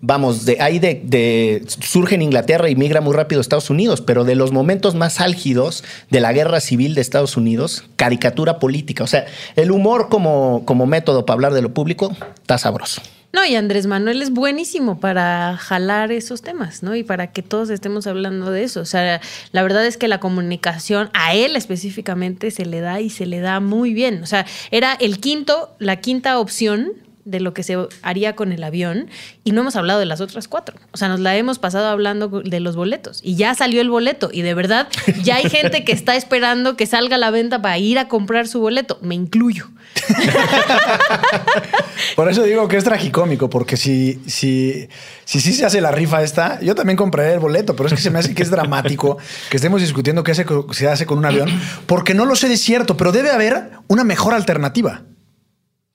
vamos, 0.06 0.44
de 0.44 0.60
ahí 0.60 0.78
de, 0.78 1.64
surge 1.66 2.14
en 2.14 2.22
Inglaterra 2.22 2.68
y 2.68 2.76
migra 2.76 3.00
muy 3.00 3.14
rápido 3.14 3.40
a 3.40 3.42
Estados 3.42 3.70
Unidos, 3.70 4.02
pero 4.02 4.24
de 4.24 4.34
los 4.34 4.52
momentos 4.52 4.94
más 4.94 5.20
álgidos 5.20 5.82
de 6.10 6.20
la 6.20 6.32
guerra 6.32 6.60
civil 6.60 6.94
de 6.94 7.00
Estados 7.00 7.38
Unidos, 7.38 7.84
caricatura 7.96 8.58
política. 8.58 9.04
O 9.04 9.06
sea, 9.06 9.24
el 9.56 9.70
humor 9.70 10.08
como, 10.10 10.62
como 10.66 10.84
método 10.86 11.24
para 11.24 11.34
hablar 11.34 11.54
de 11.54 11.62
lo 11.62 11.72
público 11.72 12.14
está 12.36 12.58
sabroso. 12.58 13.00
No, 13.32 13.44
y 13.44 13.56
Andrés 13.56 13.86
Manuel 13.86 14.22
es 14.22 14.30
buenísimo 14.30 15.00
para 15.00 15.56
jalar 15.56 16.12
esos 16.12 16.42
temas, 16.42 16.84
¿no? 16.84 16.94
Y 16.94 17.02
para 17.02 17.32
que 17.32 17.42
todos 17.42 17.68
estemos 17.68 18.06
hablando 18.06 18.52
de 18.52 18.62
eso. 18.62 18.80
O 18.80 18.84
sea, 18.84 19.20
la 19.50 19.62
verdad 19.64 19.84
es 19.86 19.96
que 19.96 20.06
la 20.06 20.20
comunicación 20.20 21.10
a 21.14 21.34
él 21.34 21.56
específicamente 21.56 22.52
se 22.52 22.64
le 22.64 22.80
da 22.80 23.00
y 23.00 23.10
se 23.10 23.26
le 23.26 23.40
da 23.40 23.58
muy 23.58 23.92
bien. 23.92 24.22
O 24.22 24.26
sea, 24.26 24.46
era 24.70 24.92
el 24.92 25.18
quinto, 25.18 25.74
la 25.80 25.96
quinta 25.96 26.38
opción 26.38 26.92
de 27.24 27.40
lo 27.40 27.54
que 27.54 27.62
se 27.62 27.76
haría 28.02 28.36
con 28.36 28.52
el 28.52 28.62
avión 28.62 29.08
y 29.44 29.52
no 29.52 29.62
hemos 29.62 29.76
hablado 29.76 30.00
de 30.00 30.06
las 30.06 30.20
otras 30.20 30.48
cuatro. 30.48 30.76
O 30.92 30.96
sea, 30.96 31.08
nos 31.08 31.20
la 31.20 31.36
hemos 31.36 31.58
pasado 31.58 31.88
hablando 31.88 32.28
de 32.28 32.60
los 32.60 32.76
boletos 32.76 33.20
y 33.22 33.36
ya 33.36 33.54
salió 33.54 33.80
el 33.80 33.90
boleto 33.90 34.30
y 34.32 34.42
de 34.42 34.54
verdad 34.54 34.88
ya 35.22 35.36
hay 35.36 35.48
gente 35.48 35.84
que 35.84 35.92
está 35.92 36.16
esperando 36.16 36.76
que 36.76 36.86
salga 36.86 37.16
a 37.16 37.18
la 37.18 37.30
venta 37.30 37.62
para 37.62 37.78
ir 37.78 37.98
a 37.98 38.08
comprar 38.08 38.46
su 38.46 38.60
boleto. 38.60 38.98
Me 39.02 39.14
incluyo. 39.14 39.68
Por 42.16 42.28
eso 42.28 42.42
digo 42.42 42.68
que 42.68 42.76
es 42.76 42.84
tragicómico, 42.84 43.48
porque 43.48 43.76
si, 43.76 44.20
si, 44.26 44.88
si 45.24 45.40
sí 45.40 45.52
se 45.52 45.64
hace 45.64 45.80
la 45.80 45.90
rifa 45.90 46.22
esta, 46.22 46.60
yo 46.60 46.74
también 46.74 46.96
compraré 46.96 47.34
el 47.34 47.40
boleto, 47.40 47.74
pero 47.76 47.88
es 47.88 47.94
que 47.94 48.00
se 48.00 48.10
me 48.10 48.18
hace 48.18 48.34
que 48.34 48.42
es 48.42 48.50
dramático 48.50 49.18
que 49.50 49.56
estemos 49.56 49.80
discutiendo 49.80 50.22
qué 50.22 50.34
se 50.34 50.88
hace 50.88 51.06
con 51.06 51.18
un 51.18 51.24
avión, 51.24 51.48
porque 51.86 52.14
no 52.14 52.26
lo 52.26 52.36
sé 52.36 52.48
de 52.48 52.56
cierto, 52.56 52.96
pero 52.96 53.12
debe 53.12 53.30
haber 53.30 53.70
una 53.88 54.04
mejor 54.04 54.34
alternativa. 54.34 55.02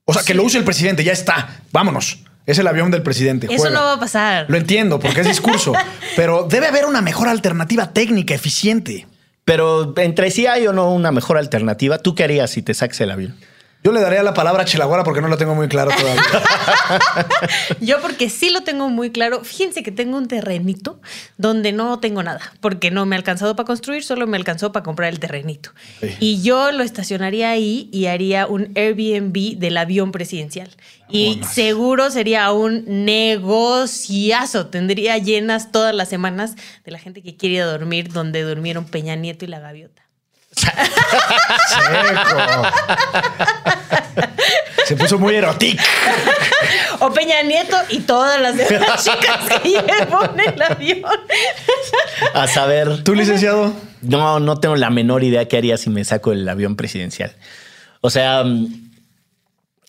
O 0.09 0.13
sea, 0.13 0.23
que 0.23 0.33
lo 0.33 0.43
use 0.43 0.57
el 0.57 0.63
presidente, 0.63 1.03
ya 1.03 1.13
está, 1.13 1.61
vámonos. 1.71 2.23
Es 2.45 2.57
el 2.57 2.65
avión 2.65 2.89
del 2.89 3.03
presidente. 3.03 3.45
Eso 3.45 3.57
juega. 3.57 3.77
no 3.77 3.85
va 3.85 3.93
a 3.93 3.99
pasar. 3.99 4.47
Lo 4.49 4.57
entiendo, 4.57 4.99
porque 4.99 5.21
es 5.21 5.27
discurso, 5.27 5.73
pero 6.15 6.47
debe 6.49 6.65
haber 6.65 6.85
una 6.85 7.01
mejor 7.01 7.27
alternativa 7.27 7.93
técnica, 7.93 8.33
eficiente. 8.33 9.05
Pero 9.45 9.93
entre 9.97 10.31
sí 10.31 10.47
hay 10.47 10.65
o 10.65 10.73
no 10.73 10.91
una 10.91 11.11
mejor 11.11 11.37
alternativa, 11.37 11.99
¿tú 11.99 12.15
qué 12.15 12.23
harías 12.23 12.49
si 12.49 12.63
te 12.63 12.73
saques 12.73 13.01
el 13.01 13.11
avión? 13.11 13.35
Yo 13.81 13.93
le 13.93 14.01
daría 14.01 14.23
la 14.23 14.33
palabra 14.33 14.63
a 14.63 14.65
Chelagüera 14.65 15.05
porque 15.05 15.21
no 15.21 15.29
lo 15.29 15.37
tengo 15.37 15.55
muy 15.55 15.69
claro 15.69 15.91
todavía. 15.97 16.21
Yo 17.79 18.01
porque 18.01 18.29
sí 18.29 18.49
lo 18.49 18.61
tengo 18.61 18.89
muy 18.89 19.09
claro. 19.09 19.45
Fíjense 19.45 19.83
que 19.83 19.91
tengo 19.91 20.17
un 20.17 20.27
terrenito 20.27 20.99
donde 21.37 21.71
no 21.71 21.97
tengo 21.99 22.21
nada, 22.21 22.41
porque 22.59 22.91
no 22.91 23.05
me 23.05 23.15
ha 23.15 23.17
alcanzado 23.17 23.55
para 23.55 23.67
construir, 23.67 24.03
solo 24.03 24.27
me 24.27 24.35
alcanzó 24.35 24.73
para 24.73 24.83
comprar 24.83 25.09
el 25.09 25.19
terrenito. 25.19 25.71
Sí. 26.01 26.09
Y 26.19 26.41
yo 26.41 26.73
lo 26.73 26.83
estacionaría 26.83 27.51
ahí 27.51 27.89
y 27.93 28.07
haría 28.07 28.47
un 28.47 28.73
Airbnb 28.75 29.57
del 29.57 29.77
avión 29.77 30.11
presidencial. 30.11 30.69
Y 31.07 31.41
seguro 31.49 32.11
sería 32.11 32.51
un 32.51 32.83
negociazo. 33.05 34.67
Tendría 34.67 35.17
llenas 35.17 35.71
todas 35.71 35.95
las 35.95 36.09
semanas 36.09 36.55
de 36.83 36.91
la 36.91 36.99
gente 36.99 37.23
que 37.23 37.35
quiere 37.35 37.59
dormir 37.59 38.11
donde 38.11 38.43
durmieron 38.43 38.85
Peña 38.85 39.15
Nieto 39.15 39.45
y 39.45 39.47
la 39.47 39.59
gaviota. 39.59 40.08
Seco. 40.59 42.63
Se 44.85 44.95
puso 44.95 45.19
muy 45.19 45.35
erótico. 45.35 45.83
O 46.99 47.11
Peña 47.11 47.41
Nieto 47.43 47.77
y 47.89 47.99
todas 47.99 48.41
las 48.41 48.57
demás 48.57 49.03
chicas 49.09 49.59
que 49.61 49.69
llevo 49.69 50.23
en 50.33 50.39
el 50.39 50.61
avión. 50.61 51.11
A 52.33 52.47
saber, 52.47 53.03
¿Tú, 53.03 53.15
licenciado? 53.15 53.73
no, 54.01 54.39
no 54.39 54.59
tengo 54.59 54.75
la 54.75 54.89
menor 54.89 55.23
idea 55.23 55.47
qué 55.47 55.57
haría 55.57 55.77
si 55.77 55.89
me 55.89 56.03
saco 56.03 56.31
el 56.31 56.47
avión 56.49 56.75
presidencial. 56.75 57.33
O 58.01 58.09
sea, 58.09 58.43
mm, 58.43 58.89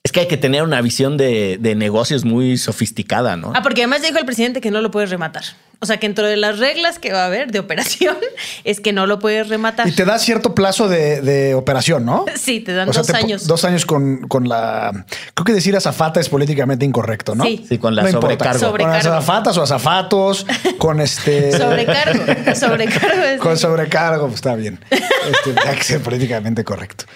es 0.03 0.13
que 0.13 0.21
hay 0.21 0.29
que 0.29 0.37
tener 0.37 0.63
una 0.63 0.81
visión 0.83 1.17
de, 1.17 1.57
de 1.59 1.75
negocios 1.75 2.25
muy 2.25 2.59
sofisticada, 2.59 3.37
¿no? 3.37 3.53
Ah, 3.55 3.63
porque 3.63 3.83
además 3.83 4.03
dijo 4.03 4.19
el 4.19 4.27
presidente 4.27 4.61
que 4.61 4.71
no 4.71 4.81
lo 4.81 4.91
puedes 4.91 5.11
rematar. 5.11 5.45
O 5.83 5.87
sea, 5.87 5.97
que 5.97 6.07
dentro 6.07 6.27
de 6.27 6.37
las 6.37 6.59
reglas 6.59 6.99
que 6.99 7.11
va 7.11 7.23
a 7.23 7.27
haber 7.27 7.51
de 7.53 7.59
operación 7.59 8.17
es 8.65 8.81
que 8.81 8.93
no 8.93 9.07
lo 9.07 9.19
puedes 9.19 9.49
rematar. 9.49 9.89
Y 9.89 9.93
te 9.93 10.05
da 10.05 10.19
cierto 10.19 10.55
plazo 10.55 10.89
de, 10.89 11.23
de 11.23 11.55
operación, 11.55 12.05
¿no? 12.05 12.27
Sí, 12.37 12.61
te 12.61 12.75
dan 12.75 12.89
O 12.91 12.93
sea, 12.93 13.01
dos 13.01 13.07
te 13.11 13.17
años. 13.17 13.47
Dos 13.47 13.65
años 13.65 13.87
con, 13.87 14.19
con 14.29 14.47
la. 14.49 15.07
Creo 15.35 15.45
que 15.45 15.53
decir 15.55 15.75
azafata 15.75 16.21
es 16.21 16.29
políticamente 16.29 16.85
incorrecto, 16.85 17.35
¿no? 17.35 17.45
Sí. 17.45 17.65
Sí, 17.69 17.79
con 17.79 17.95
la 17.95 18.03
No 18.03 18.11
sobrecargo. 18.11 18.53
Con 18.61 18.69
Sobrecargo. 18.69 18.99
azafatas 18.99 19.57
o 19.57 19.63
azafatos, 19.63 20.47
con 20.79 21.01
este. 21.01 21.53
Sobrecargo. 21.59 22.55
Sobrecargo 22.55 23.23
es- 23.23 23.41
Con 23.41 23.57
sobrecargo, 23.57 24.27
pues 24.27 24.35
está 24.37 24.55
bien. 24.57 24.81
Este, 24.91 25.69
hay 25.69 25.77
que 25.77 25.85
ser 25.85 26.01
políticamente 26.03 26.63
correcto. 26.63 27.07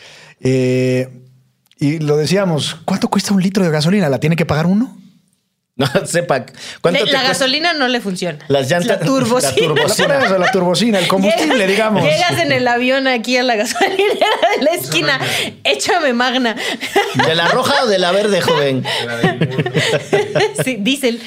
Eh, 0.41 1.09
y 1.79 1.99
lo 1.99 2.17
decíamos, 2.17 2.77
¿cuánto 2.87 3.09
cuesta 3.09 3.35
un 3.35 3.43
litro 3.43 3.63
de 3.63 3.71
gasolina? 3.71 4.09
¿La 4.09 4.21
tiene 4.21 4.37
que 4.37 4.47
pagar 4.47 4.65
uno? 4.67 4.97
No 5.77 5.89
sepa 6.07 6.47
cuánto 6.81 7.01
Le- 7.01 7.07
te 7.07 7.13
la 7.13 7.19
cuesta- 7.19 7.23
gasolina 7.29 7.73
no 7.73 7.89
le 7.89 8.01
funciona. 8.01 8.39
Las 8.47 8.71
llantas- 8.71 9.01
La 9.01 9.07
turbocina. 9.07 9.51
la 9.51 9.75
turbocina. 9.75 10.19
A 10.19 10.39
la 10.39 10.51
turbocina, 10.53 10.99
el 11.01 11.09
combustible, 11.09 11.55
Llegas- 11.57 11.67
digamos. 11.73 12.05
Llegas 12.05 12.39
en 12.39 12.53
el 12.53 12.69
avión 12.69 13.09
aquí 13.09 13.37
a 13.37 13.43
la 13.43 13.57
gasolinera 13.57 14.37
de 14.57 14.65
la 14.65 14.71
esquina. 14.73 15.19
Échame 15.65 16.13
magna. 16.13 16.55
¿De 17.27 17.35
la 17.35 17.49
roja 17.49 17.83
o 17.83 17.87
de 17.89 17.99
la 17.99 18.13
verde, 18.13 18.41
joven? 18.41 18.85
Sí, 20.65 20.77
diésel. 20.79 21.21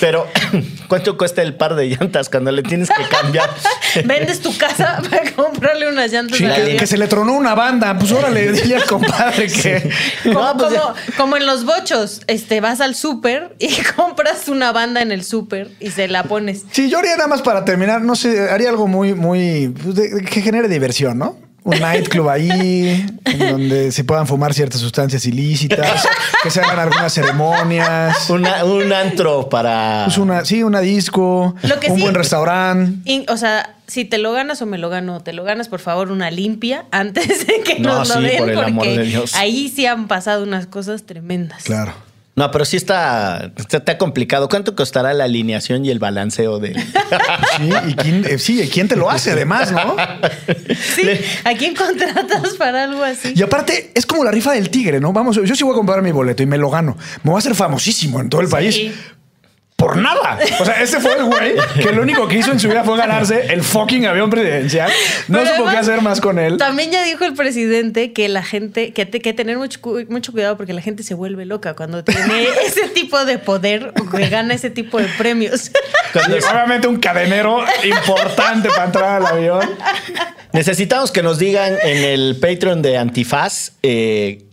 Pero, 0.00 0.28
¿cuánto 0.86 1.16
cuesta 1.16 1.40
el 1.40 1.54
par 1.54 1.74
de 1.74 1.86
llantas 1.88 2.28
cuando 2.28 2.52
le 2.52 2.62
tienes 2.62 2.90
que 2.90 3.02
cambiar? 3.08 3.48
Vendes 4.04 4.40
tu 4.40 4.54
casa 4.56 5.00
para 5.08 5.30
comprarle 5.32 5.88
unas 5.88 6.12
llantas 6.12 6.36
Sí, 6.36 6.44
que, 6.78 6.86
se 6.86 6.98
le 6.98 7.06
tronó 7.08 7.32
una 7.32 7.54
banda. 7.54 7.98
Pues 7.98 8.12
órale, 8.12 8.52
dile 8.52 8.76
al 8.76 8.84
compadre 8.84 9.46
que. 9.50 9.90
Como, 10.24 10.40
No, 10.40 10.56
pues 10.58 10.74
como- 10.74 10.94
como 11.16 11.36
en 11.38 11.46
los 11.46 11.64
bochos, 11.64 12.20
este, 12.26 12.60
vas 12.60 12.80
al 12.82 12.94
súper 12.94 13.54
y 13.58 13.68
compras 13.96 14.48
una 14.48 14.72
banda 14.72 15.02
en 15.02 15.12
el 15.12 15.24
súper 15.24 15.70
y 15.80 15.90
se 15.90 16.08
la 16.08 16.24
pones. 16.24 16.64
Sí, 16.72 16.88
yo 16.90 16.98
haría 16.98 17.16
nada 17.16 17.28
más 17.28 17.42
para 17.42 17.64
terminar, 17.64 18.02
no 18.02 18.14
sé, 18.16 18.50
haría 18.50 18.68
algo 18.70 18.86
muy, 18.86 19.14
muy. 19.14 19.68
pues, 19.68 19.94
de- 19.94 20.08
de- 20.14 20.24
que 20.24 20.40
genere 20.42 20.68
diversión, 20.68 21.18
¿no? 21.18 21.36
Un 21.64 21.80
nightclub 21.80 22.30
ahí, 22.30 23.04
en 23.26 23.38
donde 23.38 23.92
se 23.92 24.02
puedan 24.02 24.26
fumar 24.26 24.54
ciertas 24.54 24.80
sustancias 24.80 25.26
ilícitas, 25.26 26.02
que 26.42 26.50
se 26.50 26.60
hagan 26.62 26.78
algunas 26.78 27.12
ceremonias. 27.12 28.30
Una- 28.30 28.64
un 28.64 28.90
antro 28.90 29.48
para. 29.50 30.04
Pues 30.06 30.16
una, 30.16 30.44
sí, 30.46 30.62
una 30.62 30.80
disco, 30.80 31.54
Lo 31.64 31.78
que 31.78 31.90
un 31.90 31.96
sí- 31.96 32.02
buen 32.02 32.14
restaurante. 32.14 33.26
O 33.28 33.36
sea, 33.36 33.74
si 33.86 34.06
te 34.06 34.16
lo 34.16 34.32
ganas 34.32 34.62
o 34.62 34.66
me 34.66 34.78
lo 34.78 34.88
gano, 34.88 35.20
te 35.20 35.34
lo 35.34 35.44
ganas, 35.44 35.68
por 35.68 35.80
favor, 35.80 36.10
una 36.10 36.30
limpia 36.30 36.86
antes 36.90 37.46
de 37.46 37.60
que 37.62 37.78
No, 37.80 37.98
nos 37.98 38.08
lo 38.14 38.20
den, 38.22 38.38
por 38.38 38.48
el 38.48 38.54
porque 38.54 38.70
amor 38.70 38.86
de 38.86 39.02
Dios. 39.02 39.34
ahí 39.34 39.68
sí 39.68 39.84
han 39.84 40.08
pasado 40.08 40.44
unas 40.44 40.66
cosas 40.66 41.02
tremendas. 41.04 41.64
Claro. 41.64 41.92
No, 42.38 42.52
pero 42.52 42.64
sí 42.64 42.76
está, 42.76 43.50
está, 43.56 43.78
está 43.78 43.98
complicado. 43.98 44.48
¿Cuánto 44.48 44.76
costará 44.76 45.12
la 45.12 45.24
alineación 45.24 45.84
y 45.84 45.90
el 45.90 45.98
balanceo 45.98 46.58
de. 46.58 46.74
Sí, 47.56 47.70
y 47.88 47.94
quién, 47.94 48.24
eh, 48.24 48.38
sí, 48.38 48.68
¿quién 48.72 48.86
te 48.86 48.94
lo 48.94 49.10
hace 49.10 49.32
además, 49.32 49.72
no? 49.72 49.96
Sí, 50.94 51.02
¿a 51.44 51.54
quién 51.54 51.74
contratas 51.74 52.54
para 52.56 52.84
algo 52.84 53.02
así? 53.02 53.32
Y 53.34 53.42
aparte, 53.42 53.90
es 53.94 54.06
como 54.06 54.22
la 54.22 54.30
rifa 54.30 54.52
del 54.52 54.70
tigre, 54.70 55.00
¿no? 55.00 55.12
Vamos, 55.12 55.40
yo 55.42 55.54
sí 55.56 55.64
voy 55.64 55.72
a 55.72 55.76
comprar 55.76 56.02
mi 56.02 56.12
boleto 56.12 56.42
y 56.42 56.46
me 56.46 56.58
lo 56.58 56.70
gano. 56.70 56.96
Me 57.24 57.30
voy 57.30 57.36
a 57.36 57.38
hacer 57.38 57.54
famosísimo 57.54 58.20
en 58.20 58.28
todo 58.28 58.40
el 58.40 58.48
país. 58.48 58.92
Por 59.78 59.96
nada. 59.96 60.36
O 60.58 60.64
sea, 60.64 60.82
ese 60.82 60.98
fue 60.98 61.14
el 61.16 61.24
güey 61.26 61.54
que 61.80 61.92
lo 61.92 62.02
único 62.02 62.26
que 62.26 62.36
hizo 62.36 62.50
en 62.50 62.58
su 62.58 62.68
vida 62.68 62.82
fue 62.82 62.98
ganarse 62.98 63.52
el 63.52 63.62
fucking 63.62 64.06
avión 64.06 64.28
presidencial. 64.28 64.90
No 65.28 65.38
Pero 65.38 65.54
supo 65.56 65.70
qué 65.70 65.76
hacer 65.76 66.02
más 66.02 66.20
con 66.20 66.40
él. 66.40 66.56
También 66.56 66.90
ya 66.90 67.04
dijo 67.04 67.24
el 67.24 67.34
presidente 67.34 68.12
que 68.12 68.28
la 68.28 68.42
gente, 68.42 68.92
que 68.92 69.06
te- 69.06 69.20
que 69.20 69.32
tener 69.34 69.56
mucho, 69.56 69.78
mucho 70.08 70.32
cuidado 70.32 70.56
porque 70.56 70.72
la 70.72 70.82
gente 70.82 71.04
se 71.04 71.14
vuelve 71.14 71.46
loca 71.46 71.74
cuando 71.74 72.02
tiene 72.02 72.48
ese 72.66 72.88
tipo 72.88 73.24
de 73.24 73.38
poder 73.38 73.92
o 74.00 74.10
que 74.10 74.28
gana 74.28 74.52
ese 74.54 74.70
tipo 74.70 74.98
de 74.98 75.06
premios. 75.16 75.70
Sí, 76.12 76.20
obviamente 76.50 76.88
un 76.88 76.98
cadenero 76.98 77.64
importante 77.84 78.70
para 78.70 78.84
entrar 78.86 79.22
al 79.22 79.26
avión. 79.26 79.60
Necesitamos 80.52 81.12
que 81.12 81.22
nos 81.22 81.38
digan 81.38 81.74
en 81.84 82.02
el 82.02 82.36
Patreon 82.40 82.82
de 82.82 82.98
Antifaz, 82.98 83.72
eh, 83.84 84.44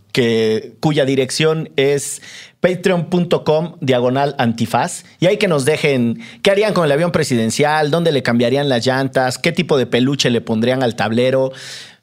cuya 0.79 1.05
dirección 1.05 1.69
es 1.75 2.21
patreon.com 2.59 3.75
diagonal 3.81 4.35
antifaz. 4.39 5.03
Y 5.19 5.27
ahí 5.27 5.37
que 5.37 5.47
nos 5.47 5.65
dejen 5.65 6.19
qué 6.41 6.51
harían 6.51 6.73
con 6.73 6.85
el 6.85 6.91
avión 6.91 7.11
presidencial, 7.11 7.91
dónde 7.91 8.11
le 8.11 8.23
cambiarían 8.23 8.69
las 8.69 8.85
llantas, 8.85 9.37
qué 9.37 9.51
tipo 9.51 9.77
de 9.77 9.85
peluche 9.85 10.29
le 10.29 10.41
pondrían 10.41 10.81
al 10.81 10.95
tablero. 10.95 11.51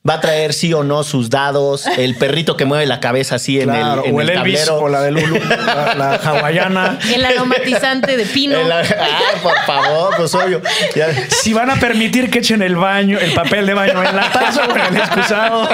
Va 0.08 0.14
a 0.14 0.20
traer 0.20 0.52
sí 0.52 0.74
o 0.74 0.82
no 0.82 1.04
sus 1.04 1.30
dados, 1.30 1.86
el 1.86 2.16
perrito 2.16 2.56
que 2.56 2.64
mueve 2.64 2.86
la 2.86 2.98
cabeza 2.98 3.36
así 3.36 3.60
en 3.60 3.70
el, 3.70 3.76
en 4.04 4.16
o 4.16 4.20
el, 4.20 4.30
Elvis 4.30 4.64
tablero. 4.64 4.80
o 4.84 4.88
la 4.88 5.00
de 5.00 5.12
Lulu, 5.12 5.38
la, 5.38 5.94
la 5.94 6.14
hawaiana. 6.24 6.98
El 7.14 7.24
aromatizante 7.24 8.16
de 8.16 8.26
pino. 8.26 8.58
El- 8.58 8.72
ah, 8.72 8.82
por 9.44 9.56
favor, 9.64 10.14
pues 10.16 10.34
obvio. 10.34 10.60
Ya- 10.96 11.12
Si 11.30 11.52
van 11.52 11.70
a 11.70 11.76
permitir 11.76 12.30
que 12.30 12.40
echen 12.40 12.62
el 12.62 12.74
baño, 12.74 13.16
el 13.20 13.32
papel 13.32 13.64
de 13.64 13.74
baño 13.74 14.02
en 14.02 14.16
la 14.16 14.32
taza 14.32 14.66
o 14.66 14.76
en 14.76 14.86
el 14.86 14.96
excusado. 14.96 15.68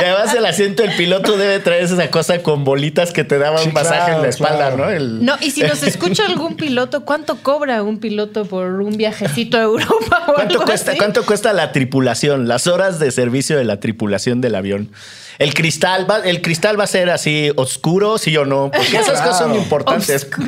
Y 0.00 0.04
además 0.04 0.32
el 0.36 0.46
asiento 0.46 0.84
del 0.84 0.94
piloto 0.96 1.36
debe 1.36 1.58
traer 1.58 1.82
esa 1.82 2.08
cosa 2.10 2.40
con 2.40 2.62
bolitas 2.62 3.12
que 3.12 3.24
te 3.24 3.38
daba 3.38 3.58
Sí, 3.58 3.66
un 3.68 3.74
masaje 3.74 3.96
claro, 3.98 4.14
en 4.14 4.22
la 4.22 4.28
espalda, 4.28 4.56
claro. 4.58 4.76
¿no? 4.76 4.90
El- 4.90 5.24
No, 5.24 5.34
y 5.40 5.50
si 5.50 5.62
nos 5.62 5.82
escucha 5.82 6.24
algún 6.24 6.56
piloto, 6.56 7.04
¿cuánto 7.04 7.38
cobra 7.42 7.82
un 7.82 7.98
piloto 7.98 8.44
por 8.44 8.66
un 8.80 8.96
viajecito 8.96 9.56
a 9.58 9.62
Europa 9.62 10.22
o 10.28 10.34
¿Cuánto 10.34 10.52
algo 10.54 10.64
cuesta, 10.66 10.92
así? 10.92 10.98
¿Cuánto 10.98 11.26
cuesta 11.26 11.52
la 11.52 11.72
tripulación? 11.72 12.46
Las 12.46 12.68
horas 12.68 13.00
de 13.00 13.07
servicio 13.10 13.56
de 13.56 13.64
la 13.64 13.80
tripulación 13.80 14.40
del 14.40 14.54
avión. 14.54 14.90
El 15.38 15.54
cristal 15.54 16.10
va, 16.10 16.18
el 16.18 16.42
cristal 16.42 16.78
va 16.78 16.84
a 16.84 16.88
ser 16.88 17.10
así 17.10 17.52
oscuro, 17.56 18.18
sí 18.18 18.36
o 18.36 18.44
no, 18.44 18.70
porque 18.74 18.96
esas 18.96 19.20
cosas 19.20 19.38
son 19.38 19.54
importantes. 19.54 20.28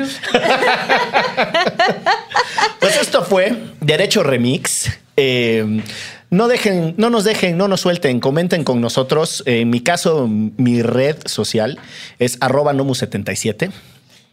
Pues 2.79 2.99
esto 2.99 3.23
fue 3.23 3.55
Derecho 3.79 4.23
Remix. 4.23 4.89
Eh, 5.15 5.83
no 6.31 6.47
dejen, 6.47 6.95
no 6.97 7.09
nos 7.09 7.25
dejen, 7.25 7.57
no 7.57 7.67
nos 7.67 7.81
suelten, 7.81 8.19
comenten 8.19 8.63
con 8.63 8.81
nosotros. 8.81 9.43
En 9.45 9.69
mi 9.69 9.81
caso, 9.81 10.27
mi 10.27 10.81
red 10.81 11.17
social 11.25 11.77
es 12.17 12.37
arroba 12.41 12.73
nomu77. 12.73 13.71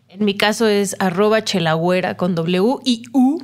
En 0.08 0.24
mi 0.24 0.36
caso 0.36 0.66
es 0.66 0.96
arroba 0.98 1.44
chelagüera 1.44 2.16
con 2.16 2.34
W 2.34 2.76
y 2.84 3.02
U. 3.12 3.42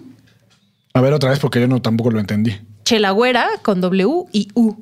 A 0.95 1.01
ver 1.01 1.13
otra 1.13 1.31
vez 1.31 1.39
porque 1.39 1.61
yo 1.61 1.69
no 1.69 1.83
tampoco 1.83 2.11
lo 2.11 2.21
entendí. 2.21 2.59
Chelagüera 2.85 3.49
con 3.63 3.81
W 3.81 4.25
y 4.33 4.49
U. 4.55 4.75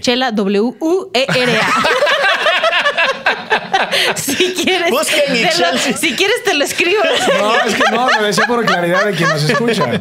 Chela 0.00 0.28
E 0.28 0.32
W-U-E-R-A. 0.32 1.72
si 4.16 4.54
quieres. 4.54 4.90
Busquen 4.90 5.22
lo- 5.28 5.34
Ixchel. 5.38 5.96
si 5.98 6.14
quieres, 6.16 6.42
te 6.44 6.54
lo 6.54 6.64
escribo. 6.64 7.02
No, 7.38 7.54
es 7.64 7.74
que 7.74 7.90
no, 7.90 8.08
lo 8.08 8.22
decía 8.22 8.46
por 8.46 8.64
claridad 8.64 9.04
de 9.04 9.12
quien 9.12 9.28
nos 9.28 9.42
escucha. 9.42 10.00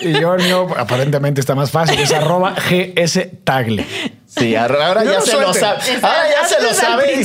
Y 0.00 0.12
yo 0.20 0.34
el 0.34 0.42
mío 0.42 0.66
aparentemente 0.76 1.40
está 1.40 1.54
más 1.54 1.70
fácil, 1.70 1.98
es 1.98 2.12
arroba 2.12 2.54
GS 2.54 3.28
Tagle. 3.44 3.86
Sí, 4.26 4.56
ahora 4.56 5.04
No 5.04 5.12
ya 5.12 5.20
se 5.20 5.40
lo 5.40 5.54
sabe. 5.54 5.80
Ahora 6.02 6.24
ya 6.28 6.48
se 6.48 6.60
lo 6.62 6.74
sabe. 6.74 7.24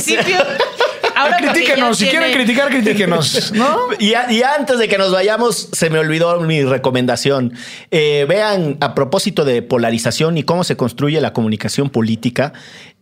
Ahora 1.22 1.36
Critíquenos, 1.38 1.98
si 1.98 2.06
quieren 2.06 2.32
criticar, 2.32 2.68
critíquenos. 2.70 3.52
¿No? 3.54 3.76
Y, 3.98 4.14
a- 4.14 4.30
y 4.30 4.42
antes 4.42 4.78
de 4.78 4.88
que 4.88 4.98
nos 4.98 5.12
vayamos, 5.12 5.68
se 5.72 5.90
me 5.90 5.98
olvidó 5.98 6.40
mi 6.40 6.62
recomendación. 6.64 7.52
Eh, 7.90 8.26
vean, 8.28 8.76
a 8.80 8.94
propósito 8.94 9.44
de 9.44 9.62
polarización 9.62 10.38
y 10.38 10.42
cómo 10.42 10.64
se 10.64 10.76
construye 10.76 11.20
la 11.20 11.32
comunicación 11.32 11.90
política, 11.90 12.52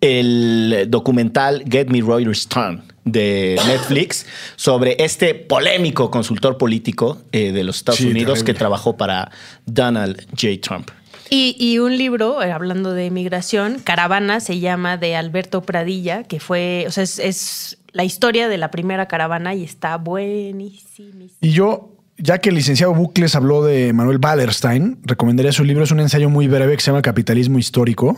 el 0.00 0.86
documental 0.88 1.64
Get 1.68 1.88
Me 1.88 2.00
Reuters 2.00 2.42
Stern 2.42 2.82
de 3.04 3.58
Netflix 3.66 4.26
sobre 4.56 4.96
este 5.02 5.34
polémico 5.34 6.10
consultor 6.10 6.58
político 6.58 7.22
eh, 7.32 7.52
de 7.52 7.64
los 7.64 7.76
Estados 7.76 7.98
Sí, 7.98 8.06
Unidos 8.06 8.34
terrible. 8.40 8.52
que 8.52 8.58
trabajó 8.58 8.96
para 8.96 9.30
Donald 9.66 10.26
J. 10.30 10.48
Trump. 10.60 10.90
Y, 11.30 11.56
y 11.58 11.78
un 11.78 11.96
libro, 11.96 12.42
eh, 12.42 12.52
hablando 12.52 12.92
de 12.92 13.10
migración, 13.10 13.80
Caravana, 13.82 14.40
se 14.40 14.60
llama 14.60 14.96
de 14.96 15.16
Alberto 15.16 15.62
Pradilla, 15.62 16.24
que 16.24 16.40
fue, 16.40 16.84
o 16.88 16.90
sea, 16.90 17.04
es, 17.04 17.78
la 17.92 18.04
historia 18.04 18.48
de 18.48 18.58
la 18.58 18.70
primera 18.70 19.06
caravana 19.06 19.54
y 19.54 19.64
está 19.64 19.96
buenísimo. 19.96 21.26
Y 21.40 21.50
yo, 21.50 21.96
ya 22.16 22.38
que 22.38 22.50
el 22.50 22.54
licenciado 22.54 22.94
Bucles 22.94 23.34
habló 23.34 23.64
de 23.64 23.92
Manuel 23.92 24.18
Wallerstein, 24.22 24.98
recomendaría 25.04 25.52
su 25.52 25.64
libro. 25.64 25.84
Es 25.84 25.90
un 25.90 26.00
ensayo 26.00 26.30
muy 26.30 26.48
breve 26.48 26.76
que 26.76 26.82
se 26.82 26.90
llama 26.90 27.02
Capitalismo 27.02 27.58
Histórico. 27.58 28.16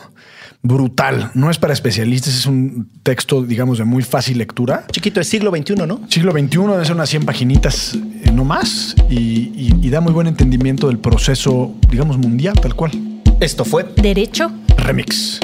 Brutal. 0.63 1.31
No 1.35 1.51
es 1.51 1.57
para 1.59 1.73
especialistas, 1.73 2.35
es 2.35 2.45
un 2.47 2.91
texto, 3.03 3.43
digamos, 3.43 3.79
de 3.79 3.85
muy 3.85 4.03
fácil 4.03 4.37
lectura. 4.39 4.85
Chiquito, 4.93 5.21
es 5.21 5.29
siglo 5.29 5.51
XXI, 5.51 5.75
¿no? 5.87 6.03
Siglo 6.09 6.33
XXI, 6.33 6.59
debe 6.73 6.85
ser 6.85 6.95
unas 6.95 7.09
100 7.09 7.25
paginitas 7.25 7.95
eh, 7.95 8.31
no 8.33 8.45
más 8.45 8.95
y, 9.09 9.17
y- 9.17 9.75
y 9.81 9.91
da 9.91 10.01
muy 10.03 10.13
buen 10.13 10.27
entendimiento 10.27 10.89
del 10.89 10.99
proceso, 10.99 11.75
digamos, 11.91 12.19
mundial, 12.19 12.61
tal 12.61 12.75
cual. 12.75 12.91
Esto 13.41 13.65
fue 13.65 13.87
Derecho. 13.97 14.51
Remix. 14.77 15.41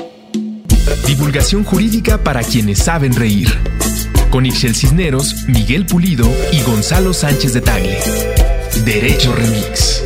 Divulgación 1.07 1.65
jurídica 1.65 2.19
para 2.23 2.43
quienes 2.43 2.81
saben 2.81 3.15
reír. 3.15 3.49
Con 4.31 4.45
Ixel 4.45 4.75
Cisneros, 4.75 5.47
Miguel 5.49 5.87
Pulido 5.87 6.31
y 6.53 6.61
Gonzalo 6.63 7.15
Sánchez 7.15 7.55
de 7.55 7.61
Tagle. 7.63 7.99
Derecho 8.85 9.35
Remix. 9.35 10.03